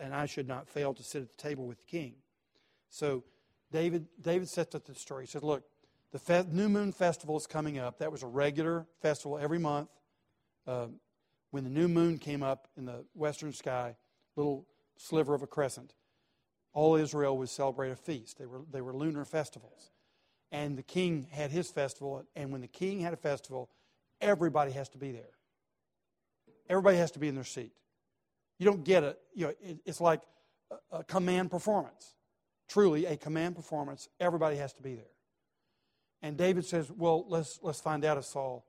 and 0.00 0.14
I 0.14 0.26
should 0.26 0.48
not 0.48 0.68
fail 0.68 0.92
to 0.94 1.02
sit 1.02 1.22
at 1.22 1.28
the 1.36 1.42
table 1.42 1.66
with 1.66 1.78
the 1.78 1.84
king. 1.84 2.14
So 2.90 3.24
David, 3.70 4.06
David 4.20 4.48
sets 4.48 4.74
up 4.74 4.84
the 4.84 4.94
story. 4.94 5.24
He 5.24 5.30
said, 5.30 5.42
Look, 5.42 5.64
the 6.12 6.18
fe- 6.18 6.44
new 6.50 6.68
moon 6.68 6.92
festival 6.92 7.36
is 7.36 7.46
coming 7.46 7.78
up. 7.78 7.98
That 7.98 8.12
was 8.12 8.22
a 8.22 8.26
regular 8.26 8.86
festival 9.00 9.38
every 9.38 9.58
month. 9.58 9.88
Uh, 10.66 10.88
when 11.50 11.64
the 11.64 11.70
new 11.70 11.88
moon 11.88 12.18
came 12.18 12.42
up 12.42 12.68
in 12.76 12.84
the 12.84 13.04
western 13.14 13.52
sky, 13.52 13.96
little 14.36 14.66
sliver 14.96 15.34
of 15.34 15.42
a 15.42 15.46
crescent, 15.46 15.94
all 16.74 16.96
Israel 16.96 17.36
would 17.38 17.48
celebrate 17.48 17.90
a 17.90 17.96
feast. 17.96 18.38
They 18.38 18.46
were, 18.46 18.62
they 18.70 18.80
were 18.80 18.94
lunar 18.94 19.24
festivals. 19.24 19.90
And 20.52 20.76
the 20.76 20.82
king 20.82 21.26
had 21.30 21.50
his 21.50 21.70
festival, 21.70 22.24
and 22.36 22.52
when 22.52 22.60
the 22.60 22.68
king 22.68 23.00
had 23.00 23.14
a 23.14 23.16
festival, 23.16 23.70
everybody 24.20 24.70
has 24.72 24.88
to 24.90 24.98
be 24.98 25.10
there. 25.10 25.32
Everybody 26.68 26.98
has 26.98 27.10
to 27.12 27.18
be 27.18 27.26
in 27.26 27.34
their 27.34 27.42
seat. 27.42 27.72
You 28.58 28.66
don't 28.66 28.84
get 28.84 29.02
it. 29.02 29.18
You 29.34 29.46
know, 29.46 29.54
it, 29.62 29.78
it's 29.86 30.00
like 30.00 30.20
a, 30.70 30.98
a 30.98 31.04
command 31.04 31.50
performance. 31.50 32.14
Truly, 32.68 33.06
a 33.06 33.16
command 33.16 33.56
performance. 33.56 34.08
Everybody 34.20 34.56
has 34.56 34.74
to 34.74 34.82
be 34.82 34.94
there. 34.94 35.04
And 36.20 36.36
David 36.36 36.66
says, 36.66 36.90
Well, 36.90 37.24
let's, 37.28 37.58
let's 37.62 37.80
find 37.80 38.04
out 38.04 38.18
if 38.18 38.24
Saul 38.24 38.66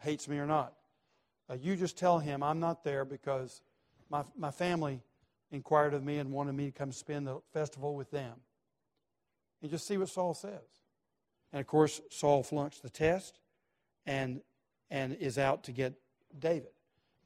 hates 0.00 0.28
me 0.28 0.38
or 0.38 0.46
not. 0.46 0.72
Uh, 1.48 1.54
you 1.54 1.76
just 1.76 1.98
tell 1.98 2.18
him 2.18 2.42
I'm 2.42 2.60
not 2.60 2.82
there 2.82 3.04
because 3.04 3.60
my, 4.10 4.24
my 4.36 4.50
family 4.50 5.02
inquired 5.50 5.94
of 5.94 6.02
me 6.02 6.18
and 6.18 6.32
wanted 6.32 6.54
me 6.54 6.66
to 6.66 6.72
come 6.72 6.92
spend 6.92 7.26
the 7.26 7.40
festival 7.52 7.94
with 7.94 8.10
them. 8.10 8.34
And 9.62 9.70
just 9.70 9.86
see 9.86 9.96
what 9.96 10.08
Saul 10.08 10.34
says. 10.34 10.85
And 11.56 11.62
of 11.62 11.68
course, 11.68 12.02
Saul 12.10 12.42
flunks 12.42 12.80
the 12.80 12.90
test 12.90 13.40
and, 14.04 14.42
and 14.90 15.14
is 15.14 15.38
out 15.38 15.64
to 15.64 15.72
get 15.72 15.94
David. 16.38 16.68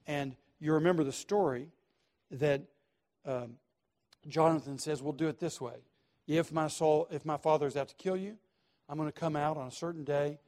And 0.07 0.37
you 0.61 0.75
remember 0.75 1.03
the 1.03 1.11
story 1.11 1.67
that 2.31 2.63
um, 3.27 3.57
Jonathan 4.29 4.79
says, 4.79 5.03
We'll 5.03 5.15
do 5.15 5.27
it 5.27 5.41
this 5.41 5.61
way. 5.61 5.79
If 6.29 6.53
my, 6.53 6.69
soul, 6.69 7.09
if 7.11 7.25
my 7.25 7.39
father 7.39 7.67
is 7.67 7.77
out 7.77 7.89
to 7.89 7.97
kill 7.97 8.17
you, 8.17 8.37
I'm 8.89 8.97
going 8.97 9.11
to 9.11 9.19
come 9.21 9.35
out 9.35 9.57
on 9.57 9.67
a 9.67 9.73
certain 9.73 10.05
day 10.05 10.39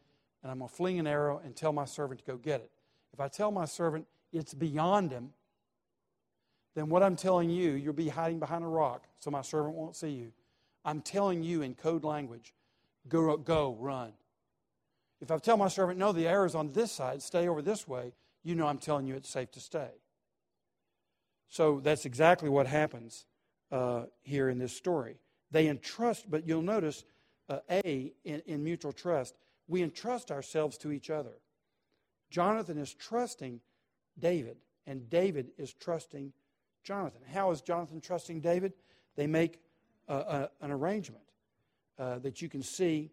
and 0.45 0.53
I'm 0.53 0.61
going 0.61 0.69
to 0.69 0.77
fling 0.77 1.01
an 1.01 1.09
arrow 1.09 1.41
and 1.45 1.57
tell 1.57 1.73
my 1.73 1.85
servant 1.85 2.21
to 2.21 2.25
go 2.25 2.37
get 2.37 2.61
it. 2.61 2.71
If 3.13 3.19
I 3.19 3.27
tell 3.27 3.51
my 3.51 3.65
servant 3.65 4.07
it's 4.33 4.55
beyond 4.55 5.11
him, 5.11 5.31
then 6.77 6.89
what 6.89 7.03
I'm 7.03 7.17
telling 7.17 7.51
you, 7.51 7.73
you'll 7.73 7.95
be 7.95 8.11
hiding 8.11 8.39
behind 8.39 8.63
a 8.63 8.69
rock 8.69 9.09
so 9.19 9.33
my 9.33 9.43
servant 9.43 9.75
won't 9.75 9.97
see 9.97 10.11
you. 10.11 10.31
I'm 10.85 11.01
telling 11.01 11.43
you 11.43 11.63
in 11.63 11.75
code 11.75 12.05
language, 12.05 12.55
go, 13.09 13.37
go, 13.37 13.77
run. 13.79 14.13
If 15.21 15.31
I 15.31 15.39
tell 15.39 15.57
my 15.57 15.69
servant, 15.69 15.99
no, 15.99 16.13
the 16.13 16.27
arrow's 16.27 16.55
on 16.55 16.73
this 16.73 16.91
side, 16.91 17.23
stay 17.23 17.49
over 17.49 17.63
this 17.63 17.87
way, 17.87 18.13
you 18.43 18.55
know 18.55 18.67
I'm 18.67 18.79
telling 18.79 19.07
you 19.07 19.15
it's 19.15 19.29
safe 19.29 19.51
to 19.53 19.61
stay. 19.61 19.91
So 21.49 21.81
that's 21.81 22.07
exactly 22.07 22.49
what 22.49 22.67
happens 22.67 23.27
uh, 23.71 24.05
here 24.23 24.49
in 24.49 24.59
this 24.59 24.77
story. 24.77 25.17
They 25.51 25.69
entrust, 25.69 26.31
but 26.31 26.47
you'll 26.47 26.63
notice, 26.63 27.05
uh, 27.49 27.59
A, 27.71 28.13
in, 28.25 28.43
in 28.47 28.65
mutual 28.65 28.93
trust, 28.93 29.37
we 29.69 29.83
entrust 29.83 30.31
ourselves 30.31 30.77
to 30.79 30.91
each 30.91 31.11
other. 31.11 31.39
Jonathan 32.31 32.79
is 32.79 32.95
trusting 32.95 33.61
David, 34.19 34.57
and 34.87 35.09
David 35.09 35.51
is 35.59 35.73
trusting 35.73 36.33
Jonathan. 36.83 37.21
How 37.33 37.51
is 37.51 37.61
Jonathan 37.61 38.01
trusting 38.01 38.41
David? 38.41 38.73
They 39.15 39.27
make 39.27 39.61
uh, 40.09 40.47
an 40.61 40.73
arrangement 40.73 41.25
uh, 41.99 42.19
that 42.21 42.43
you 42.43 42.49
can 42.49 42.63
see 42.63 43.11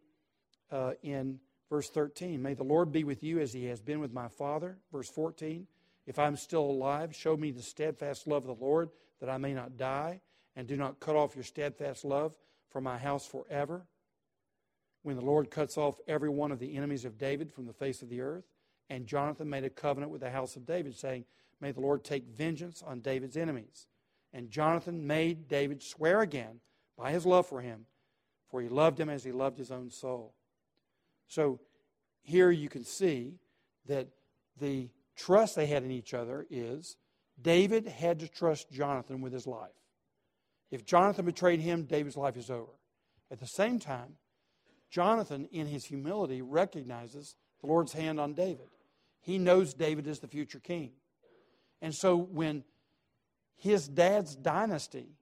uh, 0.71 0.93
in 1.03 1.39
verse 1.69 1.89
13. 1.89 2.41
May 2.41 2.53
the 2.53 2.63
Lord 2.63 2.91
be 2.91 3.03
with 3.03 3.23
you 3.23 3.39
as 3.39 3.53
he 3.53 3.65
has 3.65 3.81
been 3.81 3.99
with 3.99 4.13
my 4.13 4.27
father. 4.27 4.77
Verse 4.91 5.09
14. 5.09 5.67
If 6.05 6.17
I'm 6.17 6.35
still 6.35 6.63
alive, 6.63 7.15
show 7.15 7.37
me 7.37 7.51
the 7.51 7.61
steadfast 7.61 8.27
love 8.27 8.47
of 8.47 8.57
the 8.57 8.65
Lord, 8.65 8.89
that 9.19 9.29
I 9.29 9.37
may 9.37 9.53
not 9.53 9.77
die, 9.77 10.21
and 10.55 10.67
do 10.67 10.75
not 10.75 10.99
cut 10.99 11.15
off 11.15 11.35
your 11.35 11.43
steadfast 11.43 12.03
love 12.03 12.35
from 12.69 12.83
my 12.83 12.97
house 12.97 13.27
forever. 13.27 13.85
When 15.03 15.15
the 15.15 15.25
Lord 15.25 15.51
cuts 15.51 15.77
off 15.77 15.99
every 16.07 16.29
one 16.29 16.51
of 16.51 16.59
the 16.59 16.75
enemies 16.75 17.05
of 17.05 17.17
David 17.17 17.51
from 17.51 17.65
the 17.65 17.73
face 17.73 18.01
of 18.01 18.09
the 18.09 18.21
earth, 18.21 18.45
and 18.89 19.05
Jonathan 19.05 19.49
made 19.49 19.63
a 19.63 19.69
covenant 19.69 20.11
with 20.11 20.21
the 20.21 20.31
house 20.31 20.55
of 20.55 20.65
David, 20.65 20.95
saying, 20.95 21.25
May 21.61 21.71
the 21.71 21.81
Lord 21.81 22.03
take 22.03 22.25
vengeance 22.25 22.83
on 22.85 23.01
David's 23.01 23.37
enemies. 23.37 23.87
And 24.33 24.49
Jonathan 24.49 25.05
made 25.05 25.47
David 25.47 25.83
swear 25.83 26.21
again 26.21 26.59
by 26.97 27.11
his 27.11 27.25
love 27.25 27.47
for 27.47 27.61
him, 27.61 27.85
for 28.49 28.61
he 28.61 28.69
loved 28.69 28.99
him 28.99 29.09
as 29.09 29.23
he 29.23 29.31
loved 29.31 29.57
his 29.57 29.71
own 29.71 29.89
soul. 29.89 30.33
So 31.27 31.59
here 32.21 32.51
you 32.51 32.69
can 32.69 32.83
see 32.83 33.35
that 33.87 34.07
the 34.59 34.89
trust 35.15 35.55
they 35.55 35.67
had 35.67 35.83
in 35.83 35.91
each 35.91 36.13
other 36.13 36.45
is 36.49 36.97
David 37.41 37.87
had 37.87 38.19
to 38.19 38.27
trust 38.27 38.71
Jonathan 38.71 39.21
with 39.21 39.33
his 39.33 39.47
life. 39.47 39.69
If 40.71 40.85
Jonathan 40.85 41.25
betrayed 41.25 41.61
him, 41.61 41.83
David's 41.83 42.17
life 42.17 42.37
is 42.37 42.49
over. 42.49 42.71
At 43.31 43.39
the 43.39 43.47
same 43.47 43.79
time, 43.79 44.15
Jonathan, 44.89 45.47
in 45.51 45.67
his 45.67 45.85
humility, 45.85 46.41
recognizes 46.41 47.35
the 47.61 47.67
Lord's 47.67 47.93
hand 47.93 48.19
on 48.19 48.33
David. 48.33 48.67
He 49.21 49.37
knows 49.37 49.73
David 49.73 50.07
is 50.07 50.19
the 50.19 50.27
future 50.27 50.59
king. 50.59 50.91
And 51.81 51.93
so 51.93 52.17
when 52.17 52.63
his 53.55 53.87
dad's 53.87 54.35
dynasty 54.35 55.18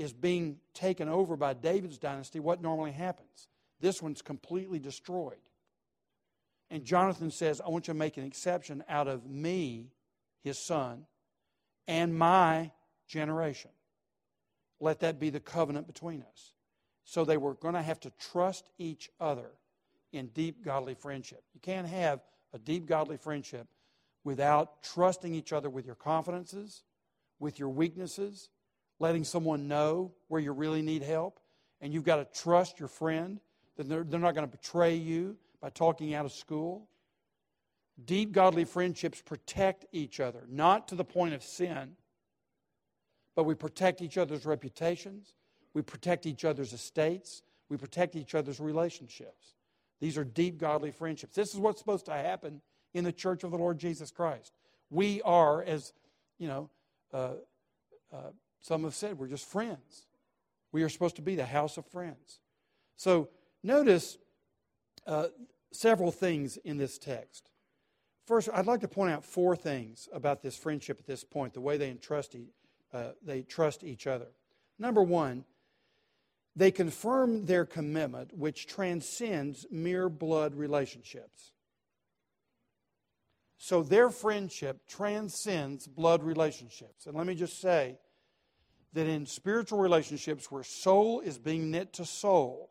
is 0.00 0.14
being 0.14 0.56
taken 0.72 1.10
over 1.10 1.36
by 1.36 1.52
David's 1.52 1.98
dynasty, 1.98 2.40
what 2.40 2.62
normally 2.62 2.90
happens? 2.90 3.48
This 3.80 4.00
one's 4.00 4.22
completely 4.22 4.78
destroyed. 4.78 5.36
And 6.70 6.84
Jonathan 6.84 7.30
says, 7.30 7.60
I 7.60 7.68
want 7.68 7.86
you 7.86 7.92
to 7.92 7.98
make 7.98 8.16
an 8.16 8.24
exception 8.24 8.82
out 8.88 9.08
of 9.08 9.28
me, 9.28 9.90
his 10.42 10.58
son, 10.58 11.04
and 11.86 12.14
my 12.14 12.70
generation. 13.08 13.72
Let 14.80 15.00
that 15.00 15.20
be 15.20 15.28
the 15.28 15.38
covenant 15.38 15.86
between 15.86 16.22
us. 16.22 16.54
So 17.04 17.26
they 17.26 17.36
were 17.36 17.52
going 17.54 17.74
to 17.74 17.82
have 17.82 18.00
to 18.00 18.12
trust 18.32 18.70
each 18.78 19.10
other 19.20 19.50
in 20.14 20.28
deep 20.28 20.64
godly 20.64 20.94
friendship. 20.94 21.42
You 21.52 21.60
can't 21.60 21.86
have 21.86 22.20
a 22.54 22.58
deep 22.58 22.86
godly 22.86 23.18
friendship 23.18 23.66
without 24.24 24.82
trusting 24.82 25.34
each 25.34 25.52
other 25.52 25.68
with 25.68 25.84
your 25.84 25.94
confidences, 25.94 26.84
with 27.38 27.58
your 27.58 27.68
weaknesses, 27.68 28.48
letting 29.00 29.24
someone 29.24 29.66
know 29.66 30.12
where 30.28 30.40
you 30.40 30.52
really 30.52 30.82
need 30.82 31.02
help. 31.02 31.40
And 31.80 31.92
you've 31.92 32.04
got 32.04 32.16
to 32.16 32.40
trust 32.40 32.78
your 32.78 32.88
friend 32.88 33.40
that 33.76 33.88
they're, 33.88 34.04
they're 34.04 34.20
not 34.20 34.34
going 34.34 34.48
to 34.48 34.56
betray 34.56 34.94
you 34.94 35.36
by 35.60 35.70
talking 35.70 36.14
out 36.14 36.26
of 36.26 36.32
school. 36.32 36.86
Deep 38.04 38.32
godly 38.32 38.64
friendships 38.64 39.20
protect 39.20 39.86
each 39.92 40.20
other, 40.20 40.44
not 40.48 40.88
to 40.88 40.94
the 40.94 41.04
point 41.04 41.34
of 41.34 41.42
sin, 41.42 41.96
but 43.34 43.44
we 43.44 43.54
protect 43.54 44.02
each 44.02 44.18
other's 44.18 44.46
reputations, 44.46 45.34
we 45.74 45.82
protect 45.82 46.26
each 46.26 46.44
other's 46.44 46.72
estates, 46.72 47.42
we 47.68 47.76
protect 47.76 48.16
each 48.16 48.34
other's 48.34 48.60
relationships. 48.60 49.54
These 50.00 50.16
are 50.18 50.24
deep 50.24 50.58
godly 50.58 50.90
friendships. 50.90 51.34
This 51.34 51.52
is 51.54 51.60
what's 51.60 51.78
supposed 51.78 52.06
to 52.06 52.12
happen 52.12 52.60
in 52.94 53.04
the 53.04 53.12
church 53.12 53.44
of 53.44 53.50
the 53.50 53.58
Lord 53.58 53.78
Jesus 53.78 54.10
Christ. 54.10 54.52
We 54.88 55.22
are, 55.22 55.62
as 55.62 55.92
you 56.38 56.48
know, 56.48 56.70
uh, 57.12 57.32
uh, 58.12 58.30
some 58.60 58.84
have 58.84 58.94
said, 58.94 59.18
we're 59.18 59.28
just 59.28 59.46
friends. 59.46 60.06
We 60.72 60.82
are 60.82 60.88
supposed 60.88 61.16
to 61.16 61.22
be 61.22 61.34
the 61.34 61.46
house 61.46 61.76
of 61.76 61.86
friends. 61.86 62.40
So 62.96 63.28
notice 63.62 64.18
uh, 65.06 65.28
several 65.72 66.12
things 66.12 66.56
in 66.58 66.76
this 66.76 66.98
text. 66.98 67.50
First, 68.26 68.48
I'd 68.52 68.66
like 68.66 68.80
to 68.80 68.88
point 68.88 69.12
out 69.12 69.24
four 69.24 69.56
things 69.56 70.08
about 70.12 70.42
this 70.42 70.56
friendship 70.56 70.98
at 71.00 71.06
this 71.06 71.24
point, 71.24 71.54
the 71.54 71.60
way 71.60 71.76
they 71.76 71.90
entrust, 71.90 72.36
uh, 72.92 73.10
they 73.24 73.42
trust 73.42 73.82
each 73.82 74.06
other. 74.06 74.28
Number 74.78 75.02
one, 75.02 75.44
they 76.54 76.70
confirm 76.70 77.46
their 77.46 77.64
commitment, 77.64 78.36
which 78.36 78.66
transcends 78.66 79.66
mere 79.70 80.08
blood 80.08 80.54
relationships. 80.54 81.52
So 83.56 83.82
their 83.82 84.10
friendship 84.10 84.86
transcends 84.86 85.86
blood 85.86 86.22
relationships. 86.22 87.06
And 87.06 87.16
let 87.16 87.26
me 87.26 87.34
just 87.34 87.60
say 87.60 87.98
that 88.92 89.06
in 89.06 89.26
spiritual 89.26 89.78
relationships 89.78 90.50
where 90.50 90.62
soul 90.62 91.20
is 91.20 91.38
being 91.38 91.70
knit 91.70 91.92
to 91.94 92.04
soul, 92.04 92.70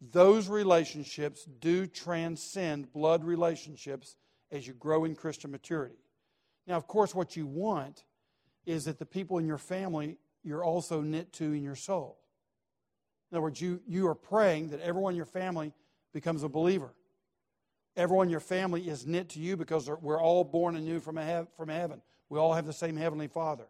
those 0.00 0.48
relationships 0.48 1.44
do 1.44 1.86
transcend 1.86 2.92
blood 2.92 3.24
relationships 3.24 4.16
as 4.50 4.66
you 4.66 4.74
grow 4.74 5.04
in 5.04 5.14
Christian 5.14 5.50
maturity. 5.50 5.96
Now, 6.66 6.76
of 6.76 6.86
course, 6.86 7.14
what 7.14 7.36
you 7.36 7.46
want 7.46 8.04
is 8.66 8.84
that 8.84 8.98
the 8.98 9.06
people 9.06 9.38
in 9.38 9.46
your 9.46 9.58
family 9.58 10.18
you're 10.44 10.62
also 10.62 11.00
knit 11.00 11.32
to 11.34 11.44
in 11.52 11.62
your 11.62 11.74
soul. 11.74 12.18
In 13.30 13.36
other 13.36 13.42
words, 13.42 13.60
you, 13.60 13.80
you 13.88 14.06
are 14.08 14.14
praying 14.14 14.68
that 14.68 14.80
everyone 14.80 15.14
in 15.14 15.16
your 15.16 15.26
family 15.26 15.72
becomes 16.12 16.42
a 16.42 16.48
believer. 16.48 16.92
Everyone 17.96 18.26
in 18.26 18.30
your 18.30 18.40
family 18.40 18.88
is 18.88 19.06
knit 19.06 19.30
to 19.30 19.40
you 19.40 19.56
because 19.56 19.88
we're 19.88 20.20
all 20.20 20.44
born 20.44 20.76
anew 20.76 21.00
from, 21.00 21.18
from 21.56 21.68
heaven. 21.68 22.02
We 22.28 22.38
all 22.38 22.52
have 22.52 22.66
the 22.66 22.72
same 22.72 22.96
Heavenly 22.96 23.28
Father. 23.28 23.64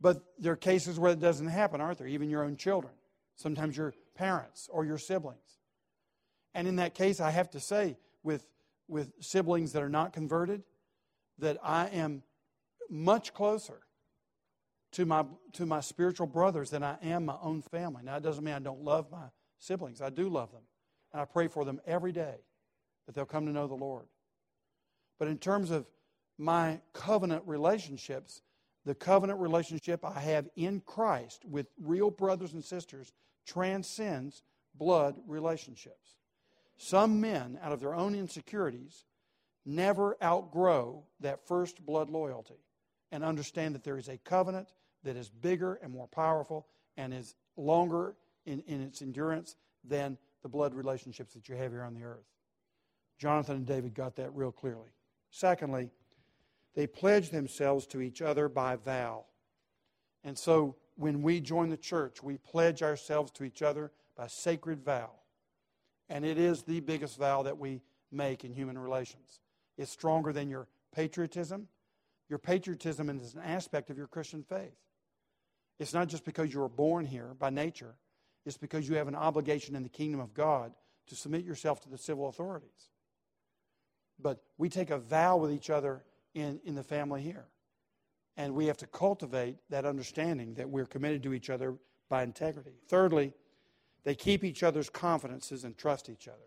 But 0.00 0.22
there 0.38 0.52
are 0.52 0.56
cases 0.56 0.98
where 0.98 1.12
it 1.12 1.20
doesn't 1.20 1.48
happen, 1.48 1.80
aren't 1.80 1.98
there? 1.98 2.06
Even 2.06 2.30
your 2.30 2.42
own 2.42 2.56
children. 2.56 2.92
Sometimes 3.36 3.76
your 3.76 3.94
parents 4.14 4.68
or 4.72 4.84
your 4.84 4.98
siblings. 4.98 5.58
And 6.54 6.66
in 6.66 6.76
that 6.76 6.94
case, 6.94 7.20
I 7.20 7.30
have 7.30 7.50
to 7.50 7.60
say, 7.60 7.96
with, 8.22 8.44
with 8.88 9.12
siblings 9.20 9.72
that 9.72 9.82
are 9.82 9.88
not 9.88 10.12
converted, 10.12 10.62
that 11.38 11.58
I 11.62 11.88
am 11.88 12.22
much 12.88 13.32
closer 13.32 13.80
to 14.92 15.06
my, 15.06 15.24
to 15.52 15.66
my 15.66 15.80
spiritual 15.80 16.26
brothers 16.26 16.70
than 16.70 16.82
I 16.82 16.96
am 17.02 17.26
my 17.26 17.36
own 17.40 17.62
family. 17.62 18.02
Now, 18.02 18.16
it 18.16 18.22
doesn't 18.22 18.42
mean 18.42 18.54
I 18.54 18.58
don't 18.58 18.82
love 18.82 19.10
my 19.10 19.26
siblings. 19.58 20.00
I 20.00 20.10
do 20.10 20.28
love 20.28 20.50
them. 20.50 20.62
And 21.12 21.22
I 21.22 21.24
pray 21.24 21.46
for 21.46 21.64
them 21.64 21.80
every 21.86 22.12
day 22.12 22.36
that 23.06 23.14
they'll 23.14 23.26
come 23.26 23.46
to 23.46 23.52
know 23.52 23.66
the 23.66 23.74
Lord. 23.74 24.06
But 25.18 25.28
in 25.28 25.38
terms 25.38 25.70
of 25.70 25.86
my 26.38 26.80
covenant 26.92 27.44
relationships, 27.46 28.42
the 28.90 28.94
covenant 28.96 29.38
relationship 29.38 30.04
I 30.04 30.18
have 30.18 30.48
in 30.56 30.80
Christ 30.80 31.44
with 31.44 31.68
real 31.80 32.10
brothers 32.10 32.54
and 32.54 32.64
sisters 32.64 33.12
transcends 33.46 34.42
blood 34.74 35.14
relationships. 35.28 36.16
Some 36.76 37.20
men, 37.20 37.56
out 37.62 37.70
of 37.70 37.78
their 37.78 37.94
own 37.94 38.16
insecurities, 38.16 39.04
never 39.64 40.16
outgrow 40.20 41.04
that 41.20 41.46
first 41.46 41.86
blood 41.86 42.10
loyalty 42.10 42.58
and 43.12 43.22
understand 43.22 43.76
that 43.76 43.84
there 43.84 43.96
is 43.96 44.08
a 44.08 44.18
covenant 44.18 44.72
that 45.04 45.14
is 45.14 45.28
bigger 45.28 45.78
and 45.84 45.92
more 45.92 46.08
powerful 46.08 46.66
and 46.96 47.14
is 47.14 47.36
longer 47.56 48.16
in, 48.44 48.58
in 48.66 48.80
its 48.80 49.02
endurance 49.02 49.54
than 49.84 50.18
the 50.42 50.48
blood 50.48 50.74
relationships 50.74 51.32
that 51.34 51.48
you 51.48 51.54
have 51.54 51.70
here 51.70 51.84
on 51.84 51.94
the 51.94 52.02
earth. 52.02 52.26
Jonathan 53.20 53.54
and 53.54 53.66
David 53.66 53.94
got 53.94 54.16
that 54.16 54.34
real 54.34 54.50
clearly. 54.50 54.88
Secondly, 55.30 55.90
they 56.74 56.86
pledge 56.86 57.30
themselves 57.30 57.86
to 57.88 58.00
each 58.00 58.22
other 58.22 58.48
by 58.48 58.76
vow. 58.76 59.24
And 60.24 60.38
so 60.38 60.76
when 60.96 61.22
we 61.22 61.40
join 61.40 61.70
the 61.70 61.76
church, 61.76 62.22
we 62.22 62.36
pledge 62.36 62.82
ourselves 62.82 63.30
to 63.32 63.44
each 63.44 63.62
other 63.62 63.90
by 64.16 64.26
sacred 64.26 64.84
vow. 64.84 65.10
And 66.08 66.24
it 66.24 66.38
is 66.38 66.62
the 66.62 66.80
biggest 66.80 67.18
vow 67.18 67.42
that 67.42 67.58
we 67.58 67.82
make 68.12 68.44
in 68.44 68.52
human 68.52 68.78
relations. 68.78 69.40
It's 69.78 69.90
stronger 69.90 70.32
than 70.32 70.50
your 70.50 70.68
patriotism. 70.94 71.68
Your 72.28 72.38
patriotism 72.38 73.08
is 73.08 73.34
an 73.34 73.42
aspect 73.42 73.90
of 73.90 73.96
your 73.96 74.06
Christian 74.06 74.42
faith. 74.42 74.76
It's 75.78 75.94
not 75.94 76.08
just 76.08 76.24
because 76.24 76.52
you 76.52 76.60
were 76.60 76.68
born 76.68 77.06
here 77.06 77.34
by 77.38 77.50
nature, 77.50 77.94
it's 78.44 78.58
because 78.58 78.88
you 78.88 78.96
have 78.96 79.08
an 79.08 79.14
obligation 79.14 79.74
in 79.74 79.82
the 79.82 79.88
kingdom 79.88 80.20
of 80.20 80.34
God 80.34 80.72
to 81.06 81.16
submit 81.16 81.44
yourself 81.44 81.80
to 81.82 81.88
the 81.88 81.98
civil 81.98 82.28
authorities. 82.28 82.90
But 84.20 84.42
we 84.58 84.68
take 84.68 84.90
a 84.90 84.98
vow 84.98 85.38
with 85.38 85.52
each 85.52 85.70
other 85.70 86.02
in, 86.34 86.60
in 86.64 86.74
the 86.74 86.82
family 86.82 87.22
here. 87.22 87.46
And 88.36 88.54
we 88.54 88.66
have 88.66 88.76
to 88.78 88.86
cultivate 88.86 89.56
that 89.70 89.84
understanding 89.84 90.54
that 90.54 90.68
we're 90.68 90.86
committed 90.86 91.22
to 91.24 91.34
each 91.34 91.50
other 91.50 91.74
by 92.08 92.22
integrity. 92.22 92.72
Thirdly, 92.88 93.32
they 94.04 94.14
keep 94.14 94.44
each 94.44 94.62
other's 94.62 94.88
confidences 94.88 95.64
and 95.64 95.76
trust 95.76 96.08
each 96.08 96.28
other. 96.28 96.38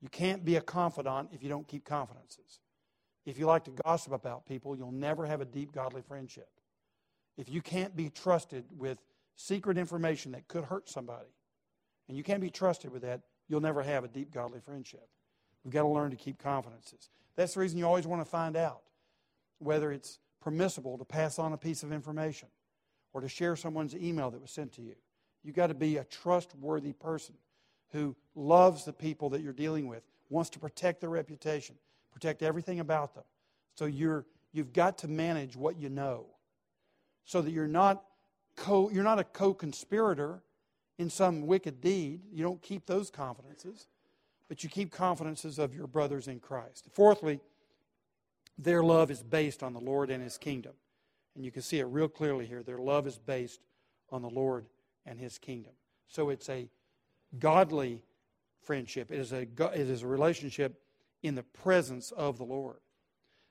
You 0.00 0.08
can't 0.08 0.44
be 0.44 0.56
a 0.56 0.60
confidant 0.60 1.30
if 1.32 1.42
you 1.42 1.48
don't 1.48 1.66
keep 1.66 1.84
confidences. 1.84 2.60
If 3.26 3.38
you 3.38 3.46
like 3.46 3.64
to 3.64 3.72
gossip 3.84 4.12
about 4.12 4.46
people, 4.46 4.76
you'll 4.76 4.92
never 4.92 5.26
have 5.26 5.40
a 5.40 5.44
deep 5.44 5.72
godly 5.72 6.02
friendship 6.02 6.48
if 7.38 7.48
you 7.48 7.62
can't 7.62 7.96
be 7.96 8.10
trusted 8.10 8.64
with 8.76 8.98
secret 9.36 9.78
information 9.78 10.32
that 10.32 10.48
could 10.48 10.64
hurt 10.64 10.88
somebody, 10.88 11.30
and 12.08 12.16
you 12.16 12.24
can't 12.24 12.40
be 12.40 12.50
trusted 12.50 12.90
with 12.90 13.02
that, 13.02 13.20
you'll 13.48 13.60
never 13.60 13.80
have 13.80 14.04
a 14.04 14.08
deep 14.08 14.34
godly 14.34 14.60
friendship. 14.60 15.08
We've 15.64 15.72
got 15.72 15.82
to 15.82 15.88
learn 15.88 16.10
to 16.10 16.16
keep 16.16 16.38
confidences. 16.38 17.08
That's 17.36 17.54
the 17.54 17.60
reason 17.60 17.78
you 17.78 17.86
always 17.86 18.06
want 18.06 18.20
to 18.20 18.28
find 18.28 18.56
out 18.56 18.82
whether 19.58 19.92
it's 19.92 20.18
permissible 20.40 20.98
to 20.98 21.04
pass 21.04 21.38
on 21.38 21.52
a 21.52 21.56
piece 21.56 21.82
of 21.82 21.92
information 21.92 22.48
or 23.12 23.20
to 23.20 23.28
share 23.28 23.56
someone's 23.56 23.94
email 23.94 24.30
that 24.30 24.40
was 24.40 24.50
sent 24.50 24.72
to 24.72 24.82
you. 24.82 24.94
You've 25.42 25.56
got 25.56 25.68
to 25.68 25.74
be 25.74 25.96
a 25.96 26.04
trustworthy 26.04 26.92
person 26.92 27.34
who 27.92 28.14
loves 28.34 28.84
the 28.84 28.92
people 28.92 29.30
that 29.30 29.40
you're 29.40 29.52
dealing 29.52 29.88
with, 29.88 30.02
wants 30.28 30.50
to 30.50 30.58
protect 30.58 31.00
their 31.00 31.10
reputation, 31.10 31.74
protect 32.12 32.42
everything 32.42 32.80
about 32.80 33.14
them. 33.14 33.24
So 33.74 33.86
you're, 33.86 34.26
you've 34.52 34.72
got 34.72 34.98
to 34.98 35.08
manage 35.08 35.56
what 35.56 35.78
you 35.78 35.88
know 35.88 36.26
so 37.24 37.40
that 37.40 37.50
you're 37.50 37.66
not, 37.66 38.04
co, 38.56 38.90
you're 38.90 39.04
not 39.04 39.18
a 39.18 39.24
co 39.24 39.54
conspirator 39.54 40.42
in 40.98 41.08
some 41.08 41.46
wicked 41.46 41.80
deed. 41.80 42.22
You 42.32 42.42
don't 42.42 42.60
keep 42.60 42.86
those 42.86 43.10
confidences, 43.10 43.86
but 44.48 44.62
you 44.62 44.68
keep 44.68 44.90
confidences 44.90 45.58
of 45.58 45.74
your 45.74 45.86
brothers 45.86 46.28
in 46.28 46.40
Christ. 46.40 46.88
Fourthly, 46.92 47.40
their 48.58 48.82
love 48.82 49.10
is 49.10 49.22
based 49.22 49.62
on 49.62 49.72
the 49.72 49.80
Lord 49.80 50.10
and 50.10 50.22
His 50.22 50.36
kingdom. 50.36 50.72
And 51.34 51.44
you 51.44 51.50
can 51.50 51.62
see 51.62 51.78
it 51.78 51.84
real 51.84 52.08
clearly 52.08 52.46
here. 52.46 52.62
Their 52.62 52.78
love 52.78 53.06
is 53.06 53.18
based 53.18 53.60
on 54.10 54.22
the 54.22 54.30
Lord 54.30 54.66
and 55.06 55.18
His 55.18 55.38
kingdom. 55.38 55.72
So 56.08 56.30
it's 56.30 56.48
a 56.48 56.68
godly 57.38 58.02
friendship, 58.62 59.10
it 59.10 59.18
is 59.18 59.32
a, 59.32 59.42
it 59.42 59.88
is 59.88 60.02
a 60.02 60.06
relationship 60.06 60.82
in 61.22 61.34
the 61.34 61.42
presence 61.42 62.10
of 62.10 62.36
the 62.36 62.44
Lord. 62.44 62.78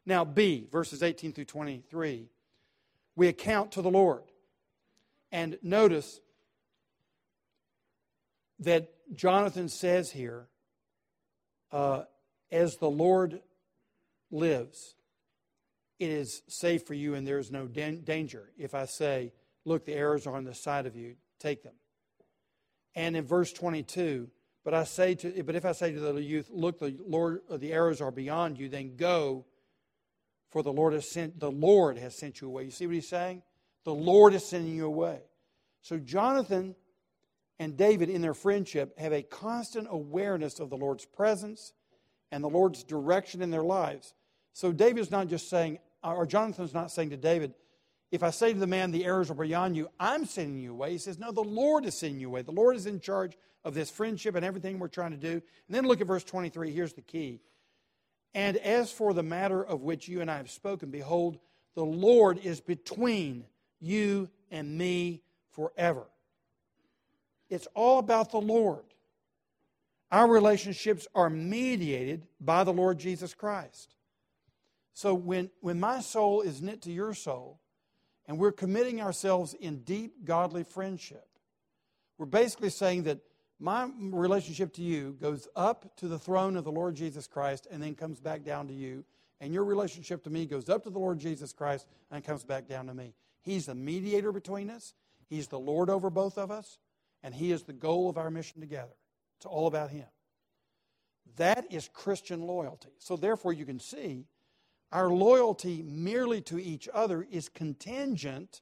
Now, 0.05 0.24
B, 0.24 0.68
verses 0.72 1.01
18 1.01 1.34
through 1.34 1.45
23 1.45 2.30
we 3.18 3.28
account 3.28 3.72
to 3.74 3.82
the 3.82 3.89
Lord. 3.89 4.22
And 5.32 5.58
notice 5.62 6.22
that 8.60 8.93
Jonathan 9.14 9.68
says 9.68 10.12
here, 10.12 10.47
uh, 11.72 12.03
as 12.51 12.78
the 12.78 12.89
Lord 12.89 13.41
lives, 14.32 14.93
it 16.00 16.10
is 16.10 16.41
safe 16.48 16.86
for 16.86 16.93
you 16.93 17.16
and 17.16 17.26
there 17.26 17.39
is 17.39 17.52
no 17.52 17.68
danger. 17.68 18.52
If 18.58 18.76
I 18.76 18.86
say, 18.86 19.34
look, 19.66 19.86
the 19.86 19.95
arrows 19.95 20.28
are 20.28 20.36
on 20.36 20.43
the 20.43 20.54
side 20.54 20.86
of 20.86 20.95
you, 20.95 21.16
take 21.39 21.64
them. 21.64 21.74
And 22.95 23.16
in 23.16 23.26
verse 23.26 23.52
22, 23.54 24.30
but 24.64 24.74
I 24.74 24.84
say 24.84 25.16
to, 25.16 25.43
but 25.43 25.56
if 25.56 25.66
I 25.66 25.72
say 25.72 25.93
to 25.93 26.00
the 26.00 26.22
youth, 26.22 26.50
look, 26.52 26.80
the 26.80 26.98
Lord, 27.06 27.41
the 27.50 27.72
arrows 27.72 28.02
are 28.02 28.12
beyond 28.12 28.60
you, 28.60 28.70
then 28.70 28.95
go 28.95 29.45
for 30.50 30.64
the 30.64 30.74
Lord 30.74 30.93
has 30.93 31.10
sent 31.10 31.39
the 31.39 31.52
Lord 31.52 31.98
has 31.98 32.16
sent 32.16 32.41
you 32.41 32.48
away. 32.48 32.64
You 32.66 32.72
see 32.72 32.86
what 32.86 32.95
he's 32.95 33.08
saying? 33.08 33.43
The 33.84 33.93
Lord 33.93 34.34
is 34.34 34.45
sending 34.45 34.76
you 34.76 34.86
away. 34.86 35.22
So 35.82 35.98
Jonathan 35.98 36.76
and 37.60 37.78
David 37.78 38.10
in 38.10 38.22
their 38.22 38.34
friendship 38.34 38.98
have 39.00 39.14
a 39.14 39.24
constant 39.24 39.88
awareness 39.89 40.60
of 40.60 40.70
the 40.70 40.78
Lord's 40.78 41.06
presence 41.06 41.74
and 42.32 42.43
the 42.43 42.50
Lord's 42.50 42.84
direction 42.84 43.41
in 43.41 43.52
their 43.52 43.64
lives. 43.64 44.14
So 44.54 44.72
David's 44.72 45.12
not 45.12 45.28
just 45.28 45.50
saying, 45.50 45.80
or 46.04 46.26
Jonathan's 46.26 46.74
not 46.74 46.91
saying 46.91 47.10
to 47.12 47.18
David, 47.18 47.54
if 48.12 48.24
I 48.24 48.30
say 48.30 48.54
to 48.54 48.60
the 48.60 48.68
man, 48.68 48.91
the 48.91 49.06
arrows 49.06 49.30
are 49.30 49.36
beyond 49.36 49.76
you, 49.76 49.89
I'm 50.00 50.26
sending 50.26 50.60
you 50.60 50.72
away. 50.72 50.91
He 50.91 50.98
says, 50.98 51.20
no, 51.20 51.32
the 51.32 51.41
Lord 51.41 51.86
is 51.86 51.98
sending 51.98 52.20
you 52.20 52.30
away. 52.30 52.41
The 52.41 52.52
Lord 52.52 52.76
is 52.76 52.86
in 52.86 53.00
charge 53.02 53.38
of 53.66 53.74
this 53.74 53.89
friendship 53.89 54.36
and 54.36 54.45
everything 54.45 54.80
we're 54.80 54.88
trying 54.88 55.12
to 55.12 55.18
do. 55.18 55.34
And 55.34 55.76
then 55.76 55.86
look 55.86 56.00
at 56.00 56.08
verse 56.08 56.24
23. 56.24 56.72
Here's 56.72 56.93
the 56.93 57.02
key. 57.02 57.41
And 58.34 58.56
as 58.58 58.91
for 58.91 59.14
the 59.14 59.24
matter 59.24 59.62
of 59.62 59.82
which 59.82 60.08
you 60.08 60.22
and 60.22 60.32
I 60.32 60.38
have 60.38 60.50
spoken, 60.50 60.89
behold, 60.89 61.38
the 61.76 61.84
Lord 61.84 62.39
is 62.39 62.62
between 62.62 63.45
you 63.82 64.30
and 64.52 64.78
me 64.78 65.22
forever. 65.52 66.06
It's 67.50 67.68
all 67.74 68.00
about 68.00 68.32
the 68.32 68.41
Lord. 68.41 68.84
Our 70.12 70.28
relationships 70.28 71.08
are 71.14 71.30
mediated 71.30 72.26
by 72.39 72.64
the 72.64 72.74
Lord 72.74 73.00
Jesus 73.00 73.34
Christ. 73.34 73.95
So 74.98 75.14
when, 75.14 75.52
when 75.62 75.80
my 75.80 76.00
soul 76.00 76.41
is 76.41 76.60
knit 76.60 76.82
to 76.82 76.91
your 76.91 77.14
soul, 77.14 77.60
and 78.26 78.39
we're 78.39 78.52
committing 78.52 79.00
ourselves 79.00 79.54
in 79.54 79.84
deep 79.84 80.26
godly 80.26 80.64
friendship, 80.64 81.28
we're 82.18 82.26
basically 82.26 82.72
saying 82.72 83.04
that 83.04 83.20
my 83.60 83.91
relationship 84.00 84.74
to 84.74 84.82
you 84.82 85.16
goes 85.22 85.48
up 85.56 85.95
to 85.98 86.08
the 86.08 86.18
throne 86.18 86.58
of 86.58 86.64
the 86.64 86.72
Lord 86.72 86.95
Jesus 86.95 87.28
Christ 87.28 87.68
and 87.70 87.80
then 87.80 87.93
comes 87.93 88.20
back 88.20 88.43
down 88.43 88.70
to 88.70 88.74
you. 88.74 89.06
And 89.39 89.54
your 89.54 89.66
relationship 89.66 90.24
to 90.24 90.32
me 90.32 90.48
goes 90.48 90.68
up 90.68 90.82
to 90.86 90.89
the 90.89 90.98
Lord 90.98 91.20
Jesus 91.20 91.54
Christ 91.54 91.86
and 92.10 92.24
comes 92.24 92.43
back 92.43 92.68
down 92.68 92.88
to 92.88 92.95
me. 92.95 93.14
He's 93.43 93.68
the 93.68 93.76
mediator 93.76 94.32
between 94.32 94.72
us, 94.72 94.95
He's 95.30 95.48
the 95.48 95.60
Lord 95.60 95.91
over 95.91 96.10
both 96.10 96.39
of 96.39 96.50
us, 96.50 96.80
and 97.22 97.36
He 97.36 97.52
is 97.52 97.62
the 97.62 97.72
goal 97.72 98.10
of 98.10 98.18
our 98.18 98.32
mission 98.32 98.62
together. 98.62 98.95
It's 99.38 99.45
all 99.45 99.68
about 99.68 99.91
Him. 99.91 100.08
That 101.36 101.72
is 101.72 101.88
Christian 101.93 102.41
loyalty. 102.41 102.89
So, 102.98 103.16
therefore, 103.16 103.54
you 103.54 103.64
can 103.64 103.80
see 103.80 104.26
our 104.92 105.10
loyalty 105.10 105.84
merely 105.84 106.42
to 106.42 106.60
each 106.60 106.88
other 106.94 107.26
is 107.30 107.50
contingent 107.50 108.62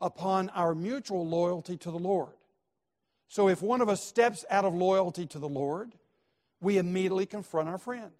upon 0.00 0.48
our 0.50 0.74
mutual 0.74 1.26
loyalty 1.26 1.76
to 1.78 1.90
the 1.90 1.98
Lord. 1.98 2.32
So 3.28 3.48
if 3.48 3.62
one 3.62 3.80
of 3.80 3.88
us 3.88 4.04
steps 4.04 4.44
out 4.50 4.64
of 4.64 4.74
loyalty 4.74 5.26
to 5.26 5.38
the 5.38 5.48
Lord, 5.48 5.92
we 6.60 6.78
immediately 6.78 7.26
confront 7.26 7.68
our 7.68 7.78
friend. 7.78 8.10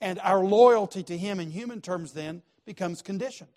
And 0.00 0.18
our 0.20 0.40
loyalty 0.40 1.02
to 1.04 1.16
him 1.16 1.40
in 1.40 1.50
human 1.50 1.80
terms 1.80 2.12
then 2.12 2.42
becomes 2.64 3.02
conditioned 3.02 3.50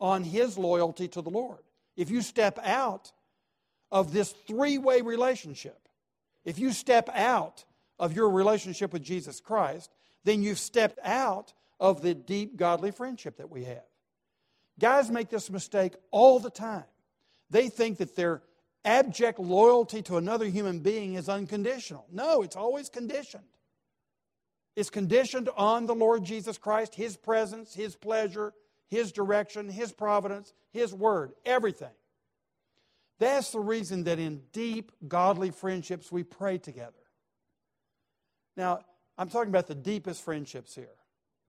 on 0.00 0.24
his 0.24 0.58
loyalty 0.58 1.08
to 1.08 1.22
the 1.22 1.30
Lord. 1.30 1.60
If 1.96 2.10
you 2.10 2.22
step 2.22 2.58
out 2.62 3.12
of 3.90 4.12
this 4.12 4.34
three 4.46 4.78
way 4.78 5.00
relationship, 5.00 5.88
if 6.44 6.58
you 6.58 6.72
step 6.72 7.08
out 7.14 7.64
of 7.98 8.14
your 8.14 8.30
relationship 8.30 8.92
with 8.92 9.02
Jesus 9.02 9.40
Christ, 9.40 9.90
then 10.24 10.42
you've 10.42 10.58
stepped 10.58 10.98
out 11.04 11.52
of 11.80 12.02
the 12.02 12.14
deep 12.14 12.56
godly 12.56 12.90
friendship 12.90 13.38
that 13.38 13.50
we 13.50 13.64
have. 13.64 13.84
Guys 14.78 15.10
make 15.10 15.28
this 15.28 15.50
mistake 15.50 15.94
all 16.10 16.38
the 16.38 16.50
time. 16.50 16.84
They 17.50 17.68
think 17.68 17.98
that 17.98 18.16
they're 18.16 18.42
abject 18.84 19.38
loyalty 19.38 20.02
to 20.02 20.16
another 20.16 20.46
human 20.46 20.80
being 20.80 21.14
is 21.14 21.28
unconditional. 21.28 22.06
No, 22.10 22.42
it's 22.42 22.56
always 22.56 22.88
conditioned. 22.88 23.44
It's 24.74 24.90
conditioned 24.90 25.50
on 25.56 25.86
the 25.86 25.94
Lord 25.94 26.24
Jesus 26.24 26.56
Christ, 26.56 26.94
His 26.94 27.16
presence, 27.16 27.74
His 27.74 27.94
pleasure, 27.94 28.54
His 28.88 29.12
direction, 29.12 29.68
His 29.68 29.92
providence, 29.92 30.54
His 30.72 30.94
word, 30.94 31.32
everything. 31.44 31.92
That's 33.18 33.50
the 33.50 33.60
reason 33.60 34.04
that 34.04 34.18
in 34.18 34.42
deep, 34.52 34.90
godly 35.06 35.50
friendships 35.50 36.10
we 36.10 36.24
pray 36.24 36.58
together. 36.58 36.92
Now, 38.56 38.80
I'm 39.18 39.28
talking 39.28 39.50
about 39.50 39.66
the 39.66 39.74
deepest 39.74 40.24
friendships 40.24 40.74
here. 40.74 40.94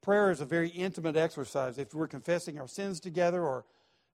Prayer 0.01 0.31
is 0.31 0.41
a 0.41 0.45
very 0.45 0.69
intimate 0.69 1.15
exercise. 1.15 1.77
If 1.77 1.93
we're 1.93 2.07
confessing 2.07 2.59
our 2.59 2.67
sins 2.67 2.99
together 2.99 3.41
or 3.41 3.65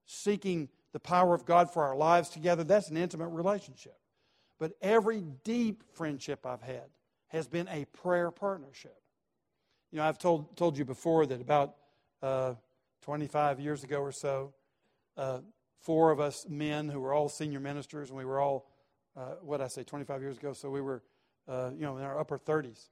seeking 0.06 0.68
the 0.92 1.00
power 1.00 1.34
of 1.34 1.44
God 1.44 1.72
for 1.72 1.84
our 1.84 1.96
lives 1.96 2.28
together, 2.28 2.62
that's 2.64 2.88
an 2.88 2.96
intimate 2.96 3.28
relationship. 3.28 3.98
But 4.58 4.72
every 4.80 5.24
deep 5.42 5.82
friendship 5.94 6.46
I've 6.46 6.62
had 6.62 6.90
has 7.28 7.48
been 7.48 7.68
a 7.68 7.86
prayer 7.86 8.30
partnership. 8.30 8.96
You 9.90 9.98
know, 9.98 10.04
I've 10.04 10.18
told, 10.18 10.56
told 10.56 10.78
you 10.78 10.84
before 10.84 11.26
that 11.26 11.40
about 11.40 11.74
uh, 12.22 12.54
25 13.02 13.58
years 13.58 13.82
ago 13.82 14.00
or 14.00 14.12
so, 14.12 14.52
uh, 15.16 15.40
four 15.80 16.10
of 16.10 16.20
us 16.20 16.46
men 16.48 16.88
who 16.88 17.00
were 17.00 17.12
all 17.12 17.28
senior 17.28 17.60
ministers, 17.60 18.10
and 18.10 18.18
we 18.18 18.24
were 18.24 18.40
all, 18.40 18.70
uh, 19.16 19.34
what 19.42 19.60
I 19.60 19.68
say, 19.68 19.82
25 19.82 20.20
years 20.20 20.36
ago, 20.36 20.52
so 20.52 20.70
we 20.70 20.80
were, 20.80 21.02
uh, 21.48 21.70
you 21.74 21.82
know, 21.82 21.96
in 21.96 22.04
our 22.04 22.18
upper 22.18 22.38
30s. 22.38 22.88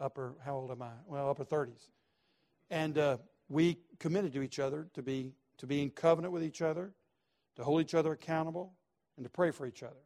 Upper, 0.00 0.34
how 0.44 0.56
old 0.56 0.70
am 0.70 0.82
I? 0.82 0.92
Well, 1.06 1.30
upper 1.30 1.44
30s. 1.44 1.88
And 2.70 2.98
uh, 2.98 3.18
we 3.48 3.78
committed 3.98 4.32
to 4.32 4.42
each 4.42 4.58
other 4.58 4.88
to 4.94 5.02
be, 5.02 5.34
to 5.58 5.66
be 5.66 5.82
in 5.82 5.90
covenant 5.90 6.32
with 6.32 6.42
each 6.42 6.62
other, 6.62 6.92
to 7.56 7.64
hold 7.64 7.80
each 7.80 7.94
other 7.94 8.12
accountable, 8.12 8.72
and 9.16 9.24
to 9.24 9.30
pray 9.30 9.50
for 9.50 9.66
each 9.66 9.82
other. 9.82 10.02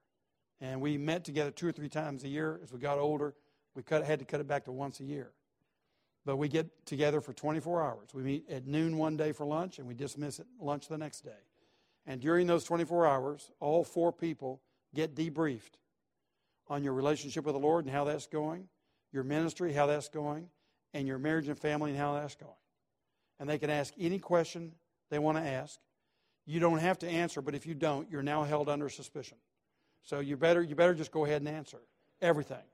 And 0.60 0.80
we 0.80 0.98
met 0.98 1.24
together 1.24 1.50
two 1.50 1.68
or 1.68 1.72
three 1.72 1.88
times 1.88 2.24
a 2.24 2.28
year. 2.28 2.60
As 2.62 2.72
we 2.72 2.78
got 2.78 2.98
older, 2.98 3.34
we 3.74 3.82
cut, 3.82 4.04
had 4.04 4.18
to 4.18 4.24
cut 4.24 4.40
it 4.40 4.48
back 4.48 4.64
to 4.64 4.72
once 4.72 5.00
a 5.00 5.04
year. 5.04 5.30
But 6.26 6.36
we 6.36 6.48
get 6.48 6.84
together 6.84 7.20
for 7.20 7.32
24 7.32 7.82
hours. 7.82 8.08
We 8.12 8.22
meet 8.22 8.50
at 8.50 8.66
noon 8.66 8.98
one 8.98 9.16
day 9.16 9.32
for 9.32 9.46
lunch, 9.46 9.78
and 9.78 9.86
we 9.86 9.94
dismiss 9.94 10.40
at 10.40 10.46
lunch 10.60 10.88
the 10.88 10.98
next 10.98 11.20
day. 11.20 11.30
And 12.06 12.20
during 12.20 12.46
those 12.46 12.64
24 12.64 13.06
hours, 13.06 13.50
all 13.60 13.84
four 13.84 14.12
people 14.12 14.60
get 14.94 15.14
debriefed 15.14 15.76
on 16.68 16.82
your 16.82 16.92
relationship 16.92 17.44
with 17.44 17.54
the 17.54 17.60
Lord 17.60 17.84
and 17.84 17.94
how 17.94 18.04
that's 18.04 18.26
going, 18.26 18.68
your 19.12 19.24
ministry, 19.24 19.72
how 19.72 19.86
that's 19.86 20.08
going, 20.08 20.48
and 20.94 21.06
your 21.06 21.18
marriage 21.18 21.48
and 21.48 21.58
family 21.58 21.90
and 21.90 21.98
how 21.98 22.14
that's 22.14 22.34
going. 22.34 22.52
And 23.40 23.48
they 23.48 23.58
can 23.58 23.70
ask 23.70 23.94
any 23.98 24.18
question 24.18 24.72
they 25.10 25.18
want 25.18 25.38
to 25.38 25.44
ask. 25.44 25.78
You 26.46 26.60
don't 26.60 26.78
have 26.78 26.98
to 27.00 27.08
answer, 27.08 27.42
but 27.42 27.54
if 27.54 27.66
you 27.66 27.74
don't, 27.74 28.10
you're 28.10 28.22
now 28.22 28.44
held 28.44 28.68
under 28.68 28.88
suspicion. 28.88 29.38
So 30.02 30.20
you 30.20 30.36
better 30.36 30.62
you 30.62 30.74
better 30.74 30.94
just 30.94 31.12
go 31.12 31.24
ahead 31.24 31.42
and 31.42 31.48
answer 31.48 31.78
everything. 32.22 32.64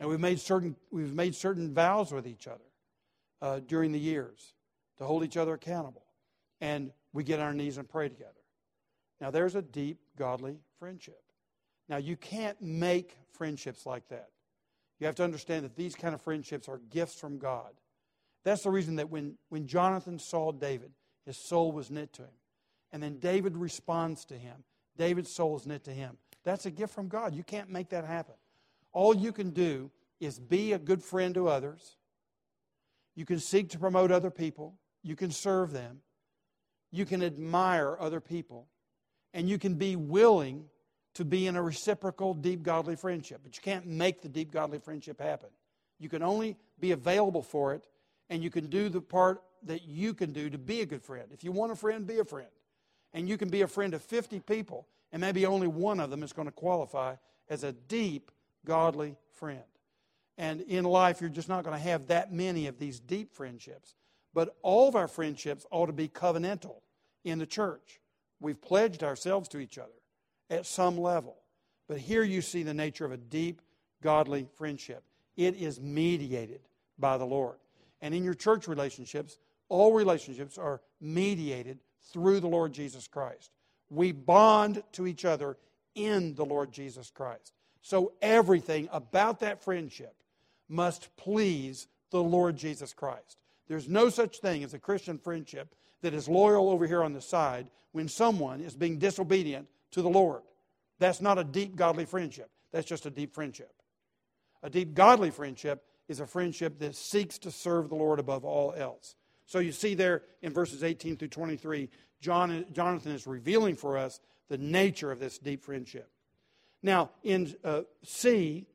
And 0.00 0.08
we've 0.08 0.20
made 0.20 0.40
certain 0.40 0.76
we've 0.90 1.12
made 1.12 1.34
certain 1.34 1.74
vows 1.74 2.12
with 2.12 2.26
each 2.26 2.48
other 2.48 2.64
uh, 3.42 3.60
during 3.60 3.92
the 3.92 3.98
years 3.98 4.54
to 4.98 5.04
hold 5.04 5.24
each 5.24 5.36
other 5.36 5.52
accountable, 5.54 6.06
and 6.60 6.92
we 7.12 7.24
get 7.24 7.40
on 7.40 7.46
our 7.46 7.54
knees 7.54 7.76
and 7.76 7.88
pray 7.88 8.08
together. 8.08 8.32
Now 9.20 9.30
there's 9.30 9.54
a 9.54 9.62
deep 9.62 9.98
godly 10.16 10.58
friendship. 10.78 11.20
Now 11.88 11.98
you 11.98 12.16
can't 12.16 12.60
make 12.62 13.14
friendships 13.32 13.84
like 13.84 14.08
that. 14.08 14.30
You 14.98 15.06
have 15.06 15.16
to 15.16 15.24
understand 15.24 15.64
that 15.64 15.76
these 15.76 15.94
kind 15.94 16.14
of 16.14 16.22
friendships 16.22 16.68
are 16.68 16.78
gifts 16.90 17.18
from 17.18 17.38
God. 17.38 17.72
That's 18.44 18.62
the 18.62 18.70
reason 18.70 18.96
that 18.96 19.10
when, 19.10 19.36
when 19.48 19.66
Jonathan 19.66 20.18
saw 20.18 20.52
David, 20.52 20.92
his 21.24 21.36
soul 21.36 21.72
was 21.72 21.90
knit 21.90 22.12
to 22.14 22.22
him 22.22 22.30
and 22.94 23.02
then 23.02 23.18
David 23.18 23.56
responds 23.56 24.24
to 24.26 24.38
him. 24.38 24.62
David's 24.96 25.34
soul 25.34 25.56
is 25.56 25.66
knit 25.66 25.82
to 25.82 25.90
him. 25.90 26.16
That's 26.44 26.64
a 26.64 26.70
gift 26.70 26.94
from 26.94 27.08
God. 27.08 27.34
You 27.34 27.42
can't 27.42 27.68
make 27.68 27.88
that 27.88 28.04
happen. 28.04 28.36
All 28.92 29.16
you 29.16 29.32
can 29.32 29.50
do 29.50 29.90
is 30.20 30.38
be 30.38 30.72
a 30.72 30.78
good 30.78 31.02
friend 31.02 31.34
to 31.34 31.48
others. 31.48 31.96
You 33.16 33.26
can 33.26 33.40
seek 33.40 33.70
to 33.70 33.80
promote 33.80 34.12
other 34.12 34.30
people. 34.30 34.78
You 35.02 35.16
can 35.16 35.32
serve 35.32 35.72
them. 35.72 36.02
You 36.92 37.04
can 37.04 37.20
admire 37.20 37.96
other 37.98 38.20
people. 38.20 38.68
And 39.32 39.48
you 39.48 39.58
can 39.58 39.74
be 39.74 39.96
willing 39.96 40.66
to 41.14 41.24
be 41.24 41.46
in 41.46 41.56
a 41.56 41.62
reciprocal, 41.62 42.34
deep, 42.34 42.62
godly 42.62 42.96
friendship. 42.96 43.40
But 43.42 43.56
you 43.56 43.62
can't 43.62 43.86
make 43.86 44.22
the 44.22 44.28
deep, 44.28 44.50
godly 44.50 44.78
friendship 44.78 45.20
happen. 45.20 45.48
You 45.98 46.08
can 46.08 46.22
only 46.22 46.56
be 46.80 46.92
available 46.92 47.42
for 47.42 47.72
it, 47.74 47.86
and 48.28 48.42
you 48.42 48.50
can 48.50 48.66
do 48.66 48.88
the 48.88 49.00
part 49.00 49.42
that 49.62 49.82
you 49.82 50.12
can 50.12 50.32
do 50.32 50.50
to 50.50 50.58
be 50.58 50.80
a 50.80 50.86
good 50.86 51.02
friend. 51.02 51.28
If 51.32 51.44
you 51.44 51.52
want 51.52 51.72
a 51.72 51.76
friend, 51.76 52.06
be 52.06 52.18
a 52.18 52.24
friend 52.24 52.48
and 53.14 53.28
you 53.28 53.38
can 53.38 53.48
be 53.48 53.62
a 53.62 53.68
friend 53.68 53.94
of 53.94 54.02
50 54.02 54.40
people, 54.40 54.86
and 55.12 55.20
maybe 55.20 55.46
only 55.46 55.68
one 55.68 56.00
of 56.00 56.10
them 56.10 56.22
is 56.22 56.32
going 56.32 56.48
to 56.48 56.52
qualify 56.52 57.14
as 57.48 57.62
a 57.62 57.72
deep, 57.72 58.30
godly 58.66 59.16
friend. 59.32 59.62
And 60.36 60.60
in 60.62 60.84
life, 60.84 61.20
you're 61.20 61.30
just 61.30 61.48
not 61.48 61.62
going 61.62 61.76
to 61.76 61.82
have 61.82 62.08
that 62.08 62.32
many 62.32 62.66
of 62.66 62.78
these 62.78 62.98
deep 62.98 63.32
friendships. 63.32 63.94
But 64.34 64.56
all 64.62 64.88
of 64.88 64.96
our 64.96 65.06
friendships 65.06 65.64
ought 65.70 65.86
to 65.86 65.92
be 65.92 66.08
covenantal 66.08 66.80
in 67.22 67.38
the 67.38 67.46
church. 67.46 68.00
We've 68.40 68.60
pledged 68.60 69.04
ourselves 69.04 69.48
to 69.50 69.60
each 69.60 69.78
other 69.78 69.92
at 70.50 70.66
some 70.66 70.98
level. 70.98 71.36
But 71.88 71.98
here 71.98 72.22
you 72.22 72.40
see 72.40 72.62
the 72.62 72.74
nature 72.74 73.04
of 73.04 73.12
a 73.12 73.16
deep, 73.16 73.60
godly 74.02 74.48
friendship. 74.56 75.02
It 75.36 75.56
is 75.56 75.80
mediated 75.80 76.60
by 76.98 77.18
the 77.18 77.24
Lord. 77.24 77.56
And 78.00 78.14
in 78.14 78.24
your 78.24 78.34
church 78.34 78.68
relationships, 78.68 79.38
all 79.68 79.92
relationships 79.92 80.58
are 80.58 80.80
mediated 81.00 81.78
through 82.12 82.40
the 82.40 82.48
Lord 82.48 82.72
Jesus 82.72 83.06
Christ. 83.06 83.50
We 83.90 84.12
bond 84.12 84.82
to 84.92 85.06
each 85.06 85.24
other 85.24 85.56
in 85.94 86.34
the 86.34 86.44
Lord 86.44 86.72
Jesus 86.72 87.10
Christ. 87.10 87.52
So 87.82 88.12
everything 88.22 88.88
about 88.92 89.40
that 89.40 89.62
friendship 89.62 90.14
must 90.68 91.14
please 91.16 91.86
the 92.10 92.22
Lord 92.22 92.56
Jesus 92.56 92.92
Christ. 92.92 93.38
There's 93.68 93.88
no 93.88 94.08
such 94.08 94.38
thing 94.38 94.64
as 94.64 94.74
a 94.74 94.78
Christian 94.78 95.18
friendship 95.18 95.74
that 96.02 96.14
is 96.14 96.28
loyal 96.28 96.70
over 96.70 96.86
here 96.86 97.02
on 97.02 97.12
the 97.12 97.20
side 97.20 97.66
when 97.92 98.08
someone 98.08 98.60
is 98.60 98.74
being 98.74 98.98
disobedient 98.98 99.66
to 99.94 100.02
the 100.02 100.10
Lord. 100.10 100.42
That's 100.98 101.20
not 101.20 101.38
a 101.38 101.44
deep 101.44 101.74
godly 101.74 102.04
friendship. 102.04 102.50
That's 102.72 102.86
just 102.86 103.06
a 103.06 103.10
deep 103.10 103.34
friendship. 103.34 103.72
A 104.62 104.70
deep 104.70 104.94
godly 104.94 105.30
friendship 105.30 105.84
is 106.08 106.20
a 106.20 106.26
friendship 106.26 106.78
that 106.80 106.94
seeks 106.94 107.38
to 107.38 107.50
serve 107.50 107.88
the 107.88 107.94
Lord 107.94 108.18
above 108.18 108.44
all 108.44 108.74
else. 108.76 109.16
So 109.46 109.58
you 109.58 109.72
see 109.72 109.94
there 109.94 110.22
in 110.42 110.52
verses 110.52 110.82
18 110.82 111.16
through 111.16 111.28
23, 111.28 111.90
John, 112.20 112.64
Jonathan 112.72 113.12
is 113.12 113.26
revealing 113.26 113.76
for 113.76 113.98
us 113.98 114.20
the 114.48 114.58
nature 114.58 115.10
of 115.10 115.20
this 115.20 115.38
deep 115.38 115.62
friendship. 115.62 116.10
Now, 116.82 117.10
in 117.22 117.54
uh, 117.64 117.82
C, 118.02 118.66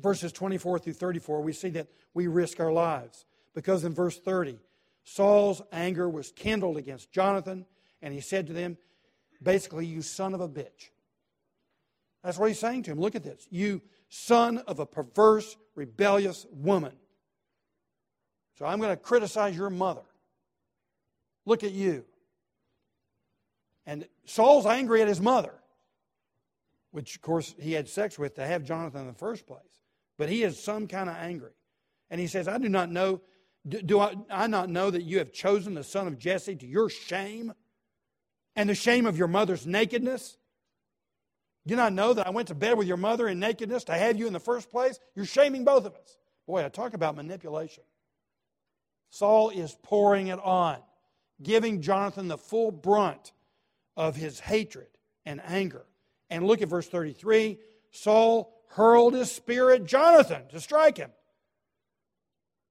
verses 0.00 0.32
24 0.32 0.80
through 0.80 0.92
34, 0.92 1.40
we 1.40 1.52
see 1.52 1.70
that 1.70 1.88
we 2.14 2.26
risk 2.26 2.60
our 2.60 2.72
lives. 2.72 3.24
Because 3.54 3.84
in 3.84 3.94
verse 3.94 4.18
30, 4.18 4.58
Saul's 5.04 5.62
anger 5.72 6.08
was 6.08 6.32
kindled 6.32 6.76
against 6.76 7.10
Jonathan, 7.10 7.64
and 8.02 8.12
he 8.12 8.20
said 8.20 8.46
to 8.48 8.52
them, 8.52 8.76
basically, 9.42 9.86
you 9.86 10.02
son 10.02 10.34
of 10.34 10.40
a 10.40 10.48
bitch. 10.48 10.90
That's 12.22 12.38
what 12.38 12.48
he's 12.48 12.58
saying 12.58 12.84
to 12.84 12.90
him. 12.90 13.00
Look 13.00 13.14
at 13.14 13.22
this. 13.22 13.46
You 13.50 13.82
son 14.08 14.58
of 14.58 14.78
a 14.78 14.86
perverse, 14.86 15.56
rebellious 15.74 16.46
woman. 16.50 16.92
So 18.58 18.66
I'm 18.66 18.80
going 18.80 18.90
to 18.90 18.96
criticize 18.96 19.56
your 19.56 19.70
mother. 19.70 20.02
Look 21.44 21.62
at 21.62 21.72
you. 21.72 22.04
And 23.86 24.08
Saul's 24.24 24.66
angry 24.66 25.02
at 25.02 25.08
his 25.08 25.20
mother, 25.20 25.54
which, 26.90 27.14
of 27.14 27.22
course, 27.22 27.54
he 27.60 27.72
had 27.72 27.88
sex 27.88 28.18
with 28.18 28.34
to 28.34 28.46
have 28.46 28.64
Jonathan 28.64 29.02
in 29.02 29.06
the 29.06 29.12
first 29.12 29.46
place. 29.46 29.60
But 30.18 30.28
he 30.28 30.42
is 30.42 30.60
some 30.60 30.88
kind 30.88 31.08
of 31.08 31.16
angry. 31.16 31.52
And 32.10 32.20
he 32.20 32.26
says, 32.26 32.48
I 32.48 32.58
do 32.58 32.68
not 32.68 32.90
know, 32.90 33.20
do, 33.68 34.00
I, 34.00 34.14
I 34.30 34.46
not 34.46 34.70
know 34.70 34.90
that 34.90 35.02
you 35.02 35.18
have 35.18 35.32
chosen 35.32 35.74
the 35.74 35.84
son 35.84 36.08
of 36.08 36.18
Jesse 36.18 36.56
to 36.56 36.66
your 36.66 36.88
shame 36.88 37.52
and 38.56 38.68
the 38.68 38.74
shame 38.74 39.06
of 39.06 39.18
your 39.18 39.28
mother's 39.28 39.66
nakedness? 39.66 40.36
Do 41.66 41.72
you 41.72 41.76
not 41.76 41.92
know 41.92 42.14
that 42.14 42.26
I 42.26 42.30
went 42.30 42.48
to 42.48 42.54
bed 42.54 42.78
with 42.78 42.86
your 42.86 42.96
mother 42.96 43.28
in 43.28 43.38
nakedness 43.38 43.84
to 43.84 43.94
have 43.94 44.18
you 44.18 44.26
in 44.26 44.32
the 44.32 44.40
first 44.40 44.70
place? 44.70 44.98
You're 45.14 45.26
shaming 45.26 45.64
both 45.64 45.84
of 45.84 45.94
us. 45.94 46.16
Boy, 46.46 46.64
I 46.64 46.68
talk 46.68 46.94
about 46.94 47.16
manipulation. 47.16 47.84
Saul 49.10 49.50
is 49.50 49.76
pouring 49.82 50.28
it 50.28 50.38
on, 50.38 50.78
giving 51.42 51.82
Jonathan 51.82 52.28
the 52.28 52.38
full 52.38 52.70
brunt 52.70 53.32
of 53.96 54.16
his 54.16 54.40
hatred 54.40 54.88
and 55.24 55.40
anger. 55.44 55.84
And 56.30 56.46
look 56.46 56.62
at 56.62 56.68
verse 56.68 56.88
33 56.88 57.58
Saul 57.90 58.52
hurled 58.70 59.14
his 59.14 59.32
spear 59.32 59.70
at 59.70 59.84
Jonathan 59.84 60.42
to 60.50 60.60
strike 60.60 60.98
him. 60.98 61.10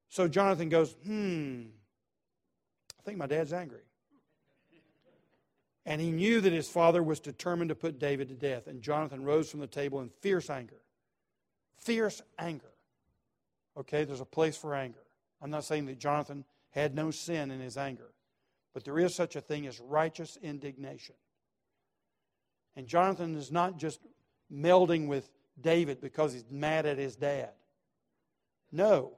So 0.10 0.28
Jonathan 0.28 0.70
goes, 0.70 0.96
Hmm, 1.06 1.64
I 3.00 3.04
think 3.04 3.18
my 3.18 3.28
dad's 3.28 3.54
angry. 3.54 3.85
And 5.86 6.02
he 6.02 6.12
knew 6.12 6.42
that 6.42 6.54
his 6.54 6.68
father 6.68 7.04
was 7.04 7.20
determined 7.20 7.70
to 7.70 7.76
put 7.76 8.00
David 8.00 8.30
to 8.30 8.36
death. 8.36 8.68
And 8.68 8.82
Jonathan 8.82 9.24
rose 9.24 9.52
from 9.52 9.60
the 9.60 9.68
table 9.68 10.02
in 10.02 10.10
fierce 10.22 10.50
anger. 10.50 10.82
Fierce 11.78 12.22
anger. 12.40 12.74
Okay, 13.78 14.04
there's 14.04 14.22
a 14.22 14.26
place 14.26 14.58
for 14.58 14.74
anger. 14.74 15.04
I'm 15.42 15.52
not 15.52 15.66
saying 15.66 15.86
that 15.88 16.00
Jonathan 16.00 16.46
had 16.72 16.96
no 16.96 17.12
sin 17.12 17.52
in 17.52 17.60
his 17.60 17.78
anger, 17.78 18.12
but 18.74 18.84
there 18.84 18.98
is 19.00 19.14
such 19.14 19.36
a 19.36 19.42
thing 19.42 19.68
as 19.68 19.80
righteous 19.80 20.38
indignation. 20.42 21.16
And 22.76 22.88
Jonathan 22.88 23.36
is 23.36 23.52
not 23.52 23.78
just 23.78 24.00
melding 24.52 25.08
with 25.08 25.30
David 25.60 26.02
because 26.02 26.34
he's 26.34 26.46
mad 26.50 26.86
at 26.86 26.98
his 26.98 27.16
dad. 27.16 27.52
No, 28.72 29.14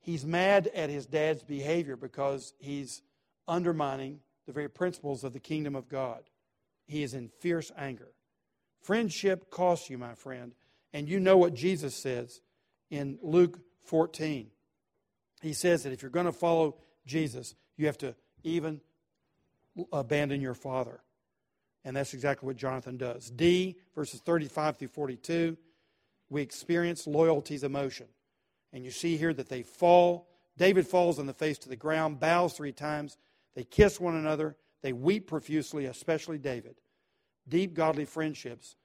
he's 0.00 0.24
mad 0.24 0.68
at 0.74 0.90
his 0.90 1.06
dad's 1.06 1.42
behavior 1.42 1.96
because 1.96 2.52
he's 2.58 3.02
undermining 3.48 4.20
the 4.46 4.52
very 4.52 4.68
principles 4.68 5.24
of 5.24 5.32
the 5.32 5.40
kingdom 5.40 5.74
of 5.76 5.88
God. 5.88 6.22
He 6.86 7.02
is 7.02 7.14
in 7.14 7.28
fierce 7.28 7.70
anger. 7.76 8.12
Friendship 8.82 9.50
costs 9.50 9.90
you, 9.90 9.98
my 9.98 10.14
friend. 10.14 10.54
And 10.92 11.08
you 11.08 11.20
know 11.20 11.36
what 11.36 11.54
Jesus 11.54 11.94
says 11.94 12.40
in 12.90 13.18
Luke 13.22 13.60
14. 13.84 14.50
He 15.40 15.52
says 15.52 15.84
that 15.84 15.92
if 15.92 16.02
you're 16.02 16.10
going 16.10 16.26
to 16.26 16.32
follow 16.32 16.76
Jesus, 17.06 17.54
you 17.76 17.86
have 17.86 17.98
to 17.98 18.14
even 18.42 18.80
abandon 19.92 20.40
your 20.40 20.54
father. 20.54 21.00
And 21.84 21.96
that's 21.96 22.12
exactly 22.12 22.46
what 22.46 22.56
Jonathan 22.56 22.96
does. 22.96 23.30
D, 23.30 23.76
verses 23.94 24.20
35 24.20 24.76
through 24.76 24.88
42, 24.88 25.56
we 26.28 26.42
experience 26.42 27.06
loyalty's 27.06 27.64
emotion. 27.64 28.06
And 28.72 28.84
you 28.84 28.90
see 28.90 29.16
here 29.16 29.32
that 29.32 29.48
they 29.48 29.62
fall. 29.62 30.28
David 30.58 30.86
falls 30.86 31.18
on 31.18 31.26
the 31.26 31.32
face 31.32 31.58
to 31.58 31.68
the 31.68 31.76
ground, 31.76 32.20
bows 32.20 32.52
three 32.52 32.72
times, 32.72 33.16
they 33.54 33.64
kiss 33.64 34.00
one 34.00 34.16
another. 34.16 34.56
They 34.82 34.92
weep 34.92 35.28
profusely, 35.28 35.86
especially 35.86 36.38
David. 36.38 36.76
Deep 37.48 37.74
godly 37.74 38.04
friendships 38.04 38.76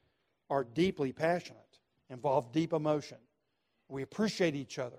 are 0.49 0.63
deeply 0.63 1.11
passionate, 1.11 1.79
involve 2.09 2.51
deep 2.51 2.73
emotion. 2.73 3.17
We 3.87 4.01
appreciate 4.01 4.55
each 4.55 4.79
other. 4.79 4.97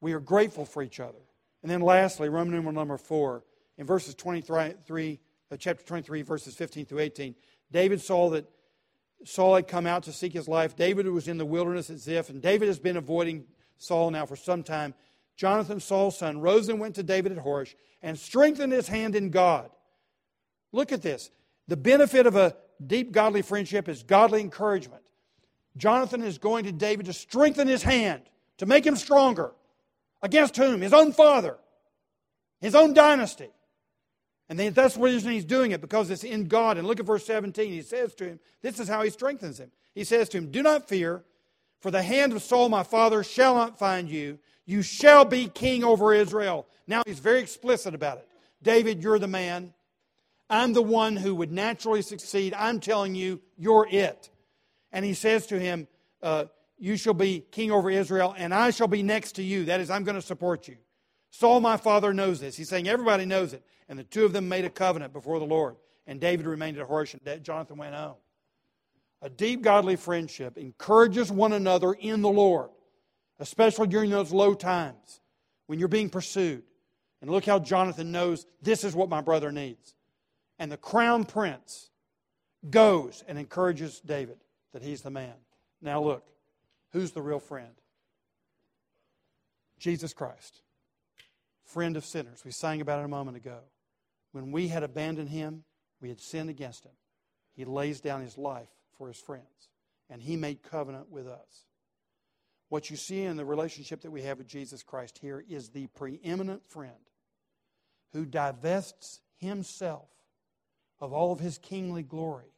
We 0.00 0.12
are 0.12 0.20
grateful 0.20 0.64
for 0.64 0.82
each 0.82 1.00
other. 1.00 1.18
And 1.62 1.70
then 1.70 1.80
lastly, 1.80 2.28
Roman 2.28 2.54
numeral 2.54 2.74
number 2.74 2.96
four, 2.96 3.44
in 3.76 3.86
verses 3.86 4.14
23, 4.14 5.18
uh, 5.50 5.56
chapter 5.56 5.84
23, 5.84 6.22
verses 6.22 6.54
15 6.54 6.86
through 6.86 7.00
18, 7.00 7.34
David 7.70 8.00
saw 8.00 8.30
that 8.30 8.48
Saul 9.24 9.56
had 9.56 9.66
come 9.66 9.86
out 9.86 10.04
to 10.04 10.12
seek 10.12 10.32
his 10.32 10.48
life. 10.48 10.76
David 10.76 11.06
was 11.08 11.26
in 11.26 11.38
the 11.38 11.44
wilderness 11.44 11.90
at 11.90 11.98
Ziph, 11.98 12.30
and 12.30 12.40
David 12.40 12.68
has 12.68 12.78
been 12.78 12.96
avoiding 12.96 13.44
Saul 13.76 14.10
now 14.10 14.26
for 14.26 14.36
some 14.36 14.62
time. 14.62 14.94
Jonathan, 15.38 15.78
Saul's 15.78 16.18
son, 16.18 16.40
rose 16.40 16.68
and 16.68 16.80
went 16.80 16.96
to 16.96 17.02
David 17.04 17.32
at 17.32 17.38
Horesh 17.38 17.74
and 18.02 18.18
strengthened 18.18 18.72
his 18.72 18.88
hand 18.88 19.14
in 19.14 19.30
God. 19.30 19.70
Look 20.72 20.92
at 20.92 21.00
this. 21.00 21.30
The 21.68 21.76
benefit 21.76 22.26
of 22.26 22.34
a 22.34 22.56
deep 22.84 23.12
godly 23.12 23.42
friendship 23.42 23.88
is 23.88 24.02
godly 24.02 24.40
encouragement. 24.40 25.02
Jonathan 25.76 26.22
is 26.22 26.38
going 26.38 26.64
to 26.64 26.72
David 26.72 27.06
to 27.06 27.12
strengthen 27.12 27.68
his 27.68 27.84
hand, 27.84 28.22
to 28.58 28.66
make 28.66 28.84
him 28.84 28.96
stronger. 28.96 29.52
Against 30.20 30.56
whom? 30.56 30.80
His 30.80 30.92
own 30.92 31.12
father, 31.12 31.56
his 32.60 32.74
own 32.74 32.92
dynasty. 32.92 33.50
And 34.48 34.58
that's 34.58 34.94
the 34.94 35.00
reason 35.00 35.30
he's 35.30 35.44
doing 35.44 35.70
it, 35.70 35.80
because 35.80 36.10
it's 36.10 36.24
in 36.24 36.48
God. 36.48 36.78
And 36.78 36.88
look 36.88 36.98
at 36.98 37.06
verse 37.06 37.24
17. 37.24 37.70
He 37.70 37.82
says 37.82 38.14
to 38.16 38.24
him, 38.24 38.40
This 38.60 38.80
is 38.80 38.88
how 38.88 39.02
he 39.02 39.10
strengthens 39.10 39.60
him. 39.60 39.70
He 39.94 40.02
says 40.02 40.28
to 40.30 40.38
him, 40.38 40.50
Do 40.50 40.62
not 40.62 40.88
fear, 40.88 41.22
for 41.80 41.92
the 41.92 42.02
hand 42.02 42.32
of 42.32 42.42
Saul 42.42 42.68
my 42.68 42.82
father 42.82 43.22
shall 43.22 43.54
not 43.54 43.78
find 43.78 44.10
you. 44.10 44.40
You 44.68 44.82
shall 44.82 45.24
be 45.24 45.48
king 45.48 45.82
over 45.82 46.12
Israel. 46.12 46.66
Now 46.86 47.02
he's 47.06 47.20
very 47.20 47.40
explicit 47.40 47.94
about 47.94 48.18
it. 48.18 48.28
David, 48.62 49.02
you're 49.02 49.18
the 49.18 49.26
man. 49.26 49.72
I'm 50.50 50.74
the 50.74 50.82
one 50.82 51.16
who 51.16 51.34
would 51.36 51.50
naturally 51.50 52.02
succeed. 52.02 52.52
I'm 52.52 52.78
telling 52.78 53.14
you, 53.14 53.40
you're 53.56 53.88
it. 53.90 54.28
And 54.92 55.06
he 55.06 55.14
says 55.14 55.46
to 55.46 55.58
him, 55.58 55.88
uh, 56.22 56.44
You 56.76 56.98
shall 56.98 57.14
be 57.14 57.46
king 57.50 57.70
over 57.70 57.90
Israel, 57.90 58.34
and 58.36 58.52
I 58.52 58.68
shall 58.68 58.88
be 58.88 59.02
next 59.02 59.36
to 59.36 59.42
you. 59.42 59.64
That 59.64 59.80
is, 59.80 59.88
I'm 59.88 60.04
going 60.04 60.16
to 60.16 60.22
support 60.22 60.68
you. 60.68 60.76
Saul, 61.30 61.60
my 61.60 61.78
father, 61.78 62.12
knows 62.12 62.38
this. 62.38 62.54
He's 62.54 62.68
saying 62.68 62.88
everybody 62.88 63.24
knows 63.24 63.54
it. 63.54 63.62
And 63.88 63.98
the 63.98 64.04
two 64.04 64.26
of 64.26 64.34
them 64.34 64.50
made 64.50 64.66
a 64.66 64.70
covenant 64.70 65.14
before 65.14 65.38
the 65.38 65.46
Lord. 65.46 65.76
And 66.06 66.20
David 66.20 66.44
remained 66.44 66.76
at 66.76 66.86
Horesh, 66.86 67.14
and 67.14 67.42
Jonathan 67.42 67.78
went 67.78 67.94
home. 67.94 68.16
A 69.22 69.30
deep 69.30 69.62
godly 69.62 69.96
friendship 69.96 70.58
encourages 70.58 71.32
one 71.32 71.54
another 71.54 71.94
in 71.94 72.20
the 72.20 72.28
Lord 72.28 72.68
especially 73.38 73.88
during 73.88 74.10
those 74.10 74.32
low 74.32 74.54
times 74.54 75.20
when 75.66 75.78
you're 75.78 75.88
being 75.88 76.10
pursued. 76.10 76.62
And 77.20 77.30
look 77.30 77.44
how 77.44 77.58
Jonathan 77.58 78.12
knows 78.12 78.46
this 78.62 78.84
is 78.84 78.94
what 78.94 79.08
my 79.08 79.20
brother 79.20 79.50
needs. 79.50 79.94
And 80.58 80.70
the 80.70 80.76
crown 80.76 81.24
prince 81.24 81.90
goes 82.68 83.24
and 83.26 83.38
encourages 83.38 84.00
David 84.00 84.38
that 84.72 84.82
he's 84.82 85.02
the 85.02 85.10
man. 85.10 85.34
Now, 85.80 86.00
look, 86.02 86.24
who's 86.92 87.12
the 87.12 87.22
real 87.22 87.40
friend? 87.40 87.74
Jesus 89.78 90.12
Christ, 90.12 90.62
friend 91.64 91.96
of 91.96 92.04
sinners. 92.04 92.42
We 92.44 92.50
sang 92.50 92.80
about 92.80 93.00
it 93.00 93.04
a 93.04 93.08
moment 93.08 93.36
ago. 93.36 93.58
When 94.32 94.50
we 94.50 94.68
had 94.68 94.82
abandoned 94.82 95.28
him, 95.28 95.64
we 96.00 96.08
had 96.08 96.20
sinned 96.20 96.50
against 96.50 96.84
him. 96.84 96.92
He 97.54 97.64
lays 97.64 98.00
down 98.00 98.20
his 98.20 98.36
life 98.36 98.68
for 98.96 99.08
his 99.08 99.18
friends, 99.18 99.68
and 100.10 100.20
he 100.20 100.36
made 100.36 100.62
covenant 100.62 101.10
with 101.10 101.26
us. 101.26 101.64
What 102.68 102.90
you 102.90 102.96
see 102.96 103.22
in 103.22 103.36
the 103.36 103.44
relationship 103.44 104.02
that 104.02 104.10
we 104.10 104.22
have 104.22 104.38
with 104.38 104.46
Jesus 104.46 104.82
Christ 104.82 105.18
here 105.18 105.42
is 105.48 105.68
the 105.68 105.86
preeminent 105.88 106.68
friend 106.68 106.92
who 108.12 108.24
divests 108.24 109.20
himself 109.38 110.08
of 111.00 111.12
all 111.12 111.32
of 111.32 111.40
his 111.40 111.58
kingly 111.58 112.02
glory, 112.02 112.52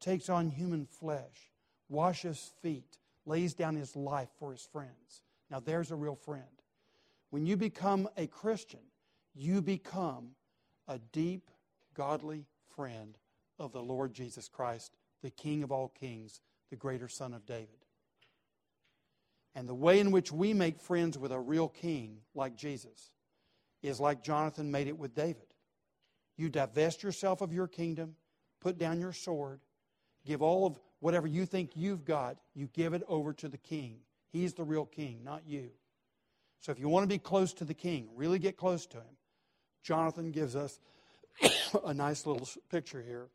takes 0.00 0.28
on 0.28 0.50
human 0.50 0.86
flesh, 0.86 1.52
washes 1.88 2.52
feet, 2.60 2.98
lays 3.24 3.54
down 3.54 3.76
his 3.76 3.96
life 3.96 4.28
for 4.38 4.52
his 4.52 4.66
friends. 4.70 5.22
Now, 5.50 5.60
there's 5.60 5.90
a 5.90 5.96
real 5.96 6.16
friend. 6.16 6.44
When 7.30 7.46
you 7.46 7.56
become 7.56 8.08
a 8.16 8.26
Christian, 8.26 8.80
you 9.34 9.62
become 9.62 10.30
a 10.88 10.98
deep, 11.12 11.50
godly 11.94 12.46
friend 12.74 13.16
of 13.58 13.72
the 13.72 13.82
Lord 13.82 14.12
Jesus 14.12 14.48
Christ, 14.48 14.96
the 15.22 15.30
King 15.30 15.62
of 15.62 15.72
all 15.72 15.88
kings, 15.88 16.40
the 16.70 16.76
greater 16.76 17.08
Son 17.08 17.32
of 17.32 17.46
David. 17.46 17.83
And 19.54 19.68
the 19.68 19.74
way 19.74 20.00
in 20.00 20.10
which 20.10 20.32
we 20.32 20.52
make 20.52 20.80
friends 20.80 21.16
with 21.16 21.32
a 21.32 21.38
real 21.38 21.68
king 21.68 22.18
like 22.34 22.56
Jesus 22.56 23.12
is 23.82 24.00
like 24.00 24.22
Jonathan 24.22 24.70
made 24.70 24.88
it 24.88 24.98
with 24.98 25.14
David. 25.14 25.46
You 26.36 26.48
divest 26.48 27.02
yourself 27.02 27.40
of 27.40 27.52
your 27.52 27.68
kingdom, 27.68 28.16
put 28.60 28.78
down 28.78 28.98
your 28.98 29.12
sword, 29.12 29.60
give 30.26 30.42
all 30.42 30.66
of 30.66 30.78
whatever 31.00 31.26
you 31.26 31.46
think 31.46 31.72
you've 31.74 32.04
got, 32.04 32.38
you 32.54 32.68
give 32.72 32.94
it 32.94 33.02
over 33.06 33.32
to 33.34 33.48
the 33.48 33.58
king. 33.58 33.98
He's 34.32 34.54
the 34.54 34.64
real 34.64 34.86
king, 34.86 35.20
not 35.22 35.42
you. 35.46 35.70
So 36.60 36.72
if 36.72 36.80
you 36.80 36.88
want 36.88 37.04
to 37.04 37.08
be 37.08 37.18
close 37.18 37.52
to 37.54 37.64
the 37.64 37.74
king, 37.74 38.08
really 38.16 38.38
get 38.38 38.56
close 38.56 38.86
to 38.86 38.96
him, 38.96 39.16
Jonathan 39.82 40.32
gives 40.32 40.56
us 40.56 40.80
a 41.84 41.92
nice 41.94 42.26
little 42.26 42.48
picture 42.70 43.02
here 43.02 43.28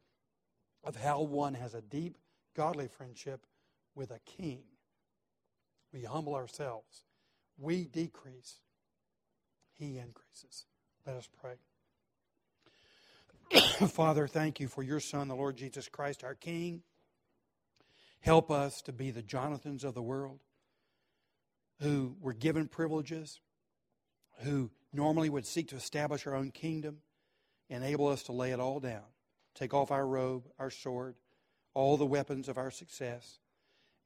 of 0.84 0.96
how 0.96 1.22
one 1.22 1.54
has 1.54 1.76
a 1.76 1.82
deep, 1.82 2.18
godly 2.56 2.88
friendship 2.88 3.46
with 3.96 4.12
a 4.12 4.20
king. 4.26 4.64
We 5.94 6.04
humble 6.04 6.36
ourselves. 6.36 7.04
We 7.58 7.86
decrease. 7.86 8.60
He 9.74 9.98
increases. 9.98 10.66
Let 11.06 11.16
us 11.16 11.30
pray. 11.42 11.56
Father, 13.88 14.28
thank 14.28 14.60
you 14.60 14.68
for 14.68 14.84
your 14.84 15.00
Son, 15.00 15.28
the 15.28 15.36
Lord 15.36 15.58
Jesus 15.58 15.88
Christ, 15.88 16.24
our 16.24 16.36
King. 16.36 16.84
Help 18.22 18.52
us 18.52 18.82
to 18.84 18.92
be 18.92 19.12
the 19.12 19.22
Jonathans 19.22 19.84
of 19.84 19.94
the 19.94 20.02
world 20.02 20.40
who 21.82 22.16
were 22.20 22.34
given 22.34 22.68
privileges, 22.68 23.40
who 24.42 24.70
normally 24.92 25.30
would 25.30 25.46
seek 25.46 25.70
to 25.70 25.76
establish 25.76 26.28
our 26.28 26.36
own 26.36 26.52
kingdom, 26.52 26.98
enable 27.70 28.08
us 28.08 28.24
to 28.24 28.32
lay 28.32 28.52
it 28.52 28.60
all 28.60 28.80
down, 28.80 29.04
take 29.56 29.74
off 29.74 29.92
our 29.92 30.06
robe, 30.06 30.44
our 30.60 30.70
sword, 30.70 31.16
all 31.74 31.96
the 31.98 32.06
weapons 32.06 32.50
of 32.50 32.58
our 32.58 32.72
success, 32.72 33.40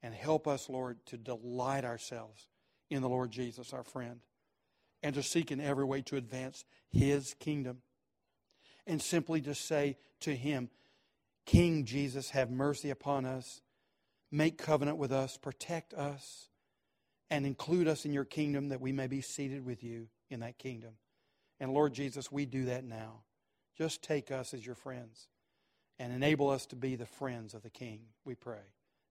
and 0.04 0.14
help 0.14 0.46
us, 0.46 0.68
Lord, 0.68 0.98
to 1.06 1.16
delight 1.16 1.86
ourselves 1.86 2.46
in 2.90 3.00
the 3.00 3.08
Lord 3.08 3.30
Jesus, 3.30 3.72
our 3.72 3.82
friend, 3.82 4.20
and 5.02 5.14
to 5.14 5.22
seek 5.22 5.50
in 5.50 5.62
every 5.62 5.86
way 5.86 6.02
to 6.02 6.16
advance 6.16 6.66
His 6.90 7.34
kingdom. 7.40 7.78
And 8.86 9.00
simply 9.00 9.40
to 9.40 9.54
say 9.54 9.96
to 10.20 10.36
Him, 10.36 10.68
King 11.46 11.86
Jesus, 11.86 12.30
have 12.30 12.50
mercy 12.50 12.90
upon 12.90 13.24
us, 13.24 13.62
make 14.30 14.58
covenant 14.58 14.98
with 14.98 15.10
us, 15.10 15.38
protect 15.38 15.94
us, 15.94 16.50
and 17.30 17.46
include 17.46 17.88
us 17.88 18.04
in 18.04 18.12
your 18.12 18.26
kingdom 18.26 18.68
that 18.68 18.82
we 18.82 18.92
may 18.92 19.06
be 19.06 19.22
seated 19.22 19.64
with 19.64 19.82
you 19.82 20.08
in 20.28 20.40
that 20.40 20.58
kingdom. 20.58 20.92
And 21.58 21.72
Lord 21.72 21.94
Jesus, 21.94 22.30
we 22.30 22.44
do 22.44 22.66
that 22.66 22.84
now. 22.84 23.22
Just 23.78 24.02
take 24.02 24.30
us 24.30 24.52
as 24.52 24.66
your 24.66 24.74
friends 24.74 25.28
and 25.98 26.12
enable 26.12 26.50
us 26.50 26.66
to 26.66 26.76
be 26.76 26.94
the 26.94 27.06
friends 27.06 27.54
of 27.54 27.62
the 27.62 27.70
King, 27.70 28.00
we 28.26 28.34
pray. 28.34 28.60